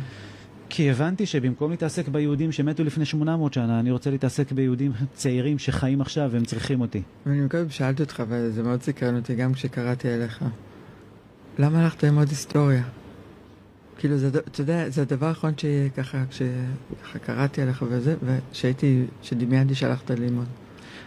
כי 0.74 0.90
הבנתי 0.90 1.26
שבמקום 1.26 1.70
להתעסק 1.70 2.08
ביהודים 2.08 2.52
שמתו 2.52 2.84
לפני 2.84 3.04
800 3.04 3.52
שנה, 3.52 3.80
אני 3.80 3.90
רוצה 3.90 4.10
להתעסק 4.10 4.52
ביהודים 4.52 4.92
צעירים 5.14 5.58
שחיים 5.58 6.00
עכשיו 6.00 6.28
והם 6.32 6.44
צריכים 6.44 6.80
אותי. 6.80 7.02
ואני 7.26 7.40
מקודם 7.40 7.70
שאלתי 7.70 8.02
אותך, 8.02 8.22
וזה 8.28 8.62
מאוד 8.62 8.82
סקרן 8.82 9.16
אותי 9.16 9.34
גם 9.34 9.52
כשקראתי 9.52 10.08
אליך. 10.08 10.44
למה 11.58 11.82
הלכת 11.82 12.04
ללמוד 12.04 12.28
היסטוריה? 12.28 12.82
כאילו, 13.98 14.18
זה, 14.18 14.28
אתה 14.28 14.60
יודע, 14.60 14.90
זה 14.90 15.02
הדבר 15.02 15.26
האחרון 15.26 15.52
שככה, 15.56 16.24
כשככה 16.30 17.18
קראתי 17.18 17.62
עליך 17.62 17.84
וזה, 17.88 18.16
ושהייתי, 18.24 19.04
שדמיינתי 19.22 19.74
שהלכת 19.74 20.10
ללמוד. 20.10 20.46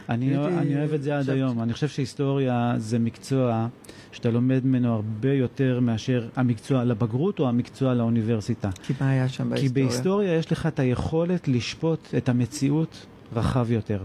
אני, 0.09 0.37
אני 0.37 0.77
אוהב 0.77 0.93
את 0.93 1.03
זה 1.03 1.17
עד 1.17 1.29
היום. 1.29 1.61
אני 1.61 1.73
חושב 1.73 1.87
שהיסטוריה 1.87 2.73
זה 2.77 2.99
מקצוע 2.99 3.67
שאתה 4.11 4.29
לומד 4.29 4.65
ממנו 4.65 4.93
הרבה 4.93 5.33
יותר 5.33 5.79
מאשר 5.79 6.27
המקצוע 6.35 6.83
לבגרות 6.83 7.39
או 7.39 7.49
המקצוע 7.49 7.93
לאוניברסיטה. 7.93 8.69
כי 8.83 8.93
מה 9.01 9.09
היה 9.09 9.29
שם 9.29 9.49
בהיסטוריה? 9.49 9.69
כי 9.69 9.73
בהיסטוריה 9.73 10.35
יש 10.35 10.51
לך 10.51 10.65
את 10.65 10.79
היכולת 10.79 11.47
לשפוט 11.47 12.07
את 12.17 12.29
המציאות 12.29 13.05
רחב 13.33 13.71
יותר. 13.71 14.03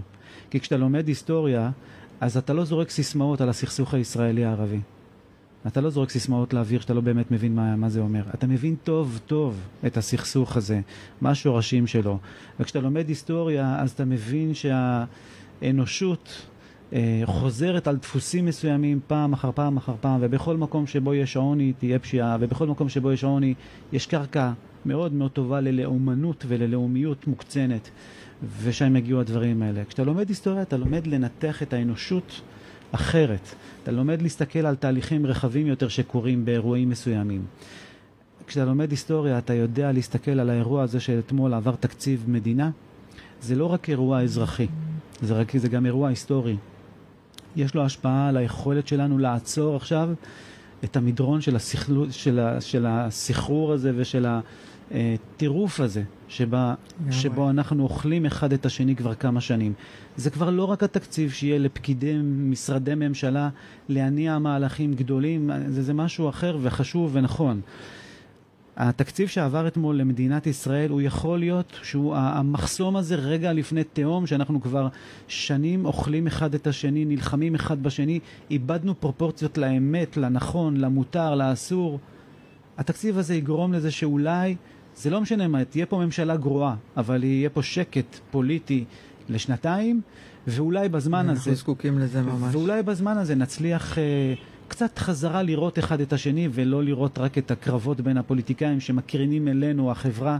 כי 0.50 0.60
כשאתה 0.60 0.76
לומד 0.76 1.08
היסטוריה, 1.08 1.70
אז 2.20 2.36
אתה 2.36 2.52
לא 2.52 2.64
זורק 2.64 2.90
סיסמאות 2.90 3.40
על 3.40 3.48
הסכסוך 3.48 3.94
הישראלי-ערבי. 3.94 4.80
אתה 5.66 5.80
לא 5.80 5.90
זורק 5.90 6.10
סיסמאות 6.10 6.52
לאוויר 6.54 6.80
שאתה 6.80 6.94
לא 6.94 7.00
באמת 7.00 7.30
מבין 7.30 7.54
מה, 7.54 7.76
מה 7.76 7.88
זה 7.88 8.00
אומר. 8.00 8.22
אתה 8.34 8.46
מבין 8.46 8.76
טוב 8.84 9.20
טוב 9.26 9.60
את 9.86 9.96
הסכסוך 9.96 10.56
הזה, 10.56 10.80
מה 11.20 11.30
השורשים 11.30 11.86
שלו. 11.86 12.18
וכשאתה 12.60 12.80
לומד 12.80 13.08
היסטוריה, 13.08 13.76
אז 13.80 13.90
אתה 13.90 14.04
מבין 14.04 14.54
שהאנושות 15.60 16.46
אה, 16.92 17.22
חוזרת 17.24 17.86
על 17.86 17.96
דפוסים 17.96 18.44
מסוימים 18.46 19.00
פעם 19.06 19.32
אחר 19.32 19.50
פעם 19.54 19.76
אחר 19.76 19.94
פעם, 20.00 20.18
ובכל 20.22 20.56
מקום 20.56 20.86
שבו 20.86 21.14
יש 21.14 21.36
עוני 21.36 21.72
תהיה 21.78 21.98
פשיעה, 21.98 22.36
ובכל 22.40 22.66
מקום 22.66 22.88
שבו 22.88 23.12
יש 23.12 23.24
עוני 23.24 23.54
יש 23.92 24.06
קרקע 24.06 24.52
מאוד 24.86 25.12
מאוד 25.12 25.30
טובה 25.30 25.60
ללאומנות 25.60 26.44
וללאומיות 26.48 27.26
מוקצנת, 27.26 27.90
ושם 28.62 28.96
יגיעו 28.96 29.20
הדברים 29.20 29.62
האלה. 29.62 29.84
כשאתה 29.84 30.04
לומד 30.04 30.28
היסטוריה, 30.28 30.62
אתה 30.62 30.76
לומד 30.76 31.06
לנתח 31.06 31.62
את 31.62 31.72
האנושות 31.72 32.40
אחרת. 32.92 33.54
אתה 33.82 33.92
לומד 33.92 34.22
להסתכל 34.22 34.66
על 34.66 34.76
תהליכים 34.76 35.26
רחבים 35.26 35.66
יותר 35.66 35.88
שקורים 35.88 36.44
באירועים 36.44 36.88
מסוימים. 36.88 37.44
כשאתה 38.46 38.66
לומד 38.66 38.90
היסטוריה, 38.90 39.38
אתה 39.38 39.54
יודע 39.54 39.92
להסתכל 39.92 40.40
על 40.40 40.50
האירוע 40.50 40.82
הזה 40.82 41.00
שאתמול 41.00 41.54
עבר 41.54 41.74
תקציב 41.74 42.24
מדינה. 42.28 42.70
זה 43.40 43.54
לא 43.54 43.66
רק 43.66 43.90
אירוע 43.90 44.22
אזרחי, 44.22 44.66
זה, 45.22 45.34
רק, 45.34 45.56
זה 45.56 45.68
גם 45.68 45.86
אירוע 45.86 46.08
היסטורי. 46.08 46.56
יש 47.56 47.74
לו 47.74 47.84
השפעה 47.84 48.28
על 48.28 48.36
היכולת 48.36 48.88
שלנו 48.88 49.18
לעצור 49.18 49.76
עכשיו 49.76 50.08
את 50.84 50.96
המדרון 50.96 51.40
של, 51.40 51.56
הסחלו, 51.56 52.12
של, 52.12 52.38
ה, 52.38 52.60
של 52.60 52.86
הסחרור 52.88 53.72
הזה 53.72 53.92
ושל 53.96 54.26
הטירוף 54.90 55.80
הזה 55.80 56.02
שבה, 56.28 56.74
שבו 57.10 57.50
אנחנו 57.50 57.82
אוכלים 57.82 58.26
אחד 58.26 58.52
את 58.52 58.66
השני 58.66 58.96
כבר 58.96 59.14
כמה 59.14 59.40
שנים. 59.40 59.72
זה 60.16 60.30
כבר 60.30 60.50
לא 60.50 60.64
רק 60.64 60.82
התקציב 60.82 61.30
שיהיה 61.30 61.58
לפקידי 61.58 62.18
משרדי 62.24 62.94
ממשלה 62.94 63.48
להניע 63.88 64.38
מהלכים 64.38 64.94
גדולים, 64.94 65.50
זה, 65.68 65.82
זה 65.82 65.94
משהו 65.94 66.28
אחר 66.28 66.58
וחשוב 66.62 67.10
ונכון. 67.12 67.60
התקציב 68.76 69.28
שעבר 69.28 69.66
אתמול 69.66 69.96
למדינת 69.96 70.46
ישראל, 70.46 70.90
הוא 70.90 71.00
יכול 71.00 71.38
להיות 71.38 71.78
שהוא 71.82 72.16
המחסום 72.16 72.96
הזה 72.96 73.14
רגע 73.14 73.52
לפני 73.52 73.84
תהום, 73.84 74.26
שאנחנו 74.26 74.60
כבר 74.60 74.88
שנים 75.28 75.84
אוכלים 75.84 76.26
אחד 76.26 76.54
את 76.54 76.66
השני, 76.66 77.04
נלחמים 77.04 77.54
אחד 77.54 77.82
בשני, 77.82 78.20
איבדנו 78.50 79.00
פרופורציות 79.00 79.58
לאמת, 79.58 80.16
לנכון, 80.16 80.76
למותר, 80.76 81.34
לאסור. 81.34 81.98
התקציב 82.78 83.18
הזה 83.18 83.34
יגרום 83.34 83.72
לזה 83.72 83.90
שאולי, 83.90 84.56
זה 84.96 85.10
לא 85.10 85.20
משנה 85.20 85.48
מה, 85.48 85.64
תהיה 85.64 85.86
פה 85.86 85.98
ממשלה 85.98 86.36
גרועה, 86.36 86.74
אבל 86.96 87.24
יהיה 87.24 87.50
פה 87.50 87.62
שקט 87.62 88.18
פוליטי 88.30 88.84
לשנתיים, 89.28 90.00
ואולי 90.46 90.88
בזמן 90.88 91.18
אנחנו 91.18 91.32
הזה... 91.32 91.40
אנחנו 91.40 91.54
זקוקים 91.54 91.98
לזה 91.98 92.22
ממש. 92.22 92.54
ואולי 92.54 92.82
בזמן 92.82 93.16
הזה 93.16 93.34
נצליח... 93.34 93.98
אה, 93.98 94.34
קצת 94.70 94.98
חזרה 94.98 95.42
לראות 95.42 95.78
אחד 95.78 96.00
את 96.00 96.12
השני 96.12 96.48
ולא 96.52 96.84
לראות 96.84 97.18
רק 97.18 97.38
את 97.38 97.50
הקרבות 97.50 98.00
בין 98.00 98.16
הפוליטיקאים 98.16 98.80
שמקרינים 98.80 99.48
אלינו, 99.48 99.90
החברה, 99.90 100.38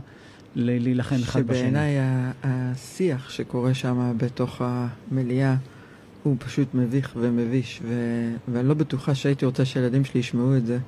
להילחם 0.55 1.15
אחד 1.15 1.43
בשני. 1.43 1.57
שבעיניי 1.57 1.95
השיח 2.43 3.29
שקורה 3.29 3.73
שם 3.73 4.13
בתוך 4.17 4.61
המליאה 4.61 5.55
הוא 6.23 6.35
פשוט 6.39 6.67
מביך 6.73 7.13
ומביש, 7.19 7.81
ו... 7.83 7.93
ואני 8.47 8.67
לא 8.67 8.73
בטוחה 8.73 9.15
שהייתי 9.15 9.45
רוצה 9.45 9.65
שהילדים 9.65 10.05
שלי 10.05 10.19
ישמעו 10.19 10.57
את 10.57 10.65
זה, 10.65 10.79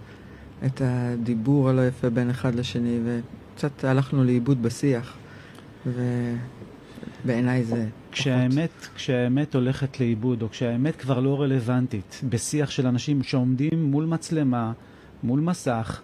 את 0.66 0.82
הדיבור 0.86 1.70
הלא 1.70 1.88
יפה 1.88 2.10
בין 2.10 2.30
אחד 2.30 2.56
לשני, 2.56 3.00
וקצת 3.06 3.84
הלכנו 3.84 4.24
לאיבוד 4.24 4.62
בשיח, 4.64 5.18
ובעיניי 7.26 7.64
זה 7.64 7.88
כשהאמת, 8.14 8.88
כשהאמת 8.96 9.56
הולכת 9.56 10.00
לאיבוד, 10.00 10.42
או 10.42 10.50
כשהאמת 10.50 10.96
כבר 10.96 11.20
לא 11.20 11.42
רלוונטית, 11.42 12.22
בשיח 12.30 12.70
של 12.70 12.88
אנשים 12.88 13.24
שעומדים 13.24 13.84
מול 13.84 14.06
מצלמה, 14.06 14.72
מול 15.24 15.40
מסך, 15.40 16.02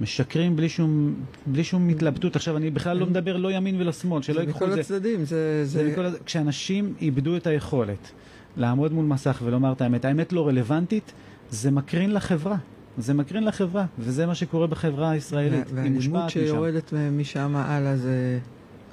משקרים 0.00 0.56
בלי 0.56 0.68
שום, 0.68 1.14
בלי 1.46 1.64
שום 1.64 1.88
התלבטות. 1.88 2.36
עכשיו, 2.36 2.56
אני 2.56 2.70
בכלל 2.70 2.96
לא 2.96 3.06
מדבר 3.06 3.36
לא 3.36 3.52
ימין 3.52 3.80
ולא 3.80 3.92
שמאל, 3.92 4.22
שלא 4.22 4.40
ייקחו 4.40 4.64
את 4.64 4.72
זה. 4.72 4.80
הצדדים, 4.80 5.24
זה... 5.24 5.64
זה... 5.64 5.64
זה 5.64 5.90
מכל... 5.90 6.04
כשאנשים 6.24 6.94
איבדו 7.00 7.36
את 7.36 7.46
היכולת 7.46 8.10
לעמוד 8.56 8.92
מול 8.92 9.04
מסך 9.04 9.42
ולומר 9.44 9.72
את 9.72 9.80
האמת, 9.80 10.04
האמת 10.04 10.32
לא 10.32 10.48
רלוונטית, 10.48 11.12
זה 11.50 11.70
מקרין 11.70 12.14
לחברה. 12.14 12.56
זה 12.98 13.14
מקרין 13.14 13.44
לחברה, 13.44 13.86
וזה 13.98 14.26
מה 14.26 14.34
שקורה 14.34 14.66
בחברה 14.66 15.10
הישראלית. 15.10 15.66
והאלימות 15.74 16.30
שיורדת 16.30 16.92
משם 17.12 17.56
הלאה 17.56 17.96
זה... 17.96 18.38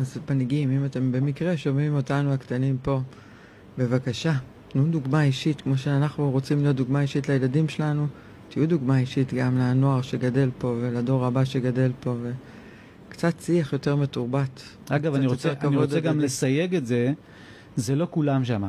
אז 0.02 0.18
מנהיגים, 0.30 0.72
אם 0.72 0.86
אתם 0.86 1.12
במקרה 1.12 1.58
שומעים 1.58 1.96
אותנו 1.96 2.34
הקטנים 2.34 2.78
פה, 2.82 3.02
בבקשה, 3.78 4.34
תנו 4.68 4.86
דוגמה 4.86 5.24
אישית, 5.24 5.62
כמו 5.62 5.78
שאנחנו 5.78 6.32
רוצים 6.32 6.62
להיות 6.62 6.76
דוגמה 6.76 7.02
אישית 7.02 7.30
לילדים 7.30 7.70
שלנו, 7.70 8.08
תהיו 8.50 8.68
דוגמה 8.68 9.00
אישית 9.00 9.34
גם 9.34 9.58
לנוער 9.58 10.02
שגדל 10.02 10.50
פה 10.58 10.76
ולדור 10.82 11.26
הבא 11.26 11.46
שגדל 11.46 11.92
פה, 12.00 12.16
וקצת 13.10 13.40
שיח 13.40 13.74
יותר 13.74 13.96
מתורבת. 13.96 14.62
אגב, 14.90 15.16
אני 15.16 15.28
רוצה, 15.28 15.54
אני 15.62 15.78
רוצה 15.78 16.00
גם 16.00 16.20
לסייג 16.20 16.76
את 16.76 16.86
זה, 16.86 17.14
זה 17.76 17.96
לא 17.96 18.08
כולם 18.12 18.46
שם. 18.46 18.64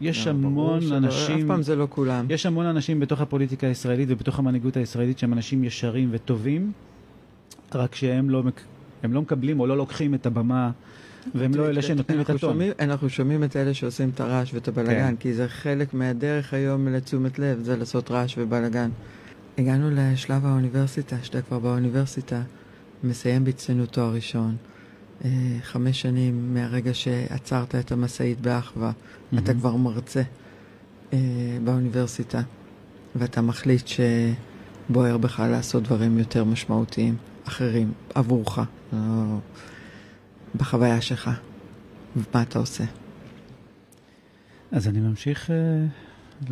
יש 0.00 0.26
לא, 0.26 0.32
המון 0.32 0.92
אנשים... 0.92 1.38
אף 1.38 1.46
פעם 1.46 1.62
זה 1.62 1.76
לא 1.76 1.86
כולם. 1.90 2.26
יש 2.28 2.46
המון 2.46 2.66
אנשים 2.66 3.00
בתוך 3.00 3.20
הפוליטיקה 3.20 3.66
הישראלית 3.66 4.08
ובתוך 4.10 4.38
המנהיגות 4.38 4.76
הישראלית 4.76 5.18
שהם 5.18 5.32
אנשים 5.32 5.64
ישרים 5.64 6.08
וטובים, 6.12 6.72
רק 7.74 7.94
שהם 7.94 8.30
לא, 8.30 8.42
הם 9.02 9.12
לא 9.12 9.22
מקבלים 9.22 9.60
או 9.60 9.66
לא 9.66 9.76
לוקחים 9.76 10.14
את 10.14 10.26
הבמה, 10.26 10.70
והם 11.34 11.54
לא 11.54 11.68
אלה 11.68 11.82
שנותנים 11.82 12.20
את 12.20 12.30
הטון. 12.30 12.58
אנחנו 12.80 13.10
שומעים 13.10 13.44
את 13.44 13.56
אלה 13.56 13.74
שעושים 13.74 14.10
את 14.14 14.20
הרעש 14.20 14.54
ואת 14.54 14.68
הבלגן, 14.68 15.10
כן. 15.10 15.16
כי 15.20 15.34
זה 15.34 15.48
חלק 15.48 15.94
מהדרך 15.94 16.54
היום 16.54 16.88
לתשומת 16.88 17.38
לב, 17.38 17.58
זה 17.62 17.76
לעשות 17.76 18.10
רעש 18.10 18.34
ובלגן. 18.38 18.90
הגענו 19.58 19.90
לשלב 19.92 20.46
האוניברסיטה, 20.46 21.16
שאתה 21.22 21.42
כבר 21.42 21.58
באוניברסיטה, 21.58 22.42
מסיים 23.04 23.44
בהצטיינות 23.44 23.88
תואר 23.88 24.14
ראשון. 24.14 24.56
אה, 25.24 25.30
חמש 25.62 26.02
שנים 26.02 26.54
מהרגע 26.54 26.94
שעצרת 26.94 27.74
את 27.74 27.92
המשאית 27.92 28.40
באחווה, 28.40 28.90
mm-hmm. 28.90 29.38
אתה 29.38 29.54
כבר 29.54 29.76
מרצה 29.76 30.22
אה, 31.12 31.18
באוניברסיטה, 31.64 32.40
ואתה 33.16 33.40
מחליט 33.40 33.86
שבוער 33.86 35.18
בך 35.18 35.42
לעשות 35.50 35.82
דברים 35.82 36.18
יותר 36.18 36.44
משמעותיים, 36.44 37.16
אחרים, 37.48 37.92
עבורך. 38.14 38.58
לא, 38.92 38.98
בחוויה 40.56 41.00
שלך, 41.00 41.30
ומה 42.16 42.42
אתה 42.42 42.58
עושה? 42.58 42.84
אז 44.72 44.88
אני 44.88 45.00
ממשיך 45.00 45.50
uh, 45.50 45.52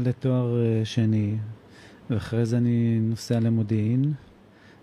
לתואר 0.02 0.54
uh, 0.54 0.84
שני, 0.84 1.36
ואחרי 2.10 2.46
זה 2.46 2.56
אני 2.56 2.98
נוסע 3.00 3.40
למודיעין. 3.40 4.12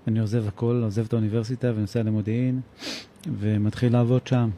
אני 0.07 0.19
עוזב 0.19 0.47
הכל, 0.47 0.81
עוזב 0.83 1.05
את 1.05 1.13
האוניברסיטה 1.13 1.71
ונוסע 1.75 2.03
למודיעין, 2.03 2.61
ומתחיל 3.39 3.93
לעבוד 3.93 4.27
שם, 4.27 4.49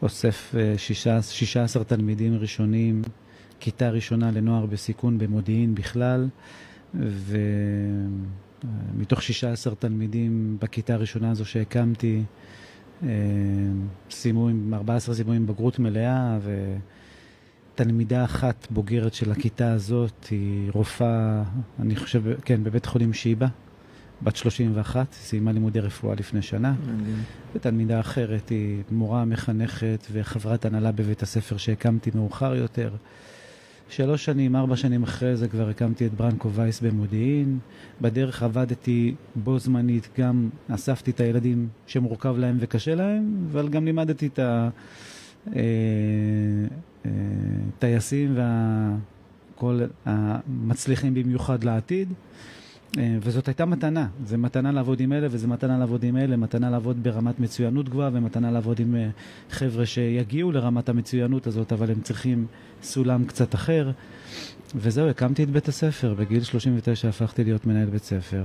ואוסף 0.00 0.54
uh, 0.54 0.78
16 0.78 1.84
תלמידים 1.84 2.34
ראשונים, 2.34 3.02
כיתה 3.60 3.90
ראשונה 3.90 4.30
לנוער 4.30 4.66
בסיכון 4.66 5.18
במודיעין 5.18 5.74
בכלל, 5.74 6.28
ו... 6.94 7.36
מתוך 8.94 9.22
16 9.22 9.74
תלמידים 9.74 10.56
בכיתה 10.60 10.94
הראשונה 10.94 11.30
הזו 11.30 11.44
שהקמתי, 11.44 12.22
אה, 13.02 13.08
סיימו 14.10 14.48
עם 14.48 14.74
14 14.74 15.14
סיימו 15.14 15.32
עם 15.32 15.46
בגרות 15.46 15.78
מלאה, 15.78 16.38
ותלמידה 17.74 18.24
אחת 18.24 18.66
בוגרת 18.70 19.14
של 19.14 19.32
הכיתה 19.32 19.72
הזאת 19.72 20.26
היא 20.30 20.70
רופאה, 20.74 21.42
אני 21.80 21.96
חושב, 21.96 22.22
כן, 22.44 22.64
בבית 22.64 22.86
חולים 22.86 23.12
שיבא, 23.12 23.46
בת 24.22 24.36
31, 24.36 25.12
סיימה 25.12 25.52
לימודי 25.52 25.80
רפואה 25.80 26.14
לפני 26.14 26.42
שנה. 26.42 26.74
ותלמידה 27.54 28.00
אחרת 28.00 28.48
היא 28.48 28.82
מורה 28.90 29.24
מחנכת 29.24 30.06
וחברת 30.12 30.64
הנהלה 30.64 30.92
בבית 30.92 31.22
הספר 31.22 31.56
שהקמתי 31.56 32.10
מאוחר 32.14 32.54
יותר. 32.54 32.90
שלוש 33.90 34.24
שנים, 34.24 34.56
ארבע 34.56 34.76
שנים 34.76 35.02
אחרי 35.02 35.36
זה 35.36 35.48
כבר 35.48 35.68
הקמתי 35.68 36.06
את 36.06 36.14
ברנקו 36.14 36.52
וייס 36.52 36.80
במודיעין. 36.80 37.58
בדרך 38.00 38.42
עבדתי 38.42 39.14
בו 39.34 39.58
זמנית, 39.58 40.08
גם 40.18 40.48
אספתי 40.68 41.10
את 41.10 41.20
הילדים 41.20 41.68
שמורכב 41.86 42.34
להם 42.38 42.56
וקשה 42.60 42.94
להם, 42.94 43.46
אבל 43.52 43.68
גם 43.68 43.84
לימדתי 43.84 44.26
את 44.26 44.38
הטייסים 47.76 48.38
אה, 48.38 48.42
אה, 48.42 48.94
וכל 49.54 49.80
המצליחים 50.04 51.14
במיוחד 51.14 51.64
לעתיד. 51.64 52.08
אה, 52.98 53.18
וזאת 53.20 53.48
הייתה 53.48 53.64
מתנה, 53.64 54.06
זה 54.24 54.36
מתנה 54.36 54.72
לעבוד 54.72 55.00
עם 55.00 55.12
אלה 55.12 55.26
וזה 55.30 55.46
מתנה 55.46 55.78
לעבוד 55.78 56.02
עם 56.02 56.16
אלה, 56.16 56.36
מתנה 56.36 56.70
לעבוד 56.70 57.02
ברמת 57.02 57.40
מצוינות 57.40 57.88
גבוהה 57.88 58.10
ומתנה 58.12 58.50
לעבוד 58.50 58.80
עם 58.80 58.96
אה, 58.96 59.08
חבר'ה 59.50 59.86
שיגיעו 59.86 60.52
לרמת 60.52 60.88
המצוינות 60.88 61.46
הזאת, 61.46 61.72
אבל 61.72 61.90
הם 61.90 62.00
צריכים 62.00 62.46
סולם 62.82 63.24
קצת 63.24 63.54
אחר. 63.54 63.90
וזהו, 64.74 65.08
הקמתי 65.08 65.42
את 65.42 65.50
בית 65.50 65.68
הספר, 65.68 66.14
בגיל 66.14 66.42
39 66.42 67.08
הפכתי 67.08 67.44
להיות 67.44 67.66
מנהל 67.66 67.88
בית 67.88 68.04
ספר. 68.04 68.44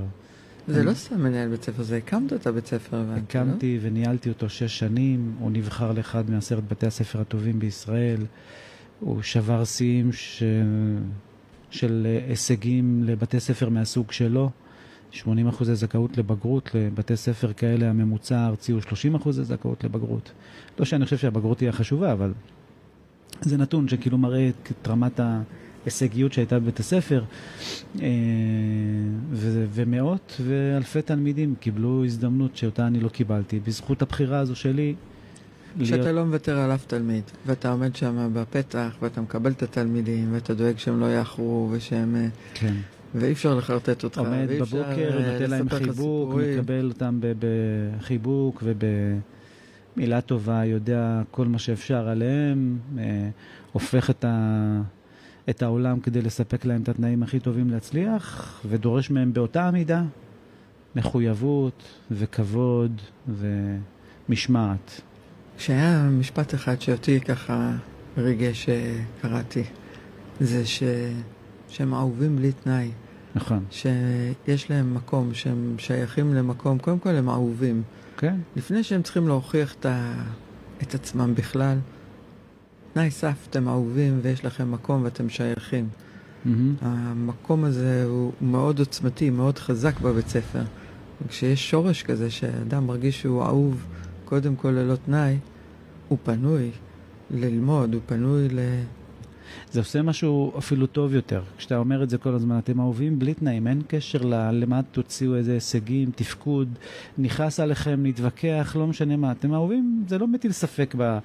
זה 0.68 0.84
לא 0.84 0.94
סתם 0.94 1.22
מנהל 1.22 1.50
בית 1.50 1.64
ספר, 1.64 1.84
זה 1.84 1.98
הקמת 1.98 2.34
את 2.34 2.48
הבית 2.48 2.66
ספר, 2.68 2.98
הבנתי, 2.98 3.38
לא? 3.38 3.42
הקמתי 3.42 3.80
וניהלתי 3.82 4.30
אותו 4.30 4.50
שש 4.50 4.80
שנים, 4.80 5.36
הוא 5.40 5.52
נבחר 5.52 5.92
לאחד 5.92 6.30
מעשרת 6.30 6.68
בתי 6.68 6.88
הספר 6.88 7.22
הטובים 7.22 7.60
בישראל, 7.60 8.26
הוא 9.00 9.22
שבר 9.22 9.66
שיאים 9.66 10.14
ש... 10.14 10.44
של 11.74 12.08
אה, 12.10 12.30
הישגים 12.30 13.04
לבתי 13.04 13.40
ספר 13.40 13.70
מהסוג 13.70 14.12
שלו. 14.12 14.50
80 15.12 15.48
אחוזי 15.48 15.76
זכאות 15.76 16.18
לבגרות, 16.18 16.70
לבתי 16.76 17.18
ספר 17.18 17.54
כאלה 17.54 17.90
הממוצע 17.90 18.38
הארצי 18.38 18.72
הוא 18.72 18.82
30 18.82 19.16
אחוזי 19.16 19.44
זכאות 19.44 19.84
לבגרות. 19.84 20.32
לא 20.80 20.86
שאני 20.86 21.06
חושב 21.06 21.18
שהבגרות 21.18 21.58
תהיה 21.58 21.72
חשובה, 21.72 22.12
אבל 22.12 22.34
זה 23.42 23.58
נתון 23.58 23.88
שכאילו 23.88 24.18
מראה 24.18 24.50
את 24.50 24.88
רמת 24.88 25.20
ההישגיות 25.20 26.34
שהייתה 26.34 26.60
בבית 26.60 26.80
הספר. 26.80 27.24
אה, 28.02 28.08
ו- 29.32 29.66
ומאות 29.74 30.42
ואלפי 30.46 31.02
תלמידים 31.02 31.56
קיבלו 31.60 32.06
הזדמנות 32.06 32.58
שאותה 32.58 32.88
אני 32.88 33.00
לא 33.00 33.10
קיבלתי. 33.10 33.60
בזכות 33.60 34.02
הבחירה 34.02 34.40
הזו 34.40 34.56
שלי, 34.56 34.96
להיות... 35.80 36.08
לא 36.08 36.26
מוותר 36.26 36.58
על 36.58 36.72
אף 36.72 36.86
תלמיד, 36.86 37.24
ואתה 37.46 37.72
עומד 37.72 37.96
שם 37.96 38.30
בפתח, 38.34 38.98
ואתה 39.02 39.22
מקבל 39.22 39.52
את 39.52 39.64
התלמידים, 39.64 40.34
ואתה 40.34 40.54
דואג 40.54 40.78
שהם 40.78 41.00
לא 41.00 41.06
יאחרו, 41.06 41.70
ושהם... 41.72 42.16
אה, 42.16 42.28
כן. 42.54 42.74
ואי 43.16 43.32
אפשר 43.32 43.56
לחרטט 43.56 44.04
אותך, 44.04 44.18
עומד 44.18 44.48
בבוקר, 44.60 45.18
אה, 45.18 45.32
נותן 45.34 45.50
להם 45.50 45.70
חיבוק, 45.70 46.34
מקבל 46.34 46.90
אותם 46.90 47.20
בחיבוק 47.40 48.64
ובמילה 48.64 50.22
טובה, 50.22 50.66
יודע 50.66 51.22
כל 51.32 51.46
מה 51.46 51.60
שאפשר 51.60 52.08
עליהם, 52.08 52.78
אה, 52.98 53.30
הופך 53.72 54.10
את, 54.10 54.26
ה... 54.26 54.82
את 55.50 55.62
העולם 55.62 56.00
כדי 56.00 56.22
לספק 56.22 56.66
להם 56.66 56.82
את 56.82 56.90
התנאים 56.90 57.24
הכי 57.24 57.40
טובים 57.40 57.70
להצליח, 57.70 58.60
ודורש 58.70 59.10
מהם 59.10 59.34
באותה 59.34 59.68
המידה 59.68 60.04
מחויבות 60.96 61.84
וכבוד 62.12 63.02
ומשמעת. 63.28 65.02
שהיה 65.58 66.10
משפט 66.12 66.54
אחד 66.54 66.82
שאותי 66.82 67.20
ככה 67.20 67.72
ריגש 68.18 68.70
שקראתי, 68.70 69.64
זה 70.40 70.66
ש... 70.66 70.84
שהם 71.70 71.94
אהובים 71.94 72.36
בלי 72.36 72.52
תנאי. 72.52 72.92
נכון. 73.36 73.66
שיש 73.72 74.70
להם 74.70 74.94
מקום, 74.94 75.34
שהם 75.34 75.76
שייכים 75.78 76.34
למקום, 76.34 76.80
קודם 76.80 77.00
כל 77.00 77.10
הם 77.10 77.30
אהובים. 77.30 77.84
כן. 78.18 78.36
לפני 78.56 78.84
שהם 78.84 79.02
צריכים 79.02 79.28
להוכיח 79.28 79.76
את, 79.80 79.86
ה... 79.86 80.14
את 80.82 80.96
עצמם 80.96 81.36
בכלל, 81.36 81.78
תנאי 82.94 83.12
סף, 83.12 83.48
אתם 83.50 83.68
אהובים 83.68 84.20
ויש 84.22 84.46
לכם 84.46 84.72
מקום 84.72 85.04
ואתם 85.04 85.30
שייכים. 85.30 85.90
Mm-hmm. 85.90 86.50
המקום 86.82 87.64
הזה 87.64 88.06
הוא 88.08 88.32
מאוד 88.42 88.80
עוצמתי, 88.80 89.30
מאוד 89.30 89.60
חזק 89.60 90.00
בבית 90.00 90.28
ספר. 90.28 90.64
כשיש 91.28 91.70
שורש 91.70 92.04
כזה 92.04 92.32
שאדם 92.32 92.88
מרגיש 92.88 93.22
שהוא 93.22 93.44
אהוב 93.44 93.86
קודם 94.26 94.56
כל 94.56 94.70
ללא 94.70 94.96
תנאי, 94.96 95.38
הוא 96.08 96.18
פנוי 96.24 96.72
ללמוד, 97.32 97.94
הוא 97.94 98.02
פנוי 98.06 98.50
ל... 98.50 98.60
זה 99.72 99.80
עושה 99.80 100.02
משהו 100.02 100.54
אפילו 100.58 100.88
טוב 100.88 101.14
יותר. 101.14 101.42
כשאתה 101.58 101.78
אומר 101.78 102.04
את 102.04 102.10
זה 102.10 102.18
כל 102.18 102.34
הזמן, 102.34 102.58
אתם 102.58 102.80
אהובים 102.80 103.20
בלי 103.20 103.34
תנאים, 103.34 103.68
אין 103.68 103.82
קשר 103.88 104.20
למה 104.52 104.82
תוציאו 104.92 105.36
איזה 105.36 105.54
הישגים, 105.54 106.12
תפקוד, 106.16 106.70
נכעס 107.18 107.60
עליכם, 107.60 108.00
נתווכח, 108.04 108.76
לא 108.80 108.88
משנה 108.88 109.16
מה. 109.16 109.32
אתם 109.32 109.54
אהובים, 109.54 110.04
זה 110.08 110.18
לא 110.18 110.28
מטיל 110.28 110.52
ספק 110.52 110.96
ב, 110.98 111.18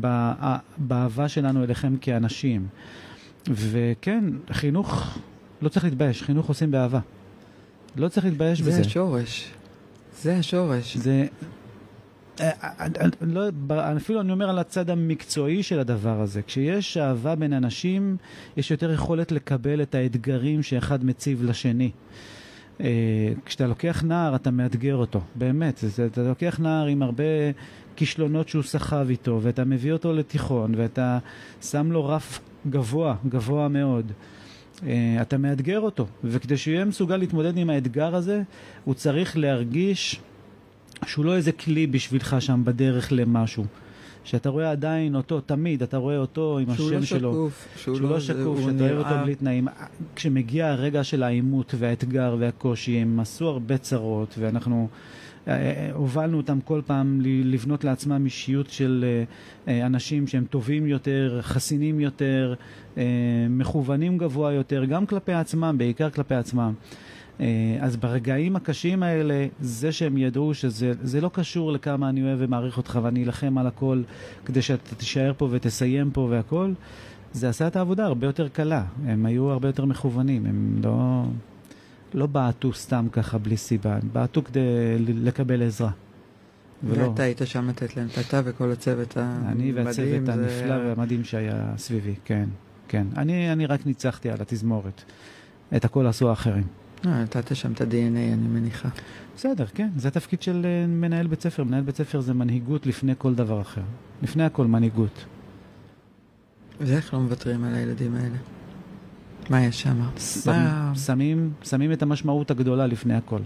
ב, 0.00 0.32
באהבה 0.78 1.28
שלנו 1.28 1.64
אליכם 1.64 1.96
כאנשים. 2.00 2.66
וכן, 3.48 4.24
חינוך, 4.50 5.18
לא 5.62 5.68
צריך 5.68 5.84
להתבייש, 5.84 6.22
חינוך 6.22 6.48
עושים 6.48 6.70
באהבה. 6.70 7.00
לא 7.96 8.08
צריך 8.08 8.26
להתבייש 8.26 8.58
זה 8.58 8.70
בזה. 8.70 8.82
זה 8.82 8.88
השורש. 8.88 9.52
זה 10.22 10.36
השורש. 10.36 10.96
זה... 10.96 11.26
אה, 12.40 12.50
אה, 12.62 12.86
אה, 13.00 13.06
לא, 13.20 13.42
אפילו 13.96 14.20
אני 14.20 14.32
אומר 14.32 14.50
על 14.50 14.58
הצד 14.58 14.90
המקצועי 14.90 15.62
של 15.62 15.78
הדבר 15.78 16.20
הזה. 16.20 16.42
כשיש 16.42 16.96
אהבה 16.96 17.34
בין 17.34 17.52
אנשים, 17.52 18.16
יש 18.56 18.70
יותר 18.70 18.92
יכולת 18.92 19.32
לקבל 19.32 19.82
את 19.82 19.94
האתגרים 19.94 20.62
שאחד 20.62 21.04
מציב 21.04 21.42
לשני. 21.42 21.90
כשאתה 23.44 23.66
לוקח 23.66 24.02
נער, 24.02 24.34
אתה 24.34 24.50
מאתגר 24.50 24.96
אותו, 24.96 25.20
באמת. 25.34 25.84
אתה 26.06 26.22
לוקח 26.22 26.60
נער 26.60 26.86
עם 26.86 27.02
הרבה 27.02 27.24
כישלונות 27.96 28.48
שהוא 28.48 28.62
סחב 28.62 29.06
איתו, 29.10 29.38
ואתה 29.42 29.64
מביא 29.64 29.92
אותו 29.92 30.12
לתיכון, 30.12 30.74
ואתה 30.76 31.18
שם 31.62 31.92
לו 31.92 32.08
רף 32.08 32.40
גבוה, 32.70 33.14
גבוה 33.28 33.68
מאוד. 33.68 34.12
אתה 35.20 35.38
מאתגר 35.38 35.80
אותו, 35.80 36.06
וכדי 36.24 36.56
שהוא 36.56 36.74
יהיה 36.74 36.84
מסוגל 36.84 37.16
להתמודד 37.16 37.56
עם 37.56 37.70
האתגר 37.70 38.14
הזה, 38.14 38.42
הוא 38.84 38.94
צריך 38.94 39.36
להרגיש... 39.36 40.20
שהוא 41.06 41.24
לא 41.24 41.36
איזה 41.36 41.52
כלי 41.52 41.86
בשבילך 41.86 42.36
שם 42.40 42.62
בדרך 42.64 43.12
למשהו. 43.12 43.64
שאתה 44.24 44.48
רואה 44.48 44.70
עדיין 44.70 45.14
אותו, 45.14 45.40
תמיד 45.40 45.82
אתה 45.82 45.96
רואה 45.96 46.16
אותו 46.16 46.58
עם 46.58 46.70
השם 46.70 46.94
לא 46.94 47.02
שלו. 47.02 47.32
שקוף, 47.32 47.68
שהוא, 47.76 47.96
שהוא 47.96 48.08
לא, 48.08 48.14
לא 48.14 48.20
שקוף, 48.20 48.60
שאתה 48.60 48.84
אוהב 48.84 48.98
אותו 48.98 49.24
בלי 49.24 49.34
תנאים. 49.34 49.68
כשמגיע 50.16 50.68
הרגע 50.68 51.04
של 51.04 51.22
העימות 51.22 51.74
והאתגר 51.78 52.36
והקושי, 52.38 52.98
הם 52.98 53.20
עשו 53.20 53.48
הרבה 53.48 53.78
צרות, 53.78 54.34
ואנחנו 54.38 54.88
אה, 55.48 55.52
אה, 55.52 55.90
הובלנו 55.92 56.36
אותם 56.36 56.60
כל 56.60 56.80
פעם 56.86 57.20
לבנות 57.24 57.84
לעצמם 57.84 58.24
אישיות 58.24 58.70
של 58.70 59.04
אה, 59.68 59.86
אנשים 59.86 60.26
שהם 60.26 60.44
טובים 60.50 60.86
יותר, 60.86 61.38
חסינים 61.42 62.00
יותר, 62.00 62.54
מכוונים 63.50 64.18
גבוה 64.18 64.52
יותר, 64.52 64.84
גם 64.84 65.06
כלפי 65.06 65.32
עצמם, 65.32 65.74
בעיקר 65.78 66.10
כלפי 66.10 66.34
עצמם. 66.34 66.72
אה, 67.40 67.76
אז 67.80 67.96
ברגעים 67.96 68.56
הקשים 68.56 69.02
האלה, 69.02 69.46
זה 69.60 69.92
שהם 69.92 70.18
ידעו 70.18 70.54
שזה 70.54 71.20
לא 71.20 71.30
קשור 71.32 71.72
לכמה 71.72 72.08
אני 72.08 72.22
אוהב 72.22 72.38
ומעריך 72.40 72.76
אותך 72.76 72.98
ואני 73.02 73.24
אלחם 73.24 73.58
על 73.58 73.66
הכל 73.66 74.02
כדי 74.44 74.62
שאתה 74.62 74.94
תישאר 74.94 75.32
פה 75.36 75.48
ותסיים 75.50 76.10
פה 76.10 76.20
והכל, 76.30 76.72
זה 77.32 77.48
עשה 77.48 77.66
את 77.66 77.76
העבודה 77.76 78.04
הרבה 78.04 78.26
יותר 78.26 78.48
קלה. 78.48 78.84
הם 79.06 79.26
היו 79.26 79.50
הרבה 79.50 79.68
יותר 79.68 79.84
מכוונים, 79.84 80.46
הם 80.46 80.80
לא, 80.84 81.24
לא 82.14 82.26
בעטו 82.26 82.72
סתם 82.72 83.06
ככה 83.12 83.38
בלי 83.38 83.56
סיבה, 83.56 83.94
הם 83.94 84.08
בעטו 84.12 84.44
כדי 84.44 84.60
לקבל 84.98 85.62
עזרה. 85.62 85.90
ולא... 86.84 87.02
ואתה 87.02 87.22
היית 87.22 87.40
שם 87.44 87.68
לתת 87.68 87.96
להם, 87.96 88.08
אתה 88.20 88.40
וכל 88.44 88.70
הצוות 88.72 89.16
המדהים. 89.16 89.46
אני 89.46 89.72
והצוות 89.72 90.28
הנפלא 90.28 90.74
והמדהים 90.74 91.24
שהיה 91.24 91.72
סביבי, 91.76 92.14
כן, 92.24 92.48
כן. 92.88 93.06
אני, 93.16 93.52
אני 93.52 93.66
רק 93.66 93.86
ניצחתי 93.86 94.30
על 94.30 94.40
התזמורת. 94.40 95.02
את 95.76 95.84
הכל 95.84 96.06
עשו 96.06 96.30
האחרים. 96.30 96.83
אה, 97.06 97.22
נתת 97.22 97.56
שם 97.56 97.72
את 97.72 97.80
ה-DNA, 97.80 98.32
אני 98.32 98.48
מניחה. 98.48 98.88
בסדר, 99.36 99.66
כן, 99.74 99.88
זה 99.96 100.08
התפקיד 100.08 100.42
של 100.42 100.62
אה, 100.64 100.86
מנהל 100.86 101.26
בית 101.26 101.40
ספר. 101.40 101.64
מנהל 101.64 101.82
בית 101.82 101.96
ספר 101.96 102.20
זה 102.20 102.34
מנהיגות 102.34 102.86
לפני 102.86 103.12
כל 103.18 103.34
דבר 103.34 103.60
אחר. 103.60 103.82
לפני 104.22 104.44
הכל 104.44 104.66
מנהיגות. 104.66 105.24
ואיך 106.80 107.14
לא 107.14 107.20
מוותרים 107.20 107.64
על 107.64 107.74
הילדים 107.74 108.14
האלה? 108.14 108.36
מה 109.50 109.64
יש 109.64 109.82
שם? 109.82 110.00
שמים, 110.94 111.52
שמים 111.62 111.92
את 111.92 112.02
המשמעות 112.02 112.50
הגדולה 112.50 112.86
לפני 112.86 113.14
הכל. 113.14 113.40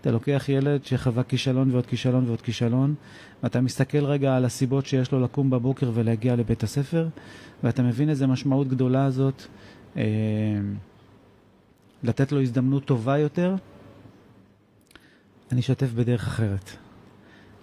אתה 0.00 0.10
לוקח 0.10 0.44
ילד 0.48 0.84
שחווה 0.84 1.22
כישלון 1.22 1.70
ועוד 1.70 1.86
כישלון 1.86 2.24
ועוד 2.26 2.40
כישלון, 2.40 2.94
ואתה 3.42 3.60
מסתכל 3.60 4.04
רגע 4.04 4.36
על 4.36 4.44
הסיבות 4.44 4.86
שיש 4.86 5.12
לו 5.12 5.20
לקום 5.20 5.50
בבוקר 5.50 5.90
ולהגיע 5.94 6.36
לבית 6.36 6.62
הספר, 6.62 7.08
ואתה 7.64 7.82
מבין 7.82 8.08
איזה 8.08 8.26
משמעות 8.26 8.68
גדולה 8.68 9.10
זאת. 9.10 9.42
אה, 9.96 10.02
לתת 12.02 12.32
לו 12.32 12.42
הזדמנות 12.42 12.84
טובה 12.84 13.18
יותר, 13.18 13.54
אני 15.52 15.60
אשתף 15.60 15.90
בדרך 15.94 16.26
אחרת. 16.26 16.70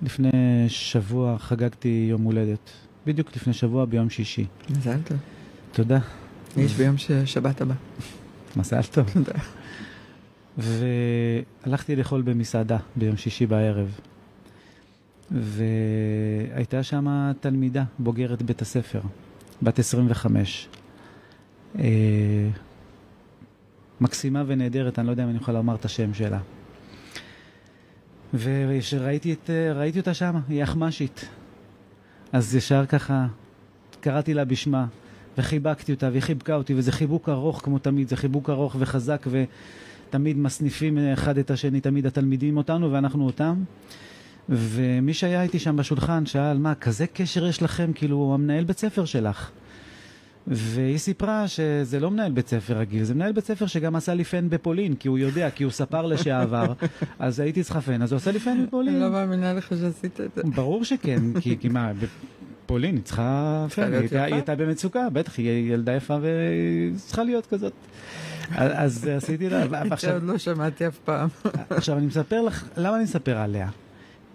לפני 0.01 0.29
שבוע 0.67 1.37
חגגתי 1.37 2.07
יום 2.09 2.21
הולדת. 2.21 2.71
בדיוק 3.05 3.35
לפני 3.35 3.53
שבוע 3.53 3.85
ביום 3.85 4.09
שישי. 4.09 4.45
מזל 4.69 5.01
טוב. 5.01 5.17
תודה. 5.71 5.99
יש 6.57 6.73
ביום 6.73 6.95
שבת 7.25 7.61
הבא. 7.61 7.73
מזל 8.55 8.81
טוב. 8.83 9.09
תודה. 9.13 9.33
והלכתי 10.57 11.95
לאכול 11.95 12.21
במסעדה 12.21 12.77
ביום 12.95 13.17
שישי 13.17 13.45
בערב. 13.45 13.99
והייתה 15.31 16.83
שם 16.83 17.31
תלמידה, 17.39 17.83
בוגרת 17.99 18.41
בית 18.41 18.61
הספר, 18.61 19.01
בת 19.61 19.79
25. 19.79 20.67
מקסימה 24.01 24.43
ונהדרת, 24.47 24.99
אני 24.99 25.07
לא 25.07 25.11
יודע 25.11 25.23
אם 25.23 25.29
אני 25.29 25.37
יכול 25.37 25.53
לומר 25.53 25.75
את 25.75 25.85
השם 25.85 26.13
שלה. 26.13 26.39
וכשראיתי 28.33 29.33
את, 29.33 29.49
אותה 29.97 30.13
שמה, 30.13 30.39
היא 30.49 30.63
אחמ"שית. 30.63 31.29
אז 32.31 32.55
ישר 32.55 32.85
ככה 32.85 33.27
קראתי 33.99 34.33
לה 34.33 34.45
בשמה, 34.45 34.85
וחיבקתי 35.37 35.91
אותה, 35.91 36.09
והיא 36.09 36.21
חיבקה 36.21 36.55
אותי, 36.55 36.73
וזה 36.73 36.91
חיבוק 36.91 37.29
ארוך 37.29 37.61
כמו 37.63 37.79
תמיד, 37.79 38.09
זה 38.09 38.15
חיבוק 38.15 38.49
ארוך 38.49 38.75
וחזק, 38.79 39.25
ואתה 39.29 39.51
תמיד 40.09 40.37
מסניפים 40.37 40.97
אחד 41.13 41.37
את 41.37 41.51
השני, 41.51 41.81
תמיד 41.81 42.05
התלמידים 42.05 42.57
אותנו 42.57 42.91
ואנחנו 42.91 43.25
אותם. 43.25 43.63
ומי 44.49 45.13
שהיה 45.13 45.43
איתי 45.43 45.59
שם 45.59 45.75
בשולחן 45.75 46.25
שאל, 46.25 46.57
מה, 46.57 46.75
כזה 46.75 47.07
קשר 47.07 47.47
יש 47.47 47.61
לכם? 47.61 47.91
כאילו, 47.95 48.31
המנהל 48.33 48.63
בית 48.63 48.77
ספר 48.77 49.05
שלך. 49.05 49.51
והיא 50.47 50.97
סיפרה 50.97 51.47
שזה 51.47 51.99
לא 51.99 52.11
מנהל 52.11 52.31
בית 52.31 52.47
ספר 52.47 52.77
רגיל, 52.77 53.03
זה 53.03 53.13
מנהל 53.15 53.31
בית 53.31 53.45
ספר 53.45 53.65
שגם 53.65 53.95
עשה 53.95 54.13
לי 54.13 54.23
פן 54.23 54.49
בפולין, 54.49 54.95
כי 54.95 55.07
הוא 55.07 55.17
יודע, 55.17 55.49
כי 55.49 55.63
הוא 55.63 55.71
ספר 55.71 56.05
לשעבר, 56.05 56.73
אז 57.19 57.39
הייתי 57.39 57.63
צריכה 57.63 57.81
פן, 57.81 58.01
אז 58.01 58.11
הוא 58.11 58.17
עשה 58.17 58.31
לי 58.31 58.39
פן 58.39 58.65
בפולין. 58.65 58.93
אני 58.93 59.03
לא 59.03 59.09
מאמינה 59.09 59.53
לך 59.53 59.69
שעשית 59.69 60.21
את 60.21 60.31
זה. 60.35 60.41
ברור 60.55 60.83
שכן, 60.83 61.21
כי, 61.41 61.57
כי 61.59 61.69
מה, 61.69 61.91
בפולין 62.65 62.95
היא 62.95 63.03
צריכה 63.03 63.65
פן, 63.75 63.93
היא 63.93 63.99
הייתה, 63.99 64.23
היא 64.23 64.33
הייתה 64.33 64.55
במצוקה, 64.55 65.07
בטח, 65.13 65.37
היא 65.37 65.73
ילדה 65.73 65.93
יפה 65.93 66.17
וצריכה 66.21 67.23
להיות 67.23 67.45
כזאת. 67.45 67.73
אז 68.55 69.07
עשיתי 69.07 69.49
לה, 69.49 69.63
ועכשיו... 69.69 70.13
עוד 70.13 70.23
לא 70.23 70.37
שמעתי 70.37 70.87
אף 70.87 70.97
פעם. 70.97 71.29
עכשיו 71.69 71.97
אני 71.97 72.05
מספר 72.05 72.41
לך, 72.41 72.65
למה 72.77 72.95
אני 72.95 73.03
מספר 73.03 73.37
עליה? 73.37 73.69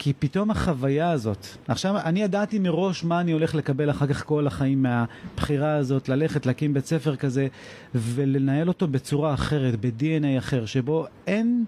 כי 0.03 0.12
פתאום 0.18 0.51
החוויה 0.51 1.11
הזאת, 1.11 1.46
עכשיו 1.68 1.96
אני 2.05 2.22
ידעתי 2.22 2.59
מראש 2.59 3.05
מה 3.05 3.20
אני 3.20 3.32
הולך 3.32 3.55
לקבל 3.55 3.90
אחר 3.90 4.07
כך 4.07 4.24
כל 4.24 4.46
החיים 4.46 4.82
מהבחירה 4.82 5.76
הזאת, 5.76 6.09
ללכת 6.09 6.46
להקים 6.46 6.74
בית 6.74 6.86
ספר 6.86 7.16
כזה 7.16 7.48
ולנהל 7.94 8.68
אותו 8.68 8.88
בצורה 8.88 9.34
אחרת, 9.34 9.80
ב-DNA 9.80 10.38
אחר, 10.38 10.66
שבו 10.66 11.07
אין, 11.26 11.64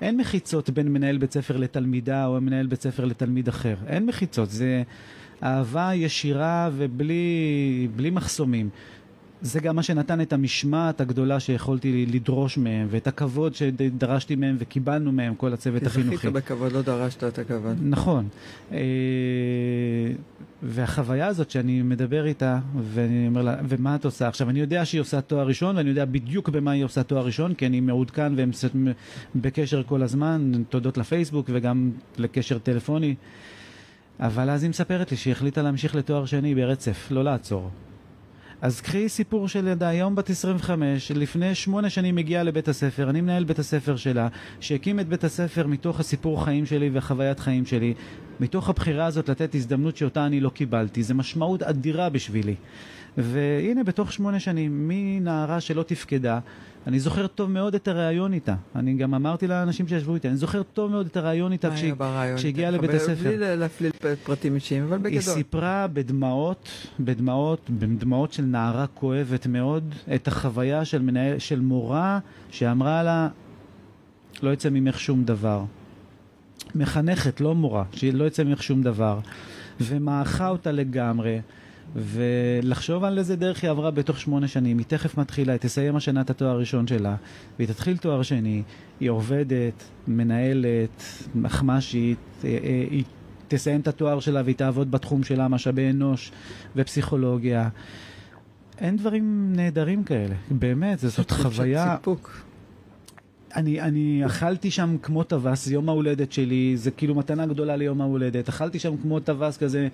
אין 0.00 0.16
מחיצות 0.16 0.70
בין 0.70 0.92
מנהל 0.92 1.18
בית 1.18 1.32
ספר 1.32 1.56
לתלמידה 1.56 2.26
או 2.26 2.40
מנהל 2.40 2.66
בית 2.66 2.82
ספר 2.82 3.04
לתלמיד 3.04 3.48
אחר, 3.48 3.74
אין 3.86 4.06
מחיצות, 4.06 4.50
זה 4.50 4.82
אהבה 5.42 5.90
ישירה 5.94 6.70
ובלי 6.72 8.10
מחסומים. 8.12 8.68
זה 9.42 9.60
גם 9.60 9.76
מה 9.76 9.82
שנתן 9.82 10.20
את 10.20 10.32
המשמעת 10.32 11.00
הגדולה 11.00 11.40
שיכולתי 11.40 12.06
לדרוש 12.06 12.58
מהם, 12.58 12.86
ואת 12.90 13.06
הכבוד 13.06 13.54
שדרשתי 13.54 14.36
מהם 14.36 14.56
וקיבלנו 14.58 15.12
מהם, 15.12 15.34
כל 15.34 15.52
הצוות 15.52 15.82
החינוכי. 15.82 16.10
כי 16.10 16.16
זכית 16.16 16.32
בכבוד, 16.32 16.72
לא 16.72 16.82
דרשת 16.82 17.24
את 17.24 17.38
הכבוד. 17.38 17.76
נכון. 17.82 18.28
אה, 18.72 18.78
והחוויה 20.62 21.26
הזאת 21.26 21.50
שאני 21.50 21.82
מדבר 21.82 22.26
איתה, 22.26 22.58
ואני 22.82 23.26
אומר 23.26 23.42
לה, 23.42 23.56
ומה 23.68 23.94
את 23.94 24.04
עושה? 24.04 24.28
עכשיו, 24.28 24.50
אני 24.50 24.60
יודע 24.60 24.84
שהיא 24.84 25.00
עושה 25.00 25.20
תואר 25.20 25.46
ראשון, 25.46 25.76
ואני 25.76 25.88
יודע 25.88 26.04
בדיוק 26.04 26.48
במה 26.48 26.70
היא 26.70 26.84
עושה 26.84 27.02
תואר 27.02 27.26
ראשון, 27.26 27.54
כי 27.54 27.66
אני 27.66 27.80
מעודכן 27.80 28.32
והם 28.36 28.50
בקשר 29.34 29.82
כל 29.82 30.02
הזמן, 30.02 30.52
תודות 30.68 30.98
לפייסבוק 30.98 31.50
וגם 31.52 31.90
לקשר 32.18 32.58
טלפוני. 32.58 33.14
אבל 34.20 34.50
אז 34.50 34.62
היא 34.62 34.70
מספרת 34.70 35.10
לי 35.10 35.16
שהיא 35.16 35.32
החליטה 35.32 35.62
להמשיך 35.62 35.94
לתואר 35.94 36.26
שני 36.26 36.54
ברצף, 36.54 37.08
לא 37.10 37.24
לעצור. 37.24 37.70
אז 38.62 38.80
קחי 38.80 39.08
סיפור 39.08 39.48
של 39.48 39.66
ילדה, 39.66 39.88
היום 39.88 40.14
בת 40.14 40.30
25, 40.30 41.10
לפני 41.10 41.54
שמונה 41.54 41.90
שנים 41.90 42.18
הגיעה 42.18 42.42
לבית 42.42 42.68
הספר, 42.68 43.10
אני 43.10 43.20
מנהל 43.20 43.44
בית 43.44 43.58
הספר 43.58 43.96
שלה, 43.96 44.28
שהקים 44.60 45.00
את 45.00 45.08
בית 45.08 45.24
הספר 45.24 45.66
מתוך 45.66 46.00
הסיפור 46.00 46.44
חיים 46.44 46.66
שלי 46.66 46.90
וחוויית 46.92 47.40
חיים 47.40 47.66
שלי, 47.66 47.94
מתוך 48.40 48.68
הבחירה 48.68 49.06
הזאת 49.06 49.28
לתת 49.28 49.54
הזדמנות 49.54 49.96
שאותה 49.96 50.26
אני 50.26 50.40
לא 50.40 50.48
קיבלתי, 50.48 51.02
זה 51.02 51.14
משמעות 51.14 51.62
אדירה 51.62 52.08
בשבילי. 52.08 52.54
והנה 53.18 53.84
בתוך 53.84 54.12
שמונה 54.12 54.40
שנים, 54.40 54.88
מנערה 54.88 55.60
שלא 55.60 55.82
תפקדה, 55.82 56.38
אני 56.86 57.00
זוכר 57.00 57.26
טוב 57.26 57.50
מאוד 57.50 57.74
את 57.74 57.88
הריאיון 57.88 58.32
איתה. 58.32 58.54
אני 58.76 58.94
גם 58.94 59.14
אמרתי 59.14 59.46
לאנשים 59.46 59.88
שישבו 59.88 60.14
איתה, 60.14 60.28
אני 60.28 60.36
זוכר 60.36 60.62
טוב 60.62 60.90
מאוד 60.90 61.06
את 61.06 61.16
הריאיון 61.16 61.52
איתה 61.52 61.68
כשהגיעה 62.36 62.70
לבית 62.70 62.90
הספר. 62.90 63.22
בלי 63.24 63.56
להפליל 63.56 63.92
פרטים 64.24 64.54
אישיים, 64.54 64.82
אבל 64.82 64.98
בגדול. 64.98 65.12
היא 65.12 65.20
סיפרה 65.20 65.86
בדמעות, 65.92 66.70
בדמעות, 67.00 67.70
בדמעות 67.70 68.32
של 68.32 68.42
נערה 68.42 68.86
כואבת 68.86 69.46
מאוד, 69.46 69.94
את 70.14 70.28
החוויה 70.28 70.84
של, 70.84 71.02
מנהל, 71.02 71.38
של 71.38 71.60
מורה 71.60 72.18
שאמרה 72.50 73.02
לה, 73.02 73.28
לא 74.42 74.52
יצא 74.52 74.70
ממך 74.70 75.00
שום 75.00 75.24
דבר. 75.24 75.64
מחנכת, 76.74 77.40
לא 77.40 77.54
מורה, 77.54 77.84
שלא 77.92 78.24
יצא 78.24 78.44
ממך 78.44 78.62
שום 78.62 78.82
דבר. 78.82 79.20
ומעכה 79.80 80.48
אותה 80.48 80.72
לגמרי. 80.72 81.40
ולחשוב 81.94 83.04
על 83.04 83.18
איזה 83.18 83.36
דרך 83.36 83.62
היא 83.62 83.70
עברה 83.70 83.90
בתוך 83.90 84.20
שמונה 84.20 84.48
שנים. 84.48 84.78
היא 84.78 84.86
תכף 84.88 85.18
מתחילה, 85.18 85.52
היא 85.52 85.60
תסיים 85.60 85.96
השנה 85.96 86.20
את 86.20 86.30
התואר 86.30 86.50
הראשון 86.50 86.86
שלה, 86.86 87.16
והיא 87.58 87.68
תתחיל 87.68 87.96
תואר 87.96 88.22
שני, 88.22 88.62
היא 89.00 89.10
עובדת, 89.10 89.84
מנהלת, 90.08 91.02
מחמשית, 91.34 92.18
אה, 92.44 92.50
אה, 92.50 92.84
היא 92.90 93.04
תסיים 93.48 93.80
את 93.80 93.88
התואר 93.88 94.20
שלה 94.20 94.42
והיא 94.44 94.56
תעבוד 94.56 94.90
בתחום 94.90 95.24
שלה, 95.24 95.48
משאבי 95.48 95.90
אנוש 95.90 96.32
ופסיכולוגיה. 96.76 97.68
אין 98.78 98.96
דברים 98.96 99.52
נהדרים 99.56 100.04
כאלה, 100.04 100.34
באמת, 100.50 100.98
זאת 100.98 101.30
חוויה... 101.30 101.96
סיפוק. 101.96 102.45
אני, 103.56 103.80
אני 103.80 104.26
אכלתי 104.26 104.70
שם 104.70 104.96
כמו 105.02 105.22
טווס, 105.22 105.64
זה 105.64 105.74
יום 105.74 105.88
ההולדת 105.88 106.32
שלי, 106.32 106.76
זה 106.76 106.90
כאילו 106.90 107.14
מתנה 107.14 107.46
גדולה 107.46 107.76
ליום 107.76 108.00
ההולדת. 108.00 108.48
אכלתי 108.48 108.78
שם 108.78 108.96
כמו 109.02 109.20
טווס 109.20 109.56
כזה 109.56 109.88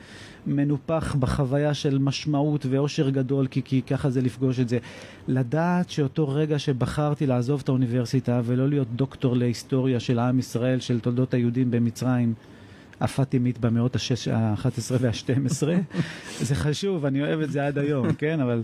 מנופח 0.47 1.15
בחוויה 1.15 1.75
של 1.75 1.99
משמעות 1.99 2.67
ואושר 2.71 3.11
גדול, 3.11 3.47
כי, 3.47 3.63
כי 3.65 3.83
ככה 3.83 4.11
זה 4.11 4.21
לפגוש 4.21 4.61
את 4.61 4.69
זה. 4.69 4.79
לדעת 5.29 5.91
שאותו 5.91 6.29
רגע 6.29 6.59
שבחרתי 6.59 7.27
לעזוב 7.27 7.61
את 7.65 7.69
האוניברסיטה 7.69 8.41
ולא 8.45 8.69
להיות 8.69 8.89
דוקטור 8.97 9.37
להיסטוריה 9.37 10.01
של 10.01 10.19
עם 10.19 10.39
ישראל, 10.39 10.81
של 10.81 11.01
תולדות 11.01 11.35
היהודים 11.35 11.71
במצרים, 11.71 12.35
הפאטימית 13.01 13.59
במאות 13.59 13.97
ה-11 13.97 14.97
וה-12, 15.01 15.63
זה 16.47 16.55
חשוב, 16.55 17.05
אני 17.05 17.23
אוהב 17.23 17.41
את 17.41 17.53
זה 17.53 17.67
עד 17.67 17.79
היום, 17.79 18.13
כן? 18.13 18.41
אבל 18.41 18.63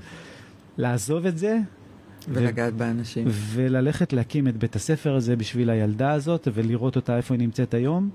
לעזוב 0.78 1.26
את 1.26 1.38
זה, 1.38 1.58
ולגעת 2.32 2.74
באנשים. 2.74 3.26
וללכת 3.30 4.12
להקים 4.12 4.48
את 4.48 4.56
בית 4.56 4.76
הספר 4.76 5.14
הזה 5.14 5.36
בשביל 5.36 5.70
הילדה 5.70 6.12
הזאת, 6.12 6.48
ולראות 6.54 6.96
אותה 6.96 7.16
איפה 7.16 7.34
היא 7.34 7.40
נמצאת 7.40 7.74
היום, 7.74 8.10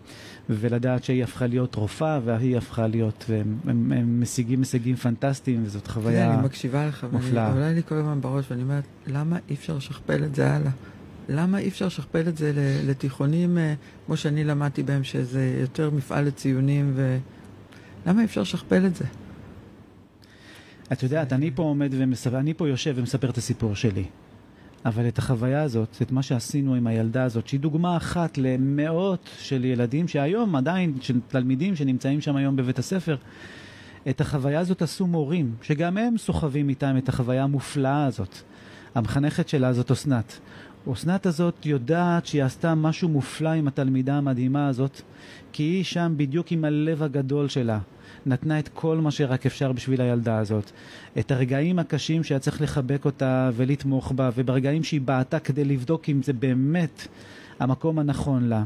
ולדעת 0.49 1.03
שהיא 1.03 1.23
הפכה 1.23 1.47
להיות 1.47 1.75
רופאה, 1.75 2.19
והיא 2.25 2.57
הפכה 2.57 2.87
להיות, 2.87 3.25
והם 3.29 3.57
הם, 3.67 3.91
הם 3.91 4.21
משיגים 4.21 4.59
הישגים 4.59 4.95
פנטסטיים, 4.95 5.63
וזאת 5.65 5.87
חוויה 5.87 6.19
מופלאה. 6.19 6.39
אני 6.39 6.45
מקשיבה 6.45 6.87
לך, 6.87 7.07
ועולה 7.11 7.73
לי 7.73 7.81
כל 7.83 7.95
הזמן 7.95 8.21
בראש, 8.21 8.45
ואני 8.51 8.63
אומרת, 8.63 8.83
למה 9.07 9.37
אי 9.49 9.55
אפשר 9.55 9.77
לשכפל 9.77 10.23
את 10.23 10.35
זה 10.35 10.51
הלאה? 10.51 10.71
למה 11.29 11.57
אי 11.57 11.67
אפשר 11.67 11.85
לשכפל 11.85 12.27
את 12.27 12.37
זה 12.37 12.51
לתיכונים 12.87 13.57
אה, 13.57 13.73
כמו 14.05 14.17
שאני 14.17 14.43
למדתי 14.43 14.83
בהם, 14.83 15.03
שזה 15.03 15.57
יותר 15.61 15.89
מפעל 15.89 16.25
לציונים, 16.25 16.91
ו... 16.95 17.17
למה 18.05 18.19
אי 18.19 18.25
אפשר 18.25 18.41
לשכפל 18.41 18.85
את 18.85 18.95
זה? 18.95 19.05
את 20.93 21.03
יודעת, 21.03 21.33
אני 21.33 21.51
פה 21.51 21.63
עומד 21.63 21.89
ומספר, 21.91 22.39
אני 22.39 22.53
פה 22.53 22.67
יושב 22.67 22.93
ומספר 22.97 23.29
את 23.29 23.37
הסיפור 23.37 23.75
שלי. 23.75 24.03
אבל 24.85 25.07
את 25.07 25.17
החוויה 25.17 25.61
הזאת, 25.61 25.97
את 26.01 26.11
מה 26.11 26.23
שעשינו 26.23 26.75
עם 26.75 26.87
הילדה 26.87 27.23
הזאת, 27.23 27.47
שהיא 27.47 27.59
דוגמה 27.59 27.97
אחת 27.97 28.37
למאות 28.37 29.29
של 29.39 29.65
ילדים 29.65 30.07
שהיום 30.07 30.55
עדיין, 30.55 30.93
של 31.01 31.19
תלמידים 31.27 31.75
שנמצאים 31.75 32.21
שם 32.21 32.35
היום 32.35 32.55
בבית 32.55 32.79
הספר, 32.79 33.15
את 34.09 34.21
החוויה 34.21 34.59
הזאת 34.59 34.81
עשו 34.81 35.07
מורים, 35.07 35.55
שגם 35.61 35.97
הם 35.97 36.17
סוחבים 36.17 36.69
איתם 36.69 36.95
את 36.97 37.09
החוויה 37.09 37.43
המופלאה 37.43 38.05
הזאת. 38.05 38.37
המחנכת 38.95 39.49
שלה 39.49 39.73
זאת 39.73 39.91
אסנת. 39.91 40.39
אסנת 40.93 41.25
הזאת 41.25 41.65
יודעת 41.65 42.25
שהיא 42.25 42.43
עשתה 42.43 42.75
משהו 42.75 43.09
מופלא 43.09 43.49
עם 43.49 43.67
התלמידה 43.67 44.17
המדהימה 44.17 44.67
הזאת, 44.67 45.01
כי 45.51 45.63
היא 45.63 45.83
שם 45.83 46.13
בדיוק 46.17 46.51
עם 46.51 46.65
הלב 46.65 47.03
הגדול 47.03 47.47
שלה. 47.47 47.79
נתנה 48.25 48.59
את 48.59 48.69
כל 48.73 48.97
מה 48.97 49.11
שרק 49.11 49.45
אפשר 49.45 49.71
בשביל 49.71 50.01
הילדה 50.01 50.37
הזאת. 50.37 50.71
את 51.19 51.31
הרגעים 51.31 51.79
הקשים 51.79 52.23
שהיה 52.23 52.39
צריך 52.39 52.61
לחבק 52.61 53.05
אותה 53.05 53.49
ולתמוך 53.53 54.11
בה, 54.11 54.29
וברגעים 54.35 54.83
שהיא 54.83 55.01
בעטה 55.01 55.39
כדי 55.39 55.65
לבדוק 55.65 56.09
אם 56.09 56.23
זה 56.23 56.33
באמת 56.33 57.07
המקום 57.59 57.99
הנכון 57.99 58.43
לה. 58.43 58.63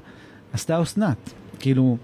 עשתה 0.53 0.82
אסנת. 0.82 1.34
כאילו, 1.60 1.97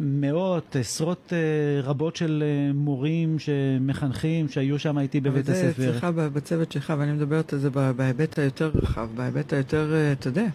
מאות, 0.00 0.76
עשרות 0.76 1.32
uh, 1.32 1.86
רבות 1.86 2.16
של 2.16 2.44
uh, 2.44 2.76
מורים 2.76 3.38
שמחנכים, 3.38 4.48
שהיו 4.48 4.78
שם 4.78 4.98
איתי 4.98 5.20
בבית 5.20 5.48
הספר. 5.48 5.68
אבל 5.68 5.74
זה 5.76 5.90
אצלך 5.90 6.04
בצוות 6.04 6.72
שלך, 6.72 6.92
ואני 6.98 7.12
מדברת 7.12 7.52
על 7.52 7.58
זה 7.58 7.70
בהיבט 7.70 8.38
היותר 8.38 8.70
רחב, 8.74 9.08
בהיבט 9.14 9.52
היותר, 9.52 9.92
uh, 9.92 10.18
אתה 10.18 10.28
יודע, 10.28 10.46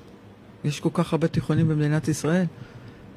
יש 0.64 0.80
כל 0.80 0.90
כך 0.94 1.14
הרבה 1.14 1.28
תיכונים 1.28 1.68
במדינת 1.68 2.08
ישראל. 2.08 2.46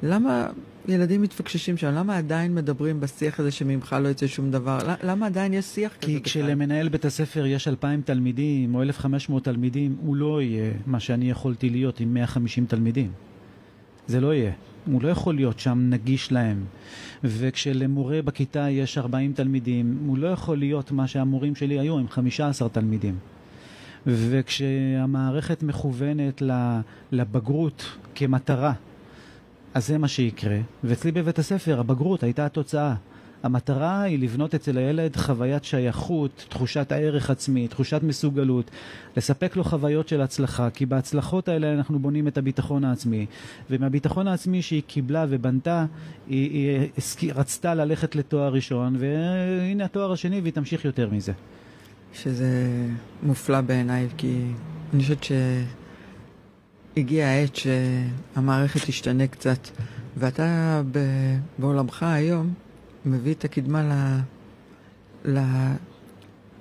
למה 0.03 0.47
ילדים 0.87 1.21
מתפקששים 1.21 1.77
שם, 1.77 1.87
למה 1.87 2.17
עדיין 2.17 2.55
מדברים 2.55 2.99
בשיח 2.99 3.39
הזה 3.39 3.51
שממך 3.51 3.95
לא 4.03 4.07
יצא 4.07 4.27
שום 4.27 4.51
דבר? 4.51 4.79
למה 5.03 5.25
עדיין 5.25 5.53
יש 5.53 5.65
שיח 5.65 5.91
כזה 5.91 6.01
כי 6.01 6.21
כשלמנהל 6.23 6.89
בית 6.89 7.05
הספר 7.05 7.45
יש 7.45 7.67
2,000 7.67 8.01
תלמידים 8.01 8.75
או 8.75 8.81
1,500 8.81 9.43
תלמידים, 9.43 9.95
הוא 10.01 10.15
לא 10.15 10.41
יהיה 10.41 10.71
מה 10.85 10.99
שאני 10.99 11.29
יכולתי 11.29 11.69
להיות 11.69 11.99
עם 11.99 12.13
150 12.13 12.65
תלמידים. 12.65 13.11
זה 14.07 14.21
לא 14.21 14.33
יהיה. 14.33 14.51
הוא 14.85 15.01
לא 15.01 15.07
יכול 15.07 15.35
להיות 15.35 15.59
שם 15.59 15.87
נגיש 15.89 16.31
להם. 16.31 16.65
וכשלמורה 17.23 18.21
בכיתה 18.21 18.69
יש 18.69 18.97
40 18.97 19.33
תלמידים, 19.33 19.97
הוא 20.05 20.17
לא 20.17 20.27
יכול 20.27 20.57
להיות 20.57 20.91
מה 20.91 21.07
שהמורים 21.07 21.55
שלי 21.55 21.79
היו 21.79 21.97
עם 21.97 22.07
15 22.07 22.69
תלמידים. 22.69 23.15
וכשהמערכת 24.05 25.63
מכוונת 25.63 26.41
לבגרות 27.11 27.97
כמטרה, 28.15 28.73
אז 29.73 29.87
זה 29.87 29.97
מה 29.97 30.07
שיקרה. 30.07 30.57
ואצלי 30.83 31.11
בבית 31.11 31.39
הספר, 31.39 31.79
הבגרות 31.79 32.23
הייתה 32.23 32.45
התוצאה. 32.45 32.95
המטרה 33.43 34.01
היא 34.01 34.19
לבנות 34.19 34.55
אצל 34.55 34.77
הילד 34.77 35.15
חוויית 35.15 35.63
שייכות, 35.63 36.45
תחושת 36.49 36.91
הערך 36.91 37.29
עצמי, 37.29 37.67
תחושת 37.67 38.03
מסוגלות, 38.03 38.71
לספק 39.17 39.55
לו 39.55 39.63
חוויות 39.63 40.07
של 40.07 40.21
הצלחה, 40.21 40.69
כי 40.69 40.85
בהצלחות 40.85 41.47
האלה 41.47 41.73
אנחנו 41.73 41.99
בונים 41.99 42.27
את 42.27 42.37
הביטחון 42.37 42.83
העצמי. 42.83 43.25
ומהביטחון 43.69 44.27
העצמי 44.27 44.61
שהיא 44.61 44.81
קיבלה 44.87 45.25
ובנתה, 45.29 45.85
היא, 46.27 46.79
היא, 47.21 47.33
רצתה 47.33 47.75
ללכת 47.75 48.15
לתואר 48.15 48.53
ראשון, 48.53 48.95
והנה 48.99 49.85
התואר 49.85 50.11
השני 50.11 50.41
והיא 50.41 50.53
תמשיך 50.53 50.85
יותר 50.85 51.09
מזה. 51.09 51.33
שזה 52.13 52.77
מופלא 53.23 53.61
בעיניי, 53.61 54.07
כי 54.17 54.41
אני 54.93 55.01
חושבת 55.01 55.23
שהגיעה 56.97 57.33
העת 57.33 57.55
שהמערכת 57.55 58.79
תשתנה 58.87 59.27
קצת, 59.27 59.59
ואתה 60.17 60.81
בעולמך 61.59 62.03
היום 62.03 62.53
מביא 63.05 63.33
את 63.33 63.45
הקדמה 63.45 63.83
ל... 63.83 64.19
ל... 65.31 65.39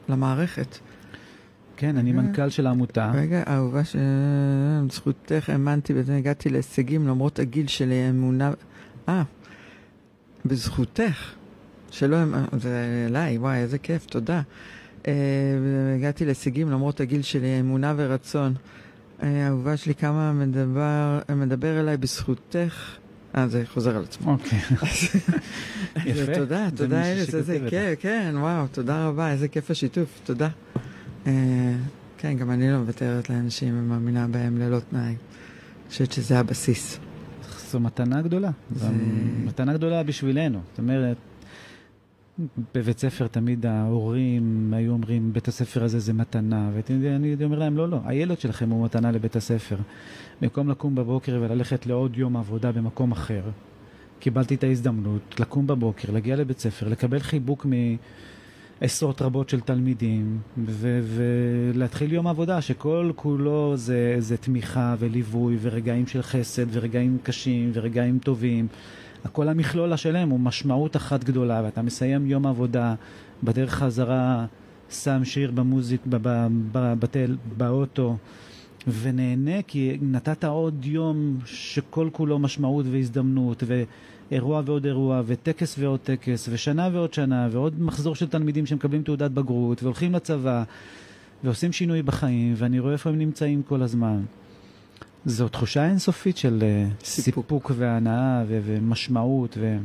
למערכת. 0.09 0.79
כן, 1.77 1.97
אני 1.97 2.13
מנכ"ל 2.13 2.49
של 2.49 2.67
העמותה. 2.67 3.13
רגע, 3.15 3.43
אהובה, 3.49 3.83
זכותך, 4.91 5.51
האמנתי 5.51 5.95
בזה, 5.95 6.17
הגעתי 6.17 6.49
להישגים 6.49 7.09
למרות 7.09 7.39
הגיל 7.39 7.67
שלי, 7.67 8.11
אמונה... 8.11 8.53
אה, 9.09 9.23
בזכותך, 10.45 11.33
שלא... 11.91 12.19
זה 12.59 13.07
אליי, 13.09 13.39
וואי, 13.39 13.59
איזה 13.59 13.79
כיף, 13.79 14.07
תודה. 14.07 14.43
אה, 15.09 15.13
הגעתי 15.97 16.25
להישגים 16.25 16.71
למרות 16.71 17.01
הגיל 17.01 17.23
שלי, 17.23 17.61
אמונה 17.61 17.95
ורצון. 17.97 18.55
אה, 19.23 19.49
אהובה 19.49 19.77
שלי, 19.77 19.95
כמה 19.95 20.33
מדבר, 20.33 21.21
מדבר 21.37 21.81
אליי 21.81 21.97
בזכותך. 21.97 22.97
אה, 23.37 23.49
זה 23.49 23.63
חוזר 23.67 23.97
על 23.97 24.03
עצמו. 24.03 24.33
אוקיי. 24.33 24.59
יפה. 26.07 26.35
תודה, 26.35 26.69
תודה 26.77 27.13
ארז, 27.13 27.35
איזה 27.35 27.59
כיף, 27.71 28.01
כן, 28.01 28.35
וואו, 28.39 28.67
תודה 28.73 29.09
רבה, 29.09 29.31
איזה 29.31 29.49
כיף 29.49 29.71
השיתוף, 29.71 30.21
תודה. 30.25 30.49
אה, 31.27 31.33
כן, 32.19 32.37
גם 32.37 32.51
אני 32.51 32.73
לא 32.73 32.79
מוותרת 32.79 33.31
לאנשים 33.31 33.79
ומאמינה 33.79 34.27
בהם 34.29 34.59
ללא 34.59 34.79
תנאי. 34.91 35.03
אני 35.03 35.17
חושבת 35.89 36.13
שזה 36.13 36.39
הבסיס. 36.39 36.99
זו 37.71 37.81
מתנה 37.81 38.23
גדולה. 38.23 38.51
זו 38.77 38.87
מתנה 39.45 39.73
גדולה 39.73 40.03
בשבילנו. 40.03 40.61
זאת 40.71 40.79
אומרת, 40.79 41.17
בבית 42.75 42.99
ספר 42.99 43.27
תמיד 43.27 43.67
ההורים 43.67 44.73
היו 44.77 44.93
אומרים, 44.93 45.33
בית 45.33 45.49
הספר 45.49 45.85
הזה 45.85 45.99
זה 45.99 46.13
מתנה, 46.13 46.71
ואני 46.75 47.45
אומר 47.45 47.59
להם, 47.59 47.77
לא, 47.77 47.89
לא, 47.89 47.99
הילד 48.05 48.41
שלכם 48.41 48.71
הוא 48.71 48.85
מתנה 48.85 49.13
לבית 49.13 49.37
הספר. 49.37 49.77
במקום 50.41 50.71
לקום 50.71 50.95
בבוקר 50.95 51.39
וללכת 51.43 51.87
לעוד 51.87 52.17
יום 52.17 52.37
עבודה 52.37 52.73
במקום 52.73 53.13
אחר, 53.13 53.43
קיבלתי 54.21 54.55
את 54.55 54.65
ההזדמנות 54.65 55.41
לקום 55.41 55.67
בבוקר, 55.67 56.13
להגיע 56.13 56.37
לבית 56.37 56.59
ספר, 56.59 56.89
לקבל 56.89 57.19
חיבוק 57.19 57.67
מעשרות 58.81 59.23
רבות 59.23 59.49
של 59.49 59.61
תלמידים, 59.61 60.39
ו- 60.67 61.01
ולהתחיל 61.05 62.13
יום 62.13 62.27
עבודה 62.27 62.61
שכל 62.61 63.11
כולו 63.17 63.73
זה, 63.77 64.17
זה 64.19 64.37
תמיכה 64.37 64.95
וליווי 64.99 65.57
ורגעים 65.61 66.07
של 66.07 66.23
חסד 66.23 66.67
ורגעים 66.71 67.19
קשים 67.23 67.71
ורגעים 67.75 68.19
טובים. 68.19 68.69
הכל 69.27 69.49
המכלול 69.49 69.93
השלם 69.93 70.29
הוא 70.31 70.41
משמעות 70.41 70.97
אחת 70.97 71.25
גדולה, 71.25 71.61
ואתה 71.65 71.83
מסיים 71.83 72.27
יום 72.27 72.47
עבודה, 72.47 72.95
בדרך 73.43 73.75
חזרה 73.75 74.47
שם 74.91 75.25
שיר 75.25 75.51
במוזיק, 75.51 76.01
בטל, 77.01 77.37
באוטו, 77.57 78.17
ונהנה 79.01 79.63
כי 79.63 79.99
נתת 80.03 80.45
עוד 80.45 80.85
יום 80.85 81.39
שכל 81.45 82.09
כולו 82.13 82.39
משמעות 82.39 82.87
והזדמנות, 82.91 83.63
ואירוע 83.67 84.63
ועוד 84.65 84.87
אירוע, 84.87 85.23
וטקס 85.27 85.77
ועוד 85.79 86.01
טקס, 86.01 86.49
ושנה 86.53 86.89
ועוד 86.93 87.15
שנה, 87.15 87.49
ועוד 87.51 87.81
מחזור 87.81 88.15
של 88.15 88.29
תלמידים 88.29 88.67
שמקבלים 88.67 89.03
תעודת 89.03 89.31
בגרות, 89.31 89.83
והולכים 89.83 90.15
לצבא, 90.15 90.65
ועושים 91.45 91.73
שינוי 91.73 92.03
בחיים, 92.03 92.55
ואני 92.57 92.79
רואה 92.79 92.93
איפה 92.93 93.11
הם 93.11 93.19
נמצאים 93.19 93.63
כל 93.63 93.83
הזמן. 93.83 94.23
זו 95.27 95.49
תחושה 95.49 95.87
אינסופית 95.87 96.37
של 96.37 96.59
אה, 96.63 96.89
סיפוק, 97.05 97.45
סיפוק 97.45 97.71
והנאה 97.77 98.45
ו- 98.49 98.61
ומשמעות. 98.65 99.57
ו... 99.61 99.77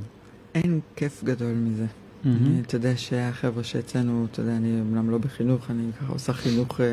אין 0.56 0.80
כיף 0.96 1.24
גדול 1.24 1.54
מזה. 1.54 1.86
Mm-hmm. 1.86 2.28
אתה 2.62 2.76
יודע 2.76 2.98
שהחבר'ה 2.98 3.64
שאצלנו, 3.64 4.28
אתה 4.32 4.42
יודע, 4.42 4.56
אני 4.56 4.82
אמנם 4.82 5.10
לא 5.10 5.18
בחינוך, 5.18 5.72
אני 5.72 5.84
ככה 6.02 6.14
עושה 6.14 6.34
חינוך 6.34 6.80
uh, 6.80 6.84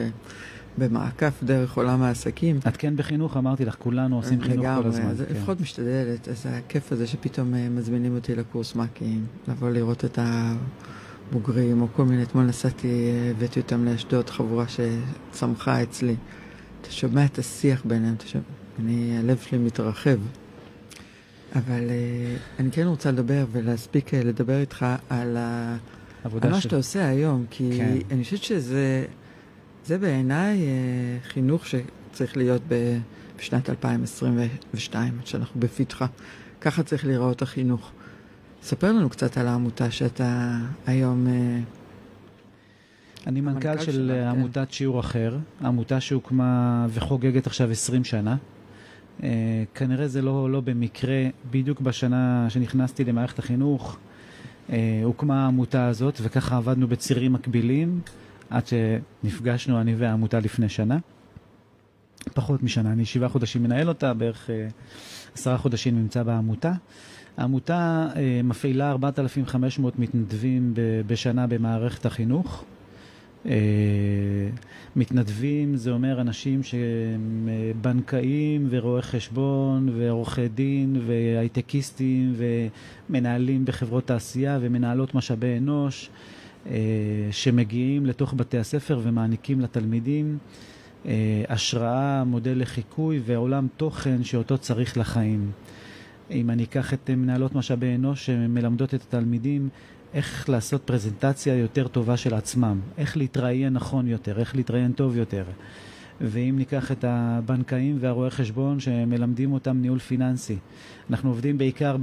במעקף 0.79 1.41
דרך 1.43 1.77
עולם 1.77 2.03
העסקים. 2.03 2.59
את 2.69 2.77
כן 2.77 2.97
בחינוך, 2.97 3.37
אמרתי 3.37 3.65
לך, 3.65 3.77
כולנו 3.79 4.17
עושים 4.17 4.41
חינוך 4.41 4.59
לגמרי, 4.59 4.83
כל 4.83 4.89
הזמן. 4.89 5.05
לגמרי, 5.05 5.27
כן. 5.27 5.35
לפחות 5.35 5.61
משתדלת. 5.61 6.29
אז 6.29 6.47
הכיף 6.51 6.93
הזה 6.93 7.07
שפתאום 7.07 7.55
uh, 7.55 7.57
מזמינים 7.71 8.15
אותי 8.15 8.35
לקורס 8.35 8.75
מ"כים, 8.75 9.27
לבוא 9.49 9.71
לראות 9.71 10.05
את 10.05 10.19
הבוגרים, 10.23 11.83
או 11.83 11.87
כל 11.97 12.05
מיני, 12.05 12.23
אתמול 12.23 12.45
נסעתי, 12.45 13.11
הבאתי 13.37 13.61
אותם 13.61 13.85
לאשדוד, 13.85 14.31
חבורה 14.31 14.65
שצמחה 14.69 15.83
אצלי. 15.83 16.17
אתה 16.89 16.97
שומע 16.97 17.25
את 17.25 17.39
השיח 17.39 17.83
ביניהם, 17.85 18.15
אתה 18.15 18.27
שומע, 18.27 18.45
אני, 18.79 19.19
הלב 19.19 19.39
שלי 19.49 19.59
מתרחב. 19.59 20.19
אבל 21.55 21.89
uh, 21.89 22.61
אני 22.61 22.71
כן 22.71 22.87
רוצה 22.87 23.11
לדבר 23.11 23.47
ולהספיק 23.53 24.15
uh, 24.15 24.17
לדבר 24.17 24.61
איתך 24.61 24.87
על, 25.09 25.37
ה... 25.37 25.77
על 26.25 26.51
מה 26.51 26.61
שאתה 26.61 26.77
עושה 26.77 27.09
היום, 27.09 27.45
כי 27.51 27.71
כן. 27.77 27.99
אני 28.11 28.25
חושבת 28.25 28.43
שזה 28.43 29.05
זה 29.85 29.99
בעיניי 29.99 30.59
uh, 30.59 31.29
חינוך 31.29 31.65
שצריך 31.67 32.37
להיות 32.37 32.63
בשנת 33.37 33.71
2022, 33.71 35.19
שאנחנו 35.25 35.61
בפתחה. 35.61 36.07
ככה 36.61 36.83
צריך 36.83 37.07
להיראות 37.07 37.43
החינוך. 37.43 37.91
ספר 38.63 38.93
לנו 38.93 39.11
קצת 39.11 39.39
על 39.39 39.47
העמותה 39.47 39.91
שאתה 39.91 40.59
היום... 40.87 41.27
Uh, 41.27 41.78
אני 43.29 43.41
מנכ"ל 43.41 43.79
של 43.79 44.11
כן. 44.15 44.29
עמותת 44.29 44.73
שיעור 44.73 45.01
אחר, 45.01 45.37
עמותה 45.65 46.01
שהוקמה 46.01 46.87
וחוגגת 46.91 47.47
עכשיו 47.47 47.71
20 47.71 48.05
שנה. 48.05 48.37
Uh, 49.21 49.23
כנראה 49.75 50.09
זה 50.09 50.23
לא, 50.23 50.51
לא 50.51 50.61
במקרה, 50.61 51.25
בדיוק 51.51 51.81
בשנה 51.81 52.47
שנכנסתי 52.51 53.05
למערכת 53.05 53.39
החינוך, 53.39 53.97
uh, 54.69 54.73
הוקמה 55.05 55.45
העמותה 55.45 55.87
הזאת, 55.87 56.19
וככה 56.23 56.57
עבדנו 56.57 56.89
בצירים 56.89 57.33
מקבילים, 57.33 58.01
עד 58.51 58.63
שנפגשנו 58.67 59.81
אני 59.81 59.95
והעמותה 59.95 60.41
לפני 60.41 60.69
שנה. 60.69 60.99
פחות 62.35 62.63
משנה, 62.63 62.93
אני 62.93 63.05
שבעה 63.05 63.29
חודשים 63.29 63.63
מנהל 63.63 63.89
אותה, 63.89 64.15
בערך 64.15 64.51
uh, 64.51 64.73
עשרה 65.35 65.59
חודשים 65.59 65.97
נמצא 65.97 66.23
בעמותה. 66.23 66.73
העמותה 67.37 68.09
uh, 68.13 68.17
מפעילה 68.45 68.91
4,500 68.91 69.99
מתנדבים 69.99 70.75
בשנה 71.07 71.47
במערכת 71.47 72.07
החינוך. 72.07 72.65
אה, 73.47 73.53
מתנדבים 74.97 75.77
זה 75.77 75.91
אומר 75.91 76.21
אנשים 76.21 76.63
שהם 76.63 77.49
אה, 77.51 77.73
בנקאים 77.81 78.67
ורואי 78.71 79.03
חשבון 79.03 79.89
ועורכי 79.99 80.49
דין 80.49 80.97
והייטקיסטים 81.07 82.35
ומנהלים 82.37 83.65
בחברות 83.65 84.07
תעשייה 84.07 84.59
ומנהלות 84.61 85.15
משאבי 85.15 85.59
אנוש 85.59 86.11
אה, 86.67 86.75
שמגיעים 87.31 88.07
לתוך 88.07 88.35
בתי 88.37 88.59
הספר 88.59 89.01
ומעניקים 89.03 89.61
לתלמידים 89.61 90.39
השראה, 91.49 92.25
מודל 92.25 92.61
לחיקוי 92.61 93.21
ועולם 93.25 93.67
תוכן 93.77 94.25
שאותו 94.25 94.59
צריך 94.59 94.99
לחיים. 94.99 95.51
אם 96.31 96.51
אני 96.51 96.65
אקח 96.65 96.95
את 96.95 97.11
מנהלות 97.11 97.55
משאבי 97.55 97.95
אנוש 97.95 98.27
שמלמדות 98.27 98.95
את 98.95 99.03
התלמידים 99.03 99.69
איך 100.15 100.49
לעשות 100.49 100.83
פרזנטציה 100.83 101.55
יותר 101.55 101.89
טובה 101.89 102.17
של 102.17 102.35
עצמם, 102.35 102.81
איך 102.99 103.17
להתראיין 103.17 103.73
נכון 103.73 104.09
יותר, 104.09 104.41
איך 104.41 104.57
להתראיין 104.57 104.93
טוב 104.93 105.17
יותר. 105.17 105.45
ואם 106.21 106.55
ניקח 106.59 106.93
את 106.93 107.05
הבנקאים 107.09 107.97
והרואי 108.01 108.31
חשבון 108.31 108.81
שמלמדים 108.81 109.53
אותם 109.53 109.77
ניהול 109.81 109.99
פיננסי, 109.99 110.57
אנחנו 111.11 111.31
עובדים 111.31 111.59
בעיקר 111.59 111.97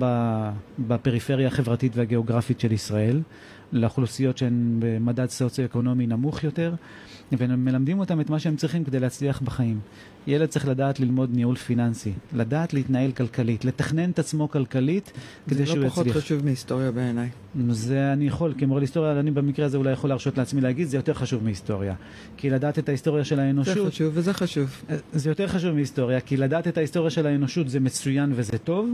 בפריפריה 0.80 1.48
החברתית 1.48 1.96
והגיאוגרפית 1.96 2.60
של 2.60 2.72
ישראל, 2.72 3.22
לאוכלוסיות 3.72 4.38
שהן 4.38 4.76
במדד 4.80 5.30
סוציו-אקונומי 5.30 6.08
נמוך 6.08 6.44
יותר, 6.44 6.74
ומלמדים 7.32 8.00
אותם 8.00 8.22
את 8.22 8.30
מה 8.30 8.40
שהם 8.40 8.56
צריכים 8.56 8.84
כדי 8.84 9.00
להצליח 9.00 9.42
בחיים. 9.42 9.80
ילד 10.28 10.50
צריך 10.50 10.68
לדעת 10.68 11.00
ללמוד 11.00 11.30
ניהול 11.34 11.56
פיננסי, 11.56 12.14
לדעת 12.34 12.74
להתנהל 12.74 13.12
כלכלית, 13.12 13.66
לתכנן 13.66 14.10
את 14.10 14.20
עצמו 14.20 14.50
כלכלית 14.52 15.12
כדי 15.50 15.60
לא 15.60 15.66
שהוא 15.66 15.78
יצליח. 15.78 15.96
זה 15.96 16.02
לא 16.02 16.10
פחות 16.10 16.24
חשוב 16.24 16.46
מהיסטוריה 16.46 16.92
בעיניי. 16.92 17.30
זה 17.70 18.14
אני 18.14 18.28
יכול, 18.28 18.54
כמורה 18.58 18.80
להיסטוריה, 18.80 19.20
אני 19.20 19.32
במקרה 19.32 19.66
הזה 19.66 19.78
אולי 19.78 19.92
יכול 19.92 20.10
להרשות 20.10 20.38
לעצמי 20.38 20.62
להגיד, 20.62 20.88
זה 20.88 20.98
יותר 20.98 21.14
חשוב 21.14 21.44
מהיסטוריה. 21.44 21.96
כי 22.38 22.50
לדעת 22.50 22.80
את 22.80 22.90
ההיסטוריה 22.90 23.24
של 23.24 23.40
האנושות... 23.40 23.76
זה 23.76 23.92
חשוב 23.92 24.12
וזה 24.14 24.34
חשוב. 24.34 24.82
זה 25.14 25.30
יותר 25.30 25.48
חשוב 25.48 25.74
מהיסטוריה, 25.74 26.20
כי 26.20 26.38
לדעת 26.38 26.68
את 26.68 26.78
ההיסטוריה 26.78 27.10
של 27.10 27.28
האנושות 27.28 27.70
זה 27.70 27.80
מצוין 27.80 28.32
וזה 28.36 28.58
טוב. 28.58 28.90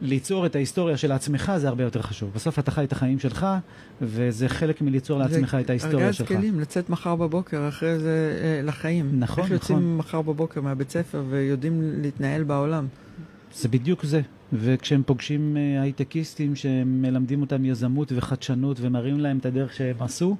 ליצור 0.00 0.46
את 0.46 0.56
ההיסטוריה 0.56 0.96
של 0.96 1.12
עצמך 1.12 1.52
זה 1.56 1.68
הרבה 1.68 1.84
יותר 1.84 2.02
חשוב. 2.02 2.30
בסוף 2.34 2.58
אתה 2.58 2.70
חי 2.70 2.84
את 2.84 2.92
החיים 2.92 3.18
שלך, 3.18 3.46
וזה 4.02 4.48
חלק 4.48 4.82
מליצור 4.82 5.18
לעצמך 5.18 5.56
את 5.60 5.70
ההיסטוריה 5.70 6.12
שלך. 6.12 6.32
ארגז 6.32 6.40
כלים, 6.42 6.60
לצאת 6.60 6.90
מחר 6.90 7.16
בבוקר 7.16 7.68
אחרי 7.68 7.98
זה 7.98 8.38
אה, 8.42 8.62
לחיים. 8.62 9.06
נכון, 9.06 9.22
נכון. 9.22 9.44
איך 9.44 9.50
יוצאים 9.50 9.98
מחר 9.98 10.22
בבוקר 10.22 10.60
מהבית 10.60 10.90
ספר 10.90 11.22
ויודעים 11.30 11.80
להתנהל 12.02 12.44
בעולם? 12.44 12.86
זה 13.54 13.68
בדיוק 13.68 14.04
זה. 14.04 14.20
וכשהם 14.52 15.02
פוגשים 15.06 15.56
אה, 15.56 15.82
הייטקיסטים 15.82 16.56
שמלמדים 16.56 17.40
אותם 17.40 17.64
יזמות 17.64 18.12
וחדשנות 18.16 18.76
ומראים 18.80 19.20
להם 19.20 19.38
את 19.38 19.46
הדרך 19.46 19.74
שהם 19.74 19.96
עשו, 20.00 20.36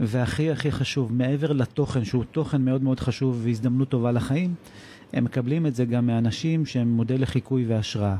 והכי 0.00 0.50
הכי 0.50 0.72
חשוב, 0.72 1.12
מעבר 1.12 1.52
לתוכן, 1.52 2.04
שהוא 2.04 2.24
תוכן 2.24 2.62
מאוד 2.62 2.82
מאוד 2.82 3.00
חשוב 3.00 3.40
והזדמנות 3.44 3.88
טובה 3.88 4.12
לחיים, 4.12 4.54
הם 5.12 5.24
מקבלים 5.24 5.66
את 5.66 5.74
זה 5.74 5.84
גם 5.84 6.06
מאנשים 6.06 6.66
שהם 6.66 6.88
מודל 6.88 7.22
לחיקוי 7.22 7.64
והשראה. 7.66 8.16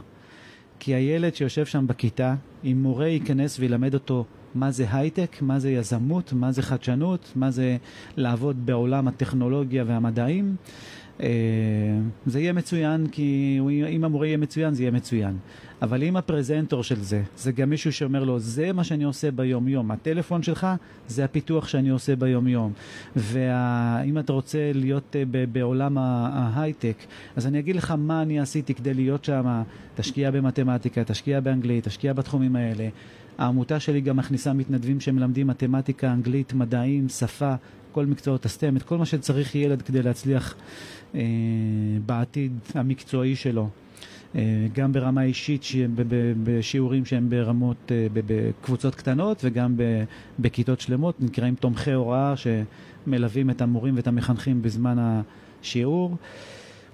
כי 0.85 0.95
הילד 0.95 1.35
שיושב 1.35 1.67
שם 1.67 1.87
בכיתה, 1.87 2.35
אם 2.65 2.79
מורה 2.83 3.07
ייכנס 3.07 3.59
וילמד 3.59 3.95
אותו 3.95 4.25
מה 4.55 4.71
זה 4.71 4.87
הייטק, 4.91 5.37
מה 5.41 5.59
זה 5.59 5.71
יזמות, 5.71 6.33
מה 6.33 6.53
זה 6.53 6.63
חדשנות, 6.63 7.33
מה 7.37 7.51
זה 7.51 7.77
לעבוד 8.17 8.67
בעולם 8.67 9.09
הטכנולוגיה 9.09 9.85
והמדעים, 9.87 10.57
זה 12.27 12.41
יהיה 12.41 12.53
מצוין, 12.53 13.07
כי 13.07 13.59
אם 13.89 14.05
המורה 14.05 14.27
יהיה 14.27 14.37
מצוין, 14.37 14.75
זה 14.75 14.83
יהיה 14.83 14.91
מצוין. 14.91 15.37
אבל 15.83 16.03
אם 16.03 16.17
הפרזנטור 16.17 16.83
של 16.83 17.03
זה, 17.03 17.23
זה 17.37 17.53
גם 17.53 17.71
מישהו 17.71 17.93
שאומר 17.93 18.25
לו, 18.25 18.39
זה 18.39 18.73
מה 18.73 18.85
שאני 18.85 19.05
עושה 19.05 19.31
ביום-יום, 19.31 19.91
הטלפון 19.91 20.43
שלך 20.43 20.67
זה 21.09 21.25
הפיתוח 21.25 21.69
שאני 21.69 21.89
עושה 21.89 22.17
ביום-יום. 22.17 22.73
ואם 23.17 24.19
אתה 24.19 24.33
רוצה 24.33 24.71
להיות 24.75 25.17
אה, 25.17 25.45
בעולם 25.53 25.99
ההייטק, 25.99 26.97
אז 27.37 27.47
אני 27.47 27.59
אגיד 27.59 27.77
לך 27.77 27.95
מה 27.99 28.23
אני 28.23 28.41
עשיתי 28.41 28.75
כדי 28.75 28.95
להיות 28.95 29.25
שם, 29.25 29.63
תשקיע 29.95 30.31
במתמטיקה, 30.31 31.05
תשקיע 31.05 31.41
באנגלית, 31.41 31.85
תשקיע 31.85 32.13
בתחומים 32.13 32.57
האלה. 32.57 32.89
העמותה 33.39 33.81
שלי 33.81 34.01
גם 34.01 34.17
מכניסה 34.17 34.53
מתנדבים 34.53 35.01
שמלמדים 35.01 35.47
מתמטיקה, 35.47 36.13
אנגלית, 36.13 36.53
מדעים, 36.53 37.09
שפה, 37.09 37.55
כל 37.93 38.07
מקצועות 38.07 38.45
הסטם, 38.45 38.77
את 38.77 38.83
כל 38.83 38.99
מה 38.99 39.07
שצריך 39.07 39.55
ילד 39.55 39.83
כדי 39.83 40.03
להצליח 40.03 40.55
אה, 40.55 40.59
בעתיד 42.07 42.53
המקצועי 42.75 43.37
שלו. 43.37 43.69
אה, 44.37 44.67
גם 44.75 44.93
ברמה 44.93 45.23
אישית, 45.23 45.63
בשיעורים 46.45 47.05
שהם 47.05 47.31
ברמות, 47.31 47.93
אה, 47.93 48.07
בקבוצות 48.15 48.95
קטנות 48.95 49.41
וגם 49.45 49.77
בכיתות 50.39 50.81
שלמות, 50.81 51.21
נקראים 51.21 51.55
תומכי 51.55 51.93
הוראה 51.93 52.35
שמלווים 52.37 53.51
את 53.51 53.61
המורים 53.61 53.97
ואת 53.97 54.07
המחנכים 54.07 54.63
בזמן 54.63 54.97
השיעור. 54.99 56.17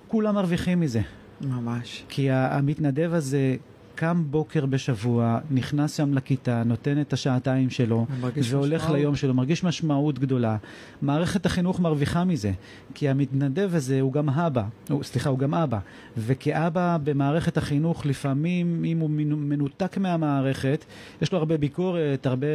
כולם 0.08 0.34
מרוויחים 0.34 0.80
מזה. 0.80 1.00
ממש. 1.40 2.04
כי 2.08 2.30
המתנדב 2.30 3.10
הזה 3.12 3.56
קם 4.00 4.24
בוקר 4.30 4.66
בשבוע, 4.66 5.38
נכנס 5.50 5.96
שם 5.96 6.14
לכיתה, 6.14 6.62
נותן 6.64 7.00
את 7.00 7.12
השעתיים 7.12 7.70
שלו, 7.70 8.06
והולך 8.20 8.82
משמעות. 8.82 8.98
ליום 8.98 9.16
שלו, 9.16 9.34
מרגיש 9.34 9.64
משמעות 9.64 10.18
גדולה. 10.18 10.56
מערכת 11.02 11.46
החינוך 11.46 11.80
מרוויחה 11.80 12.24
מזה, 12.24 12.52
כי 12.94 13.08
המתנדב 13.08 13.70
הזה 13.74 14.00
הוא 14.00 14.12
גם 14.12 14.30
אבא, 14.30 14.62
הוא, 14.88 15.02
סליחה, 15.02 15.30
הוא 15.30 15.38
גם 15.38 15.54
אבא, 15.54 15.78
וכאבא 16.16 16.98
במערכת 17.04 17.56
החינוך, 17.56 18.06
לפעמים, 18.06 18.84
אם 18.84 18.98
הוא 18.98 19.10
מנותק 19.10 19.98
מהמערכת, 19.98 20.84
יש 21.22 21.32
לו 21.32 21.38
הרבה 21.38 21.56
ביקורת, 21.56 22.26
הרבה 22.26 22.46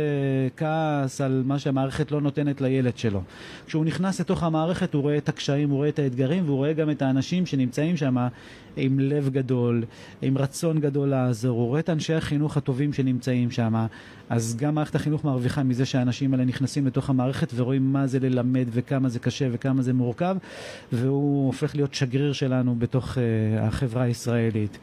כעס 0.58 1.22
על 1.22 1.44
מה 1.46 1.60
שהמערכת 1.60 2.12
לא 2.12 2.22
נותנת 2.22 2.62
לילד 2.62 2.98
שלו. 2.98 3.22
כשהוא 3.68 3.86
נכנס 3.86 4.20
לתוך 4.20 4.44
המערכת, 4.44 4.94
הוא 4.94 5.02
רואה 5.02 5.18
את 5.18 5.30
הקשיים, 5.30 5.70
הוא 5.70 5.78
רואה 5.78 5.89
את 5.89 6.00
האתגרים, 6.00 6.44
והוא 6.46 6.58
רואה 6.58 6.74
גם 6.74 6.89
את 6.89 7.02
האנשים 7.02 7.46
שנמצאים 7.46 7.98
שם 7.98 8.18
עם 8.76 9.00
לב 9.00 9.30
גדול, 9.30 9.84
עם 10.22 10.38
רצון 10.38 10.80
גדול 10.80 11.10
לעזור, 11.10 11.33
הוא 11.46 11.68
רואה 11.68 11.80
את 11.80 11.90
אנשי 11.90 12.14
החינוך 12.14 12.58
הטובים 12.58 12.94
שנמצאים 12.94 13.52
שם, 13.52 13.86
אז 14.30 14.56
גם 14.56 14.76
מערכת 14.76 14.96
החינוך 14.96 15.26
מרוויחה 15.26 15.64
מזה 15.64 15.86
שהאנשים 15.86 16.34
האלה 16.34 16.46
נכנסים 16.46 16.88
לתוך 16.88 17.10
המערכת 17.10 17.52
ורואים 17.56 17.94
מה 17.94 18.08
זה 18.08 18.20
ללמד 18.20 18.66
וכמה 18.72 19.10
זה 19.10 19.20
קשה 19.20 19.48
וכמה 19.52 19.82
זה 19.82 19.94
מורכב, 19.94 20.38
והוא 20.92 21.48
הופך 21.48 21.76
להיות 21.76 21.94
שגריר 21.94 22.34
שלנו 22.34 22.76
בתוך 22.76 23.18
uh, 23.18 23.20
החברה 23.62 24.04
הישראלית. 24.04 24.78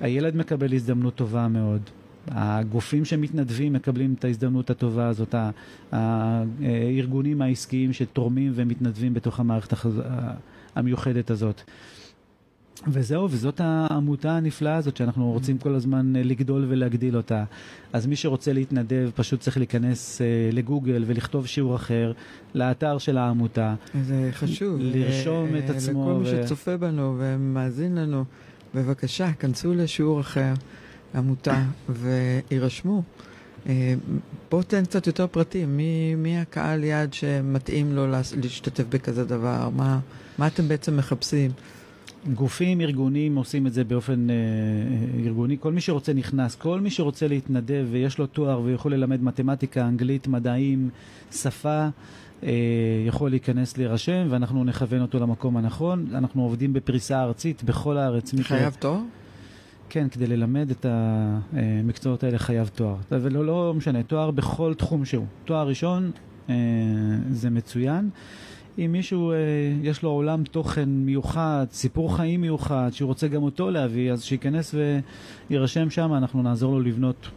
הילד 0.00 0.36
מקבל 0.36 0.74
הזדמנות 0.74 1.14
טובה 1.14 1.48
מאוד. 1.48 1.80
הגופים 2.28 3.04
שמתנדבים 3.04 3.72
מקבלים 3.72 4.14
את 4.18 4.24
ההזדמנות 4.24 4.70
הטובה 4.70 5.08
הזאת, 5.08 5.34
הארגונים 5.92 7.42
העסקיים 7.42 7.92
שתורמים 7.92 8.52
ומתנדבים 8.54 9.14
בתוך 9.14 9.40
המערכת 9.40 9.74
המיוחדת 10.74 11.30
הזאת. 11.30 11.62
וזהו, 12.86 13.28
וזאת 13.30 13.60
העמותה 13.64 14.36
הנפלאה 14.36 14.76
הזאת 14.76 14.96
שאנחנו 14.96 15.32
רוצים 15.32 15.58
כל 15.58 15.74
הזמן 15.74 16.16
אה, 16.16 16.22
לגדול 16.22 16.66
ולהגדיל 16.68 17.16
אותה. 17.16 17.44
אז 17.92 18.06
מי 18.06 18.16
שרוצה 18.16 18.52
להתנדב 18.52 19.10
פשוט 19.14 19.40
צריך 19.40 19.56
להיכנס 19.56 20.20
uh, 20.20 20.54
לגוגל 20.54 21.04
ולכתוב 21.06 21.46
שיעור 21.46 21.76
אחר, 21.76 22.12
לאתר 22.54 22.98
של 22.98 23.18
העמותה. 23.18 23.74
זה 24.02 24.30
חשוב. 24.32 24.76
לרשום 24.80 25.54
uh, 25.54 25.58
את 25.58 25.70
עצמו. 25.70 26.02
לכל 26.02 26.28
ו... 26.28 26.36
מי 26.36 26.44
שצופה 26.44 26.76
בנו 26.76 27.16
ומאזין 27.18 27.94
לנו, 27.94 28.24
בבקשה, 28.74 29.32
כנסו 29.32 29.74
לשיעור 29.74 30.20
אחר, 30.20 30.52
עמותה, 31.14 31.62
ויירשמו. 31.88 33.02
Uh, 33.64 33.68
בואו 34.50 34.62
תן 34.62 34.84
קצת 34.84 35.06
יותר 35.06 35.26
פרטים, 35.26 35.76
מי, 35.76 36.14
מי 36.14 36.38
הקהל 36.38 36.84
יעד 36.84 37.12
שמתאים 37.12 37.92
לו 37.92 38.06
להשתתף 38.06 38.84
בכזה 38.88 39.24
דבר? 39.24 39.68
מה, 39.76 39.98
מה 40.38 40.46
אתם 40.46 40.68
בעצם 40.68 40.96
מחפשים? 40.96 41.50
גופים, 42.34 42.80
ארגונים 42.80 43.36
עושים 43.36 43.66
את 43.66 43.72
זה 43.72 43.84
באופן 43.84 44.30
אה, 44.30 44.34
אה, 44.34 45.24
ארגוני. 45.24 45.56
כל 45.60 45.72
מי 45.72 45.80
שרוצה 45.80 46.12
נכנס, 46.12 46.54
כל 46.54 46.80
מי 46.80 46.90
שרוצה 46.90 47.28
להתנדב 47.28 47.86
ויש 47.90 48.18
לו 48.18 48.26
תואר 48.26 48.60
ויכול 48.60 48.94
ללמד 48.94 49.22
מתמטיקה, 49.22 49.88
אנגלית, 49.88 50.26
מדעים, 50.26 50.90
שפה, 51.32 51.88
אה, 52.42 52.50
יכול 53.06 53.30
להיכנס 53.30 53.78
להירשם 53.78 54.26
ואנחנו 54.30 54.64
נכוון 54.64 55.02
אותו 55.02 55.20
למקום 55.20 55.56
הנכון. 55.56 56.06
אנחנו 56.14 56.42
עובדים 56.42 56.72
בפריסה 56.72 57.22
ארצית 57.22 57.64
בכל 57.64 57.96
הארץ. 57.96 58.34
חייב 58.42 58.76
תואר? 58.78 59.00
כן, 59.88 60.08
כדי 60.08 60.26
ללמד 60.26 60.70
את 60.70 60.86
המקצועות 60.88 62.24
האלה 62.24 62.38
חייב 62.38 62.70
תואר. 62.74 62.96
ולא 63.10 63.46
לא 63.46 63.74
משנה, 63.76 64.02
תואר 64.02 64.30
בכל 64.30 64.74
תחום 64.74 65.04
שהוא. 65.04 65.26
תואר 65.44 65.68
ראשון 65.68 66.10
אה, 66.48 66.54
זה 67.30 67.50
מצוין. 67.50 68.10
אם 68.78 68.92
מישהו, 68.92 69.32
אה, 69.32 69.36
יש 69.82 70.02
לו 70.02 70.10
עולם 70.10 70.44
תוכן 70.44 70.88
מיוחד, 70.88 71.66
סיפור 71.72 72.16
חיים 72.16 72.40
מיוחד, 72.40 72.88
שהוא 72.92 73.06
רוצה 73.06 73.28
גם 73.28 73.42
אותו 73.42 73.70
להביא, 73.70 74.12
אז 74.12 74.22
שייכנס 74.22 74.74
ויירשם 75.50 75.90
שם, 75.90 76.14
אנחנו 76.14 76.42
נעזור 76.42 76.72
לו 76.72 76.80
לבנות 76.80 77.28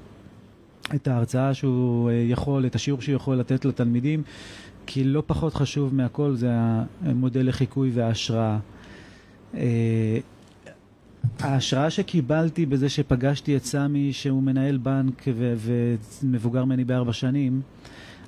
את 0.96 1.08
ההרצאה 1.08 1.54
שהוא 1.54 2.10
אה, 2.10 2.14
יכול, 2.28 2.66
את 2.66 2.76
השיעור 2.76 3.02
שהוא 3.02 3.16
יכול 3.16 3.36
לתת 3.36 3.66
לתלמידים, 3.66 4.24
כי 4.86 5.04
לא 5.04 5.24
פחות 5.28 5.54
חשוב 5.54 5.96
מהכל 5.96 6.36
זה 6.36 6.52
המודל 7.02 7.48
לחיקוי 7.48 7.92
וההשראה. 7.94 8.58
אה, 9.56 10.18
ההשראה 11.40 11.90
שקיבלתי 11.90 12.66
בזה 12.66 12.90
שפגשתי 12.90 13.56
את 13.56 13.66
סמי, 13.66 14.14
שהוא 14.14 14.44
מנהל 14.44 14.78
בנק 14.78 15.26
ומבוגר 16.24 16.66
ממני 16.66 16.84
בארבע 16.84 17.14
שנים, 17.14 17.62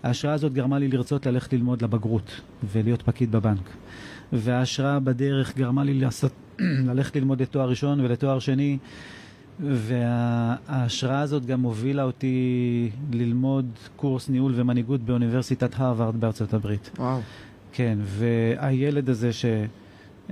ההשראה 0.04 0.34
הזאת 0.34 0.54
גרמה 0.54 0.80
לי 0.80 0.88
לרצות 0.88 1.26
ללכת 1.26 1.54
ללמוד 1.54 1.82
לבגרות 1.82 2.42
ולהיות 2.72 3.02
פקיד 3.02 3.32
בבנק. 3.32 3.70
וההשראה 4.34 5.00
בדרך 5.00 5.58
גרמה 5.58 5.84
לי 5.84 5.94
לעשות, 5.94 6.32
ללכת 6.90 7.16
ללמוד 7.16 7.42
לתואר 7.42 7.70
ראשון 7.70 8.00
ולתואר 8.00 8.40
שני, 8.40 8.78
וההשראה 9.60 11.20
הזאת 11.20 11.46
גם 11.46 11.62
הובילה 11.62 12.04
אותי 12.04 12.90
ללמוד 13.12 13.66
קורס 13.96 14.30
ניהול 14.30 14.54
ומנהיגות 14.56 15.02
באוניברסיטת 15.02 15.80
הרווארד 15.80 16.16
בארצות 16.22 16.54
הברית. 16.54 16.92
וואו. 16.98 17.20
כן, 17.74 17.98
והילד 18.02 19.10
הזה 19.10 19.34
ש... 19.34 19.46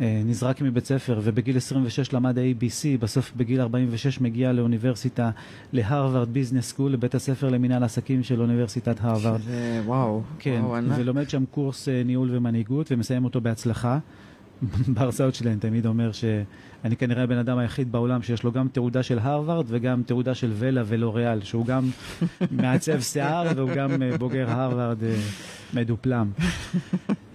אה, 0.01 0.21
נזרק 0.25 0.61
מבית 0.61 0.85
ספר 0.85 1.19
ובגיל 1.23 1.57
26 1.57 2.13
למד 2.13 2.37
ABC, 2.37 2.99
בסוף 2.99 3.31
בגיל 3.37 3.61
46 3.61 4.21
מגיע 4.21 4.51
לאוניברסיטה, 4.51 5.29
להרווארד 5.73 6.29
business 6.33 6.69
school, 6.69 6.91
לבית 6.91 7.15
הספר 7.15 7.49
למינהל 7.49 7.83
עסקים 7.83 8.23
של 8.23 8.41
אוניברסיטת 8.41 8.95
הרווארד. 9.01 9.41
שזה 9.41 9.81
וואו, 9.85 10.21
כן, 10.39 10.61
וואו, 10.63 10.83
ולומד 10.97 11.29
שם 11.29 11.43
קורס 11.51 11.89
אה, 11.89 12.03
ניהול 12.05 12.29
ומנהיגות 12.31 12.91
ומסיים 12.91 13.25
אותו 13.25 13.41
בהצלחה. 13.41 13.99
בהרצאות 14.95 15.35
שלי 15.35 15.51
אני 15.51 15.59
תמיד 15.59 15.85
אומר 15.85 16.11
שאני 16.11 16.95
כנראה 16.95 17.23
הבן 17.23 17.37
אדם 17.37 17.57
היחיד 17.57 17.91
בעולם 17.91 18.21
שיש 18.21 18.43
לו 18.43 18.51
גם 18.51 18.67
תעודה 18.67 19.03
של 19.03 19.19
הרווארד 19.19 19.65
וגם 19.67 20.03
תעודה 20.05 20.35
של 20.35 20.51
וולה 20.53 20.83
ולוריאל, 20.85 21.43
שהוא 21.43 21.65
גם 21.65 21.89
מעצב 22.51 23.01
שיער 23.01 23.47
והוא 23.55 23.69
גם 23.75 24.01
אה, 24.01 24.17
בוגר 24.17 24.49
הרווארד 24.49 25.03
אה, 25.03 25.15
מדופלם. 25.73 26.31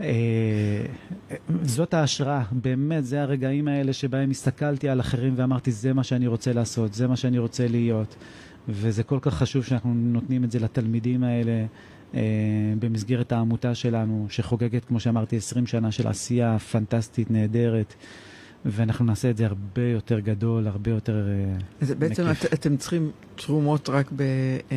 אה, 0.00 0.86
זאת 1.62 1.94
ההשראה, 1.94 2.42
באמת, 2.52 3.04
זה 3.04 3.22
הרגעים 3.22 3.68
האלה 3.68 3.92
שבהם 3.92 4.30
הסתכלתי 4.30 4.88
על 4.88 5.00
אחרים 5.00 5.34
ואמרתי, 5.36 5.72
זה 5.72 5.92
מה 5.92 6.04
שאני 6.04 6.26
רוצה 6.26 6.52
לעשות, 6.52 6.94
זה 6.94 7.08
מה 7.08 7.16
שאני 7.16 7.38
רוצה 7.38 7.68
להיות. 7.68 8.16
וזה 8.68 9.02
כל 9.02 9.18
כך 9.22 9.34
חשוב 9.34 9.64
שאנחנו 9.64 9.94
נותנים 9.94 10.44
את 10.44 10.50
זה 10.50 10.58
לתלמידים 10.58 11.24
האלה. 11.24 11.66
אה, 12.14 12.20
במסגרת 12.78 13.32
העמותה 13.32 13.74
שלנו, 13.74 14.26
שחוגגת, 14.30 14.84
כמו 14.84 15.00
שאמרתי, 15.00 15.36
20 15.36 15.66
שנה 15.66 15.92
של 15.92 16.08
עשייה 16.08 16.58
פנטסטית, 16.58 17.30
נהדרת, 17.30 17.94
ואנחנו 18.64 19.04
נעשה 19.04 19.30
את 19.30 19.36
זה 19.36 19.46
הרבה 19.46 19.82
יותר 19.82 20.20
גדול, 20.20 20.66
הרבה 20.68 20.90
יותר 20.90 21.28
אה, 21.28 21.56
אז 21.80 21.90
בעצם 21.90 22.30
את, 22.30 22.52
אתם 22.52 22.76
צריכים 22.76 23.10
תרומות 23.36 23.88
רק 23.88 24.12
ב... 24.16 24.22
אה, 24.72 24.76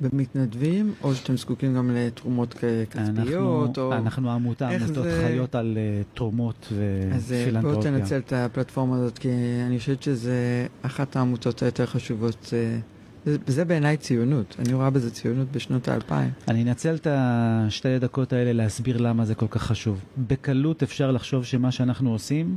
במתנדבים, 0.00 0.94
או 1.02 1.14
שאתם 1.14 1.36
זקוקים 1.36 1.74
גם 1.74 1.90
לתרומות 1.94 2.54
כספיות? 2.54 3.18
אנחנו, 3.18 3.66
או... 3.76 3.92
אנחנו 3.92 4.30
עמותה, 4.30 4.68
עמותות 4.68 5.04
זה... 5.04 5.24
חיות 5.26 5.54
על 5.54 5.78
uh, 5.78 6.16
תרומות 6.16 6.72
ופילנטרופיה. 6.72 7.58
אז 7.58 7.62
בואו 7.62 7.82
תנצל 7.82 8.18
את 8.18 8.32
הפלטפורמה 8.32 8.96
הזאת, 8.96 9.18
כי 9.18 9.28
אני 9.66 9.78
חושבת 9.78 10.02
שזה 10.02 10.66
אחת 10.82 11.16
העמותות 11.16 11.62
היותר 11.62 11.86
חשובות. 11.86 12.46
Uh, 12.46 12.97
זה 13.24 13.64
בעיניי 13.64 13.96
ציונות, 13.96 14.56
אני 14.58 14.74
רואה 14.74 14.90
בזה 14.90 15.10
ציונות 15.10 15.52
בשנות 15.52 15.88
האלפיים. 15.88 16.30
אני 16.48 16.62
אנצל 16.62 16.94
את 16.94 17.06
השתי 17.10 17.98
דקות 17.98 18.32
האלה 18.32 18.52
להסביר 18.52 18.96
למה 18.96 19.24
זה 19.24 19.34
כל 19.34 19.46
כך 19.50 19.62
חשוב. 19.62 20.04
בקלות 20.18 20.82
אפשר 20.82 21.10
לחשוב 21.10 21.44
שמה 21.44 21.70
שאנחנו 21.72 22.12
עושים 22.12 22.56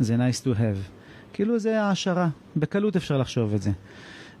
זה 0.00 0.16
nice 0.16 0.44
to 0.44 0.58
have. 0.58 0.90
כאילו 1.32 1.58
זה 1.58 1.82
העשרה, 1.82 2.28
בקלות 2.56 2.96
אפשר 2.96 3.18
לחשוב 3.18 3.54
את 3.54 3.62
זה. 3.62 3.70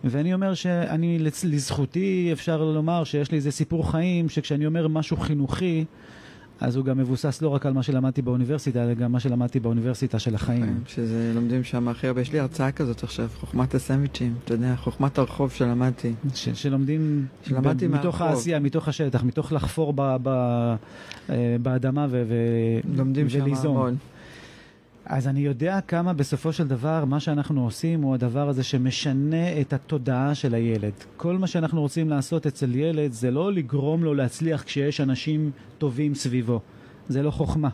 ואני 0.04 0.34
אומר 0.34 0.54
שאני, 0.54 1.18
לזכותי 1.44 2.28
אפשר 2.32 2.64
לומר 2.64 3.04
שיש 3.04 3.30
לי 3.30 3.36
איזה 3.36 3.50
סיפור 3.50 3.90
חיים, 3.90 4.28
שכשאני 4.28 4.66
אומר 4.66 4.88
משהו 4.88 5.16
חינוכי, 5.16 5.84
אז 6.60 6.76
הוא 6.76 6.84
גם 6.84 6.98
מבוסס 6.98 7.42
לא 7.42 7.48
רק 7.48 7.66
על 7.66 7.72
מה 7.72 7.82
שלמדתי 7.82 8.22
באוניברסיטה, 8.22 8.84
אלא 8.84 8.94
גם 8.94 9.12
מה 9.12 9.20
שלמדתי 9.20 9.60
באוניברסיטה 9.60 10.18
של 10.18 10.34
החיים. 10.34 10.62
כן, 10.66 10.72
שזה 10.86 11.32
לומדים 11.34 11.64
שם 11.64 11.88
הכי 11.88 12.06
הרבה. 12.06 12.20
יש 12.20 12.32
לי 12.32 12.38
הרצאה 12.38 12.72
כזאת 12.72 13.02
עכשיו, 13.02 13.28
חוכמת 13.40 13.74
הסנדוויצ'ים, 13.74 14.34
אתה 14.44 14.54
יודע, 14.54 14.76
חוכמת 14.76 15.18
הרחוב 15.18 15.50
שלמדתי. 15.52 16.12
ש- 16.34 16.48
שלומדים 16.48 17.26
שלמדתי 17.42 17.88
ב- 17.88 17.90
מתוך 17.94 18.20
העשייה, 18.20 18.58
מתוך 18.60 18.88
השטח, 18.88 19.22
מתוך 19.24 19.52
לחפור 19.52 19.92
ב- 19.96 20.16
ב- 20.22 20.74
אה, 21.30 21.56
באדמה 21.62 22.06
ו- 22.10 22.22
ו- 22.28 22.96
לומדים 22.96 23.28
שם 23.28 23.44
המון. 23.68 23.96
אז 25.06 25.28
אני 25.28 25.40
יודע 25.40 25.80
כמה 25.80 26.12
בסופו 26.12 26.52
של 26.52 26.68
דבר 26.68 27.04
מה 27.04 27.20
שאנחנו 27.20 27.64
עושים 27.64 28.02
הוא 28.02 28.14
הדבר 28.14 28.48
הזה 28.48 28.62
שמשנה 28.62 29.60
את 29.60 29.72
התודעה 29.72 30.34
של 30.34 30.54
הילד. 30.54 30.92
כל 31.16 31.38
מה 31.38 31.46
שאנחנו 31.46 31.80
רוצים 31.80 32.08
לעשות 32.10 32.46
אצל 32.46 32.74
ילד 32.74 33.12
זה 33.12 33.30
לא 33.30 33.52
לגרום 33.52 34.04
לו 34.04 34.14
להצליח 34.14 34.62
כשיש 34.62 35.00
אנשים 35.00 35.50
טובים 35.78 36.14
סביבו. 36.14 36.60
זה 37.08 37.22
לא 37.22 37.30
חוכמה. 37.30 37.68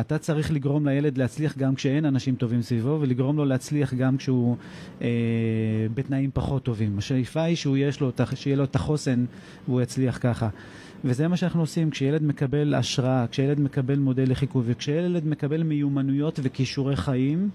אתה 0.00 0.18
צריך 0.18 0.52
לגרום 0.52 0.88
לילד 0.88 1.18
להצליח 1.18 1.58
גם 1.58 1.74
כשאין 1.74 2.04
אנשים 2.04 2.34
טובים 2.34 2.62
סביבו, 2.62 2.98
ולגרום 3.00 3.36
לו 3.36 3.44
להצליח 3.44 3.94
גם 3.94 4.16
כשהוא 4.16 4.56
אה, 5.02 5.08
בתנאים 5.94 6.30
פחות 6.34 6.62
טובים. 6.62 6.98
השאיפה 6.98 7.42
היא 7.42 7.56
שהוא 7.56 7.76
לו, 8.00 8.12
שיהיה 8.34 8.56
לו 8.56 8.64
את 8.64 8.76
החוסן 8.76 9.24
והוא 9.68 9.82
יצליח 9.82 10.18
ככה. 10.20 10.48
וזה 11.04 11.28
מה 11.28 11.36
שאנחנו 11.36 11.60
עושים 11.60 11.90
כשילד 11.90 12.22
מקבל 12.22 12.74
השראה, 12.74 13.26
כשילד 13.30 13.60
מקבל 13.60 13.98
מודל 13.98 14.30
לחיקוי 14.30 14.62
וכשילד 14.66 15.26
מקבל 15.26 15.62
מיומנויות 15.62 16.40
וכישורי 16.42 16.96
חיים, 16.96 17.50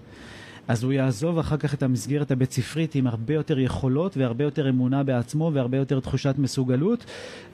אז 0.68 0.82
הוא 0.82 0.92
יעזוב 0.92 1.38
אחר 1.38 1.56
כך 1.56 1.74
את 1.74 1.82
המסגרת 1.82 2.30
הבית 2.30 2.52
ספרית 2.52 2.94
עם 2.94 3.06
הרבה 3.06 3.34
יותר 3.34 3.58
יכולות 3.58 4.16
והרבה 4.16 4.44
יותר 4.44 4.68
אמונה 4.68 5.02
בעצמו 5.02 5.50
והרבה 5.54 5.78
יותר 5.78 6.00
תחושת 6.00 6.34
מסוגלות, 6.38 7.04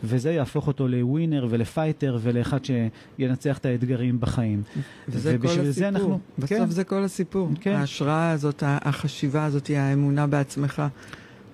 וזה 0.04 0.32
יהפוך 0.32 0.66
אותו 0.66 0.88
לווינר 0.88 1.46
ולפייטר 1.50 2.18
ולאחד 2.22 2.58
שינצח 2.64 3.58
את 3.58 3.66
האתגרים 3.66 4.20
בחיים. 4.20 4.62
וזה 5.08 5.36
כל 5.38 5.46
הסיפור. 5.46 5.70
זה 5.70 5.88
אנחנו, 5.88 6.18
בסוף 6.38 6.48
כן. 6.48 6.70
זה 6.70 6.84
כל 6.84 7.04
הסיפור. 7.04 7.48
כן. 7.60 7.74
ההשראה 7.74 8.30
הזאת, 8.30 8.62
החשיבה 8.66 9.44
הזאת, 9.44 9.70
האמונה 9.70 10.26
בעצמך. 10.26 10.82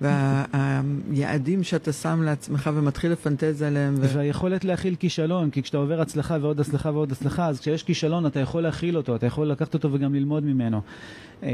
והיעדים 0.01 1.63
שאתה 1.63 1.93
שם 1.93 2.21
לעצמך 2.23 2.69
ומתחיל 2.73 3.11
לפנטז 3.11 3.61
עליהם. 3.61 3.95
ו... 3.99 4.09
והיכולת 4.15 4.65
להכיל 4.65 4.95
כישלון, 4.95 5.49
כי 5.49 5.63
כשאתה 5.63 5.77
עובר 5.77 6.01
הצלחה 6.01 6.37
ועוד 6.41 6.59
הצלחה 6.59 6.91
ועוד 6.91 7.11
הצלחה, 7.11 7.47
אז 7.47 7.59
כשיש 7.59 7.83
כישלון 7.83 8.25
אתה 8.25 8.39
יכול 8.39 8.63
להכיל 8.63 8.97
אותו, 8.97 9.15
אתה 9.15 9.25
יכול 9.25 9.47
לקחת 9.47 9.73
אותו 9.73 9.93
וגם 9.93 10.15
ללמוד 10.15 10.43
ממנו. 10.43 10.81
אה, 11.43 11.49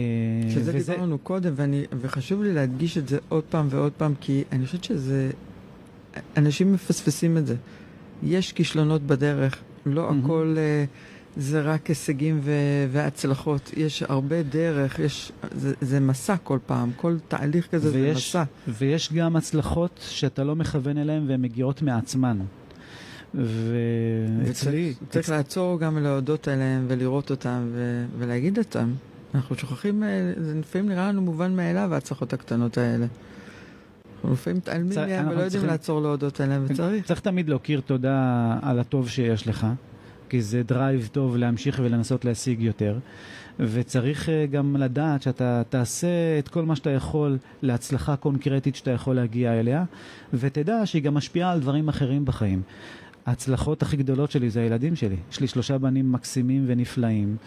שזה 0.49 0.71
וזה... 0.75 0.93
דיברנו 0.93 1.17
קודם, 1.17 1.53
ואני, 1.55 1.83
וחשוב 2.01 2.43
לי 2.43 2.53
להדגיש 2.53 2.97
את 2.97 3.07
זה 3.07 3.17
עוד 3.29 3.43
פעם 3.49 3.67
ועוד 3.69 3.91
פעם, 3.97 4.13
כי 4.21 4.43
אני 4.51 4.65
חושבת 4.65 4.83
שזה... 4.83 5.31
אנשים 6.37 6.73
מפספסים 6.73 7.37
את 7.37 7.47
זה. 7.47 7.55
יש 8.23 8.51
כישלונות 8.51 9.01
בדרך, 9.01 9.57
לא 9.85 10.09
mm-hmm. 10.09 10.13
הכל... 10.23 10.55
Uh, 10.55 11.12
זה 11.37 11.61
רק 11.61 11.87
הישגים 11.87 12.39
ו- 12.43 12.87
והצלחות. 12.91 13.71
יש 13.77 14.03
הרבה 14.03 14.43
דרך, 14.43 14.99
יש, 14.99 15.31
זה, 15.51 15.73
זה 15.81 15.99
מסע 15.99 16.37
כל 16.37 16.59
פעם, 16.65 16.91
כל 16.95 17.17
תהליך 17.27 17.67
כזה 17.71 17.91
ויש, 17.93 18.33
זה 18.33 18.39
מסע. 18.39 18.43
ויש 18.67 19.13
גם 19.13 19.35
הצלחות 19.35 19.99
שאתה 20.09 20.43
לא 20.43 20.55
מכוון 20.55 20.97
אליהן 20.97 21.29
והן 21.29 21.41
מגיעות 21.41 21.81
מעצמן. 21.81 22.39
ואצלי... 23.33 24.93
צריך 25.09 25.25
אצ... 25.25 25.29
לעצור 25.29 25.79
גם 25.79 25.97
להודות 25.97 26.47
עליהן 26.47 26.85
ולראות 26.87 27.31
אותן 27.31 27.67
ו- 27.73 28.05
ולהגיד 28.17 28.57
אותן. 28.57 28.93
אנחנו 29.35 29.55
שוכחים, 29.55 30.03
אה, 30.03 30.33
זה 30.37 30.53
לפעמים 30.59 30.89
נראה 30.89 31.07
לנו 31.07 31.21
מובן 31.21 31.55
מאליו, 31.55 31.93
ההצלחות 31.93 32.33
הקטנות 32.33 32.77
האלה. 32.77 33.05
אנחנו 34.15 34.33
לפעמים 34.33 34.57
מתעלמים 34.57 34.99
מהן 34.99 35.27
ולא 35.27 35.41
יודעים 35.41 35.65
לעצור 35.65 36.01
להודות 36.01 36.39
עליהן, 36.39 36.61
וצריך. 36.67 37.05
צריך 37.05 37.19
תמיד 37.19 37.49
להכיר 37.49 37.81
תודה 37.85 38.57
על 38.61 38.79
הטוב 38.79 39.09
שיש 39.09 39.47
לך. 39.47 39.67
כי 40.33 40.41
זה 40.41 40.63
drive 40.63 41.09
טוב 41.11 41.37
להמשיך 41.37 41.81
ולנסות 41.83 42.25
להשיג 42.25 42.61
יותר. 42.61 42.99
וצריך 43.59 44.29
אה, 44.29 44.45
גם 44.45 44.75
לדעת 44.75 45.21
שאתה 45.21 45.61
תעשה 45.69 46.39
את 46.39 46.47
כל 46.47 46.65
מה 46.65 46.75
שאתה 46.75 46.89
יכול 46.89 47.37
להצלחה 47.61 48.15
קונקרטית 48.15 48.75
שאתה 48.75 48.91
יכול 48.91 49.15
להגיע 49.15 49.59
אליה, 49.59 49.83
ותדע 50.33 50.85
שהיא 50.85 51.03
גם 51.03 51.13
משפיעה 51.13 51.51
על 51.51 51.59
דברים 51.59 51.89
אחרים 51.89 52.25
בחיים. 52.25 52.61
ההצלחות 53.25 53.81
הכי 53.81 53.97
גדולות 53.97 54.31
שלי 54.31 54.49
זה 54.49 54.61
הילדים 54.61 54.95
שלי. 54.95 55.15
יש 55.31 55.39
לי 55.39 55.47
שלושה 55.47 55.77
בנים 55.77 56.11
מקסימים 56.11 56.63
ונפלאים. 56.67 57.37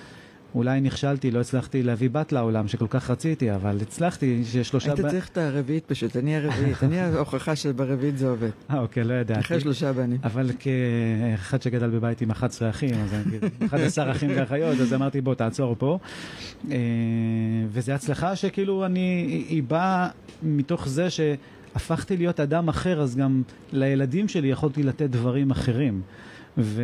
אולי 0.57 0.81
נכשלתי, 0.81 1.31
לא 1.31 1.41
הצלחתי 1.41 1.83
להביא 1.83 2.11
בת 2.11 2.33
לעולם 2.33 2.69
שכל 2.69 2.87
כך 2.91 3.11
רציתי, 3.11 3.55
אבל 3.55 3.79
הצלחתי 3.83 4.45
ששלושה... 4.45 4.93
היית 4.93 5.07
צריך 5.07 5.29
את 5.29 5.39
הרביעית 5.39 5.85
פשוט, 5.87 6.17
אני 6.17 6.37
הרביעית, 6.37 6.83
אני 6.83 7.01
ההוכחה 7.01 7.57
שברביעית 7.57 8.19
זה 8.19 8.29
עובד. 8.29 8.51
אה, 8.71 8.79
אוקיי, 8.79 9.05
לא 9.05 9.15
ידעתי. 9.15 9.41
אחרי 9.41 9.61
שלושה 9.61 9.93
בנים. 9.93 10.19
אבל 10.25 10.51
כאחד 10.59 11.63
שגדל 11.63 11.91
בבית 11.91 12.21
עם 12.21 12.31
11 12.31 12.71
אחים, 12.71 12.95
אז 12.95 13.15
אני 13.15 13.67
11 13.67 14.11
אחים 14.11 14.31
ואחיות, 14.35 14.81
אז 14.81 14.95
אמרתי 14.95 15.21
בוא 15.21 15.35
תעצור 15.35 15.77
פה. 15.79 15.99
אה, 16.71 16.77
וזו 17.69 17.93
הצלחה 17.93 18.37
שכאילו 18.37 18.87
אני, 18.87 19.45
היא 19.49 19.63
באה 19.63 20.09
מתוך 20.43 20.89
זה 20.89 21.09
שהפכתי 21.11 22.17
להיות 22.17 22.41
אדם 22.41 22.69
אחר, 22.69 23.01
אז 23.01 23.17
גם 23.17 23.43
לילדים 23.73 24.29
שלי 24.29 24.49
יכולתי 24.49 24.83
לתת 24.83 25.11
דברים 25.11 25.51
אחרים. 25.51 26.03
ו... 26.59 26.83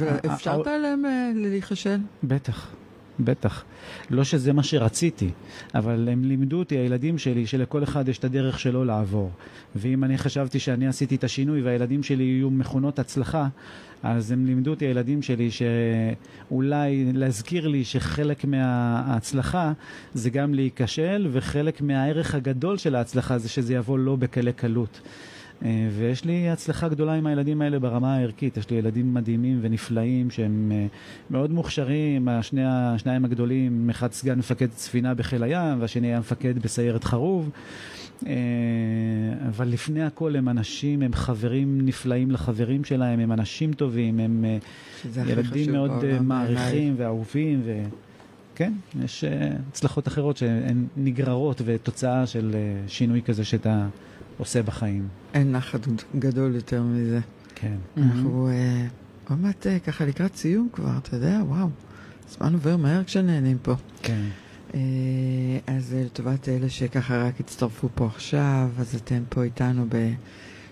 ואפשרת 0.00 0.66
להם 0.66 1.04
אה, 1.04 1.30
להיכשל? 1.34 1.98
בטח. 2.24 2.74
בטח. 3.20 3.64
לא 4.10 4.24
שזה 4.24 4.52
מה 4.52 4.62
שרציתי, 4.62 5.30
אבל 5.74 6.08
הם 6.12 6.24
לימדו 6.24 6.58
אותי, 6.58 6.78
הילדים 6.78 7.18
שלי, 7.18 7.46
שלכל 7.46 7.82
אחד 7.82 8.08
יש 8.08 8.18
את 8.18 8.24
הדרך 8.24 8.58
שלו 8.58 8.84
לעבור. 8.84 9.30
ואם 9.76 10.04
אני 10.04 10.18
חשבתי 10.18 10.58
שאני 10.58 10.86
עשיתי 10.86 11.14
את 11.14 11.24
השינוי 11.24 11.62
והילדים 11.62 12.02
שלי 12.02 12.24
יהיו 12.24 12.50
מכונות 12.50 12.98
הצלחה, 12.98 13.48
אז 14.02 14.30
הם 14.30 14.46
לימדו 14.46 14.70
אותי, 14.70 14.84
הילדים 14.84 15.22
שלי, 15.22 15.48
שאולי 15.50 17.12
להזכיר 17.12 17.68
לי 17.68 17.84
שחלק 17.84 18.44
מההצלחה 18.44 19.72
זה 20.14 20.30
גם 20.30 20.54
להיכשל, 20.54 21.28
וחלק 21.32 21.80
מהערך 21.80 22.34
הגדול 22.34 22.78
של 22.78 22.94
ההצלחה 22.94 23.38
זה 23.38 23.48
שזה 23.48 23.74
יבוא 23.74 23.98
לא 23.98 24.16
בקלי 24.16 24.52
קלות. 24.52 25.00
אה, 25.64 25.88
ויש 25.98 26.24
לי 26.24 26.48
הצלחה 26.48 26.88
גדולה 26.88 27.14
עם 27.14 27.26
הילדים 27.26 27.62
האלה 27.62 27.78
ברמה 27.78 28.16
הערכית. 28.16 28.56
יש 28.56 28.70
לי 28.70 28.76
ילדים 28.76 29.14
מדהימים 29.14 29.58
ונפלאים 29.62 30.30
שהם 30.30 30.72
אה, 30.74 30.86
מאוד 31.30 31.50
מוכשרים, 31.50 32.28
השני, 32.28 32.62
השניים 32.66 33.24
הגדולים, 33.24 33.90
אחד 33.90 34.12
סגן 34.12 34.38
מפקד 34.38 34.70
ספינה 34.70 35.14
בחיל 35.14 35.42
הים 35.42 35.80
והשני 35.80 36.06
היה 36.06 36.18
מפקד 36.18 36.58
בסיירת 36.58 37.04
חרוב. 37.04 37.50
אה, 38.26 38.32
אבל 39.48 39.68
לפני 39.68 40.02
הכל 40.02 40.36
הם 40.36 40.48
אנשים, 40.48 41.02
הם 41.02 41.12
חברים 41.12 41.86
נפלאים 41.86 42.30
לחברים 42.30 42.84
שלהם, 42.84 43.20
הם 43.20 43.32
אנשים 43.32 43.72
טובים, 43.72 44.20
הם 44.20 44.44
ילדים 45.26 45.72
מאוד 45.72 46.04
מעריכים 46.20 46.94
ואהובים. 46.96 47.60
ו... 47.64 47.82
כן, 48.56 48.72
יש 49.04 49.24
הצלחות 49.70 50.08
אחרות 50.08 50.36
שהן 50.36 50.86
נגררות 50.96 51.62
ותוצאה 51.64 52.26
של 52.26 52.56
שינוי 52.88 53.22
כזה 53.22 53.44
שאתה 53.44 53.86
עושה 54.38 54.62
בחיים. 54.62 55.08
אין 55.34 55.52
נחת 55.52 55.80
גדול 56.18 56.54
יותר 56.54 56.82
מזה. 56.82 57.20
כן. 57.54 57.76
אנחנו 57.96 58.48
mm-hmm. 58.48 59.30
עוד 59.30 59.40
מעט 59.40 59.66
uh, 59.66 59.86
ככה 59.86 60.04
לקראת 60.04 60.36
סיום 60.36 60.68
כבר, 60.72 60.98
אתה 60.98 61.16
יודע, 61.16 61.40
וואו. 61.46 61.68
זמן 62.28 62.52
עובר 62.52 62.76
מהר 62.76 63.04
כשנהנים 63.04 63.58
פה. 63.62 63.74
כן. 64.02 64.22
Uh, 64.70 64.74
אז 65.66 65.96
לטובת 66.04 66.48
אלה 66.48 66.68
שככה 66.68 67.16
רק 67.16 67.40
הצטרפו 67.40 67.88
פה 67.94 68.06
עכשיו, 68.06 68.68
אז 68.78 68.94
אתם 68.94 69.22
פה 69.28 69.42
איתנו 69.42 69.86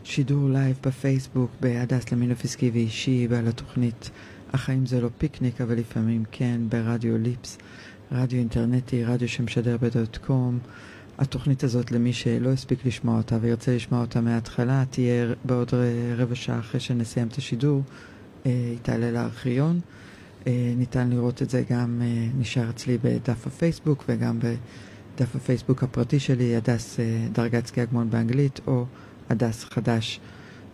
בשידור 0.03 0.51
live 0.51 0.79
בפייסבוק, 0.87 1.51
בהדס 1.61 2.13
למינוף 2.13 2.45
עסקי 2.45 2.71
ואישי, 2.71 3.27
ועל 3.31 3.49
התוכנית 3.49 4.11
החיים 4.53 4.87
זה 4.87 5.01
לא 5.01 5.09
פיקניק, 5.19 5.61
אבל 5.61 5.75
לפעמים 5.75 6.25
כן, 6.33 6.61
ברדיו 6.69 7.19
ליפס, 7.19 7.59
רדיו 8.13 8.39
אינטרנטי, 8.39 9.05
רדיו 9.05 9.29
שמשדר 9.29 9.77
ב 9.81 9.90
dot 9.90 10.17
com. 10.17 10.59
התוכנית 11.19 11.65
הזאת, 11.65 11.93
למי 11.93 12.13
שלא 12.13 12.49
הספיק 12.49 12.87
לשמוע 12.87 13.17
אותה 13.17 13.39
וירצה 13.41 13.77
לשמוע 13.77 14.01
אותה 14.01 14.21
מההתחלה, 14.21 14.85
תהיה 14.91 15.33
בעוד 15.45 15.71
רבע 16.17 16.35
שעה 16.35 16.59
אחרי 16.59 16.81
שנסיים 16.81 17.29
את 17.29 17.37
השידור, 17.37 17.83
אה, 18.47 18.51
היא 18.51 18.79
תעלה 18.83 19.11
לארכיון. 19.11 19.81
אה, 20.47 20.73
ניתן 20.77 21.11
לראות 21.11 21.43
את 21.43 21.51
זה 21.51 21.63
גם, 21.71 22.03
אה, 22.03 22.29
נשאר 22.39 22.71
אצלי 22.71 22.99
בדף 22.99 23.47
הפייסבוק 23.47 24.05
וגם 24.09 24.39
בדף 24.39 25.37
הפייסבוק 25.37 25.83
הפרטי 25.83 26.21
שלי, 26.21 26.57
הדס 26.57 27.01
דרגצקי 27.33 27.83
אגמון 27.83 28.11
באנגלית, 28.11 28.61
או 28.67 28.85
הדס 29.31 29.65
חדש, 29.65 30.21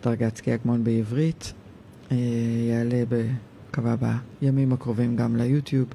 דרגת 0.03 0.37
סקי 0.37 0.51
הגמון 0.51 0.83
בעברית. 0.83 1.53
יעלה 2.69 3.03
בקווה 3.09 3.95
בימים 4.41 4.73
הקרובים 4.73 5.15
גם 5.15 5.35
ליוטיוב, 5.35 5.87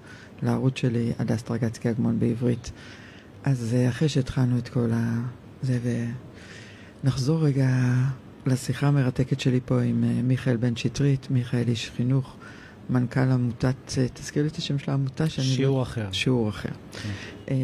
לערוץ 0.43 0.79
שלי, 0.79 1.13
הדס 1.19 1.43
דרגת 1.43 1.75
סקי 1.75 1.89
הגמון 1.89 2.19
בעברית. 2.19 2.73
אז 3.45 3.75
אה, 3.75 3.89
אחרי 3.89 4.09
שהתחלנו 4.09 4.59
את 4.59 4.69
כל 4.69 4.91
ה... 4.93 5.23
זה, 5.63 5.79
ונחזור 7.03 7.45
רגע 7.45 7.69
לשיחה 8.47 8.89
המרתקת 8.89 9.41
שלי 9.41 9.61
פה 9.65 9.81
עם 9.81 10.05
אה, 10.05 10.23
מיכאל 10.23 10.57
בן 10.57 10.77
שטרית, 10.77 11.31
מיכאל 11.31 11.69
איש 11.69 11.91
חינוך, 11.97 12.37
מנכ"ל 12.91 13.21
עמותת, 13.21 13.75
אה, 13.99 14.07
תזכיר 14.15 14.43
לי 14.43 14.49
את 14.49 14.57
השם 14.57 14.79
של 14.79 14.91
העמותה 14.91 15.29
שאני... 15.29 15.47
שיעור 15.47 15.79
לא... 15.79 15.83
אחר. 15.83 16.09
שיעור 16.13 16.49
אחר. 16.49 16.69
כן. 17.03 17.09
אה, 17.51 17.55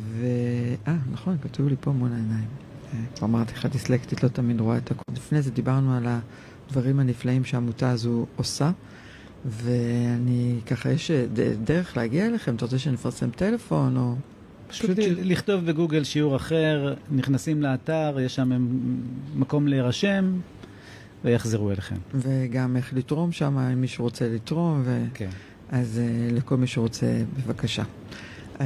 ו... 0.00 0.26
אה, 0.88 0.96
נכון, 1.12 1.36
כתוב 1.42 1.68
לי 1.68 1.76
פה 1.80 1.92
מול 1.92 2.12
העיניים. 2.12 2.48
כבר 3.16 3.26
אמרתי 3.26 3.52
לך, 3.52 3.66
דיסלקטית 3.66 4.22
לא 4.22 4.28
תמיד 4.28 4.60
רואה 4.60 4.76
את 4.76 4.90
הכול. 4.90 5.14
לפני 5.16 5.42
זה 5.42 5.50
דיברנו 5.50 5.96
על 5.96 6.06
הדברים 6.68 7.00
הנפלאים 7.00 7.44
שהעמותה 7.44 7.90
הזו 7.90 8.26
עושה, 8.36 8.70
ואני, 9.44 10.60
ככה, 10.66 10.90
יש 10.90 11.10
דרך 11.64 11.96
להגיע 11.96 12.26
אליכם? 12.26 12.54
אתה 12.54 12.64
רוצה 12.64 12.78
שנפרסם 12.78 13.30
טלפון 13.30 13.96
או... 13.96 14.14
פשוט 14.68 14.90
לכתוב 15.22 15.66
בגוגל 15.66 16.04
שיעור 16.04 16.36
אחר, 16.36 16.94
נכנסים 17.10 17.62
לאתר, 17.62 18.16
יש 18.20 18.34
שם 18.34 18.68
מקום 19.34 19.68
להירשם, 19.68 20.40
ויחזרו 21.24 21.70
אליכם. 21.70 21.96
וגם 22.14 22.76
איך 22.76 22.94
לתרום 22.94 23.32
שם, 23.32 23.58
אם 23.58 23.80
מישהו 23.80 24.04
רוצה 24.04 24.28
לתרום, 24.28 24.82
ו... 24.84 25.04
כן. 25.14 25.28
אז 25.70 26.00
uh, 26.00 26.34
לכל 26.34 26.56
מי 26.56 26.66
שרוצה, 26.66 27.22
בבקשה. 27.36 27.82
Uh, 28.56 28.60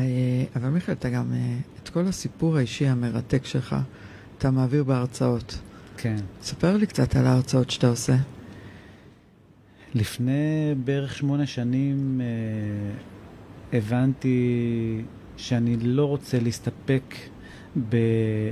אבל 0.57 0.69
מיכאל, 0.69 0.95
אתה 0.95 1.11
גם, 1.11 1.33
uh, 1.33 1.83
את 1.83 1.89
כל 1.89 2.07
הסיפור 2.07 2.57
האישי 2.57 2.87
המרתק 2.87 3.45
שלך, 3.45 3.77
אתה 4.39 4.51
מעביר 4.51 4.85
בהרצאות. 4.85 5.59
כן. 5.97 6.17
ספר 6.43 6.77
לי 6.77 6.87
קצת 6.87 7.17
על 7.17 7.27
ההרצאות 7.27 7.71
שאתה 7.71 7.89
עושה. 7.89 8.17
לפני 9.95 10.75
בערך 10.85 11.17
שמונה 11.17 11.47
שנים 11.47 12.21
הבנתי 13.73 15.03
שאני 15.37 15.77
לא 15.77 16.05
רוצה 16.05 16.41
להסתפק 16.41 17.15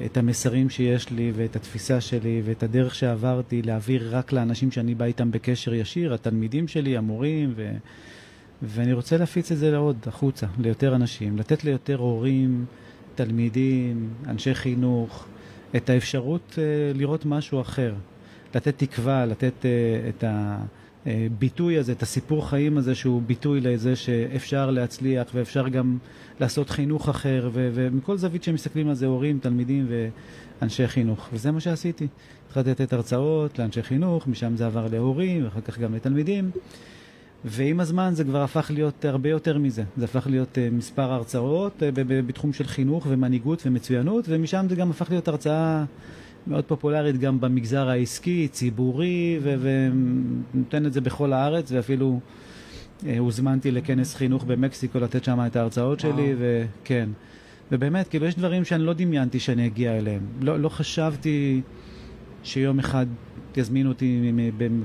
את 0.06 0.16
המסרים 0.16 0.70
שיש 0.70 1.10
לי 1.10 1.32
ואת 1.34 1.56
התפיסה 1.56 2.00
שלי 2.00 2.42
ואת 2.44 2.62
הדרך 2.62 2.94
שעברתי 2.94 3.62
להעביר 3.62 4.16
רק 4.16 4.32
לאנשים 4.32 4.70
שאני 4.70 4.94
בא 4.94 5.04
איתם 5.04 5.30
בקשר 5.30 5.74
ישיר, 5.74 6.14
התלמידים 6.14 6.68
שלי, 6.68 6.96
המורים, 6.96 7.52
ו... 7.56 7.70
ואני 8.62 8.92
רוצה 8.92 9.16
להפיץ 9.16 9.52
את 9.52 9.58
זה 9.58 9.70
לעוד, 9.70 9.96
החוצה, 10.06 10.46
ליותר 10.58 10.94
אנשים, 10.94 11.38
לתת 11.38 11.64
ליותר 11.64 11.96
הורים, 11.96 12.64
תלמידים, 13.14 14.08
אנשי 14.26 14.54
חינוך, 14.54 15.26
את 15.76 15.90
האפשרות 15.90 16.52
uh, 16.52 16.98
לראות 16.98 17.26
משהו 17.26 17.60
אחר, 17.60 17.94
לתת 18.54 18.78
תקווה, 18.78 19.26
לתת 19.26 19.52
uh, 19.62 20.08
את 20.08 20.24
ה... 20.24 20.58
הביטוי 21.06 21.78
הזה, 21.78 21.92
את 21.92 22.02
הסיפור 22.02 22.48
חיים 22.48 22.78
הזה 22.78 22.94
שהוא 22.94 23.22
ביטוי 23.22 23.60
לזה 23.60 23.96
שאפשר 23.96 24.70
להצליח 24.70 25.28
ואפשר 25.34 25.68
גם 25.68 25.98
לעשות 26.40 26.70
חינוך 26.70 27.08
אחר 27.08 27.50
ו- 27.52 27.70
ומכל 27.74 28.16
זווית 28.16 28.42
שמסתכלים 28.42 28.88
על 28.88 28.94
זה 28.94 29.06
הורים, 29.06 29.38
תלמידים 29.38 29.86
ואנשי 30.60 30.88
חינוך. 30.88 31.28
וזה 31.32 31.50
מה 31.50 31.60
שעשיתי. 31.60 32.06
התחלתי 32.46 32.70
לתת 32.70 32.92
הרצאות 32.92 33.58
לאנשי 33.58 33.82
חינוך, 33.82 34.26
משם 34.26 34.56
זה 34.56 34.66
עבר 34.66 34.86
להורים 34.90 35.44
ואחר 35.44 35.60
כך 35.60 35.78
גם 35.78 35.94
לתלמידים. 35.94 36.50
ועם 37.44 37.80
הזמן 37.80 38.10
זה 38.14 38.24
כבר 38.24 38.42
הפך 38.42 38.70
להיות 38.74 39.04
הרבה 39.04 39.28
יותר 39.28 39.58
מזה, 39.58 39.82
זה 39.96 40.04
הפך 40.04 40.26
להיות 40.26 40.58
uh, 40.58 40.74
מספר 40.74 41.12
הרצאות 41.12 41.72
uh, 41.82 42.00
בתחום 42.26 42.52
של 42.52 42.66
חינוך 42.66 43.06
ומנהיגות 43.08 43.62
ומצוינות 43.66 44.24
ומשם 44.28 44.66
זה 44.68 44.76
גם 44.76 44.90
הפך 44.90 45.10
להיות 45.10 45.28
הרצאה 45.28 45.84
מאוד 46.46 46.64
פופולרית 46.64 47.18
גם 47.18 47.40
במגזר 47.40 47.88
העסקי, 47.88 48.48
ציבורי, 48.48 49.40
ונותן 49.42 50.86
את 50.86 50.92
זה 50.92 51.00
בכל 51.00 51.32
הארץ, 51.32 51.72
ואפילו 51.72 52.20
אה, 53.06 53.18
הוזמנתי 53.18 53.70
לכנס 53.70 54.14
חינוך 54.14 54.44
במקסיקו 54.44 54.98
לתת 54.98 55.24
שם 55.24 55.40
את 55.46 55.56
ההרצאות 55.56 56.04
וואו. 56.04 56.14
שלי, 56.14 56.34
וכן. 56.38 57.08
ובאמת, 57.72 58.08
כאילו, 58.08 58.26
יש 58.26 58.34
דברים 58.34 58.64
שאני 58.64 58.82
לא 58.82 58.92
דמיינתי 58.92 59.40
שאני 59.40 59.66
אגיע 59.66 59.98
אליהם. 59.98 60.22
לא, 60.40 60.60
לא 60.60 60.68
חשבתי 60.68 61.60
שיום 62.42 62.78
אחד 62.78 63.06
יזמינו 63.56 63.88
אותי 63.88 64.32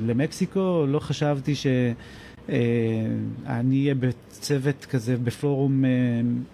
למקסיקו, 0.01 0.85
לא 0.87 0.99
חשבתי 0.99 1.55
ש... 1.55 1.67
אה, 2.49 2.55
אני 3.45 3.81
אהיה 3.81 3.95
בצוות 3.95 4.85
כזה, 4.85 5.17
בפורום 5.17 5.85
אה, 5.85 5.89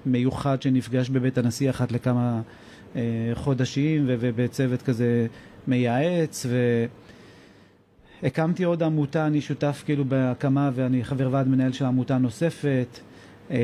מיוחד 0.05 0.61
שנפגש 0.61 1.09
בבית 1.09 1.37
הנשיא 1.37 1.69
אחת 1.69 1.91
לכמה 1.91 2.41
חודשים 3.33 4.05
ובצוות 4.07 4.81
כזה 4.81 5.27
מייעץ 5.67 6.45
והקמתי 8.23 8.63
עוד 8.63 8.83
עמותה, 8.83 9.27
אני 9.27 9.41
שותף 9.41 9.83
כאילו 9.85 10.05
בהקמה 10.05 10.71
ואני 10.73 11.03
חבר 11.03 11.29
ועד 11.31 11.47
מנהל 11.47 11.71
של 11.71 11.85
עמותה 11.85 12.17
נוספת. 12.17 12.99
אמ, 13.51 13.55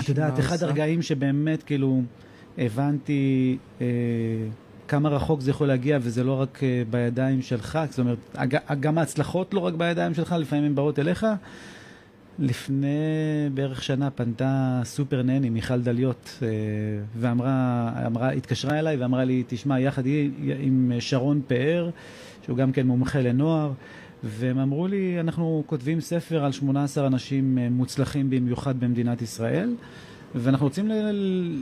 את 0.00 0.08
יודעת, 0.08 0.38
אחד 0.38 0.62
הרגעים 0.62 1.02
שבאמת 1.02 1.62
כאילו 1.62 2.02
הבנתי 2.58 3.56
אה, 3.80 3.86
כמה 4.88 5.08
רחוק 5.08 5.40
זה 5.40 5.50
יכול 5.50 5.66
להגיע 5.68 5.98
וזה 6.02 6.24
לא 6.24 6.40
רק 6.40 6.60
אה, 6.62 6.82
בידיים 6.90 7.42
שלך, 7.42 7.78
זאת 7.90 7.98
אומרת, 7.98 8.18
גם 8.80 8.98
ההצלחות 8.98 9.54
לא 9.54 9.60
רק 9.60 9.74
בידיים 9.74 10.14
שלך, 10.14 10.36
לפעמים 10.38 10.64
הן 10.64 10.74
באות 10.74 10.98
אליך. 10.98 11.26
לפני 12.38 12.96
בערך 13.54 13.82
שנה 13.82 14.10
פנתה 14.10 14.80
סופר 14.84 15.22
נני, 15.22 15.50
מיכל 15.50 15.80
דליות, 15.80 16.38
אה, 16.42 16.48
ואמרה, 17.16 17.90
אמרה, 18.06 18.30
התקשרה 18.30 18.78
אליי 18.78 18.96
ואמרה 18.96 19.24
לי, 19.24 19.44
תשמע, 19.46 19.80
יחד 19.80 20.02
עם 20.60 20.92
שרון 21.00 21.40
פאר, 21.46 21.90
שהוא 22.44 22.56
גם 22.56 22.72
כן 22.72 22.86
מומחה 22.86 23.20
לנוער, 23.20 23.72
והם 24.24 24.58
אמרו 24.58 24.86
לי, 24.86 25.20
אנחנו 25.20 25.62
כותבים 25.66 26.00
ספר 26.00 26.44
על 26.44 26.52
18 26.52 27.06
אנשים 27.06 27.58
אה, 27.58 27.68
מוצלחים 27.70 28.30
במיוחד 28.30 28.80
במדינת 28.80 29.22
ישראל, 29.22 29.74
ואנחנו 30.34 30.66
רוצים 30.66 30.90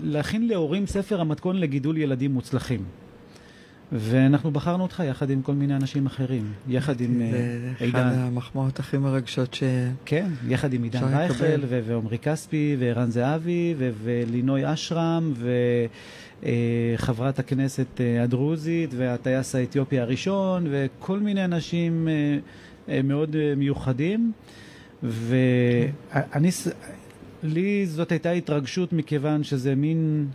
להכין 0.03 0.49
להורים 0.49 0.87
ספר 0.87 1.21
המתכון 1.21 1.57
לגידול 1.57 1.99
ילדים 1.99 2.33
מוצלחים. 2.33 2.85
ואנחנו 3.93 4.51
בחרנו 4.51 4.83
אותך 4.83 5.03
יחד 5.07 5.31
עם 5.31 5.43
כל 5.43 5.53
מיני 5.53 5.77
אנשים 5.77 6.07
אחרים, 6.07 6.53
יחד 6.69 7.01
עם 7.01 7.21
עידן. 7.21 7.33
זה 7.79 7.85
אחד 7.89 8.13
המחמאות 8.15 8.79
הכי 8.79 8.99
מרגשות 8.99 9.55
ש... 9.55 9.63
כן, 10.05 10.31
יחד 10.49 10.73
עם 10.73 10.83
עידן 10.83 11.05
רייכל, 11.05 11.61
ועמרי 11.69 12.19
כספי, 12.19 12.77
וערן 12.79 13.11
זהבי, 13.11 13.75
ולינוי 13.79 14.73
אשרם, 14.73 15.33
וחברת 16.43 17.39
הכנסת 17.39 18.01
אה, 18.01 18.23
הדרוזית, 18.23 18.91
והטייס 18.97 19.55
האתיופי 19.55 20.01
הראשון, 20.01 20.67
וכל 20.71 21.19
מיני 21.19 21.45
אנשים 21.45 22.09
אה, 22.09 22.39
אה, 22.95 23.03
מאוד 23.03 23.37
מיוחדים. 23.57 24.33
ואני, 25.03 26.51
לי 27.43 27.87
זאת 27.87 28.13
הייתה 28.13 28.31
התרגשות 28.31 28.93
מכיוון 28.93 29.45
שזה 29.45 29.75
מין, 29.75 30.27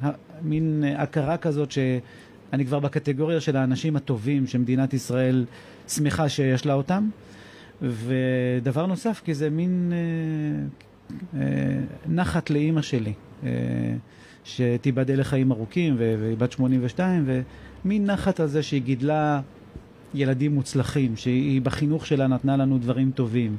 מין 0.41 0.84
הכרה 0.98 1.38
כזאת 1.38 1.72
ש... 1.72 1.80
אני 2.56 2.65
כבר 2.65 2.80
בקטגוריה 2.80 3.41
של 3.41 3.57
האנשים 3.57 3.95
הטובים 3.95 4.48
שמדינת 4.48 4.94
ישראל 4.94 5.45
שמחה 5.88 6.30
שיש 6.30 6.65
לה 6.65 6.73
אותם. 6.73 7.10
ודבר 7.82 8.86
נוסף, 8.86 9.22
כי 9.26 9.34
זה 9.34 9.49
מין 9.49 9.94
אה, 9.94 11.40
אה, 11.41 11.80
נחת 12.07 12.49
לאימא 12.49 12.82
שלי, 12.82 13.14
אה, 13.44 13.49
שתיבדל 14.44 15.19
לחיים 15.19 15.52
ארוכים, 15.52 15.95
והיא 15.98 16.38
בת 16.38 16.52
82, 16.52 17.26
ומין 17.86 18.06
נחת 18.06 18.40
על 18.40 18.48
זה 18.48 18.64
שהיא 18.64 18.82
גידלה 18.82 19.41
ילדים 20.14 20.56
מוצלחים, 20.56 21.18
שהיא 21.18 21.61
בחינוך 21.61 22.06
שלה 22.06 22.27
נתנה 22.27 22.57
לנו 22.57 22.77
דברים 22.77 23.11
טובים. 23.11 23.57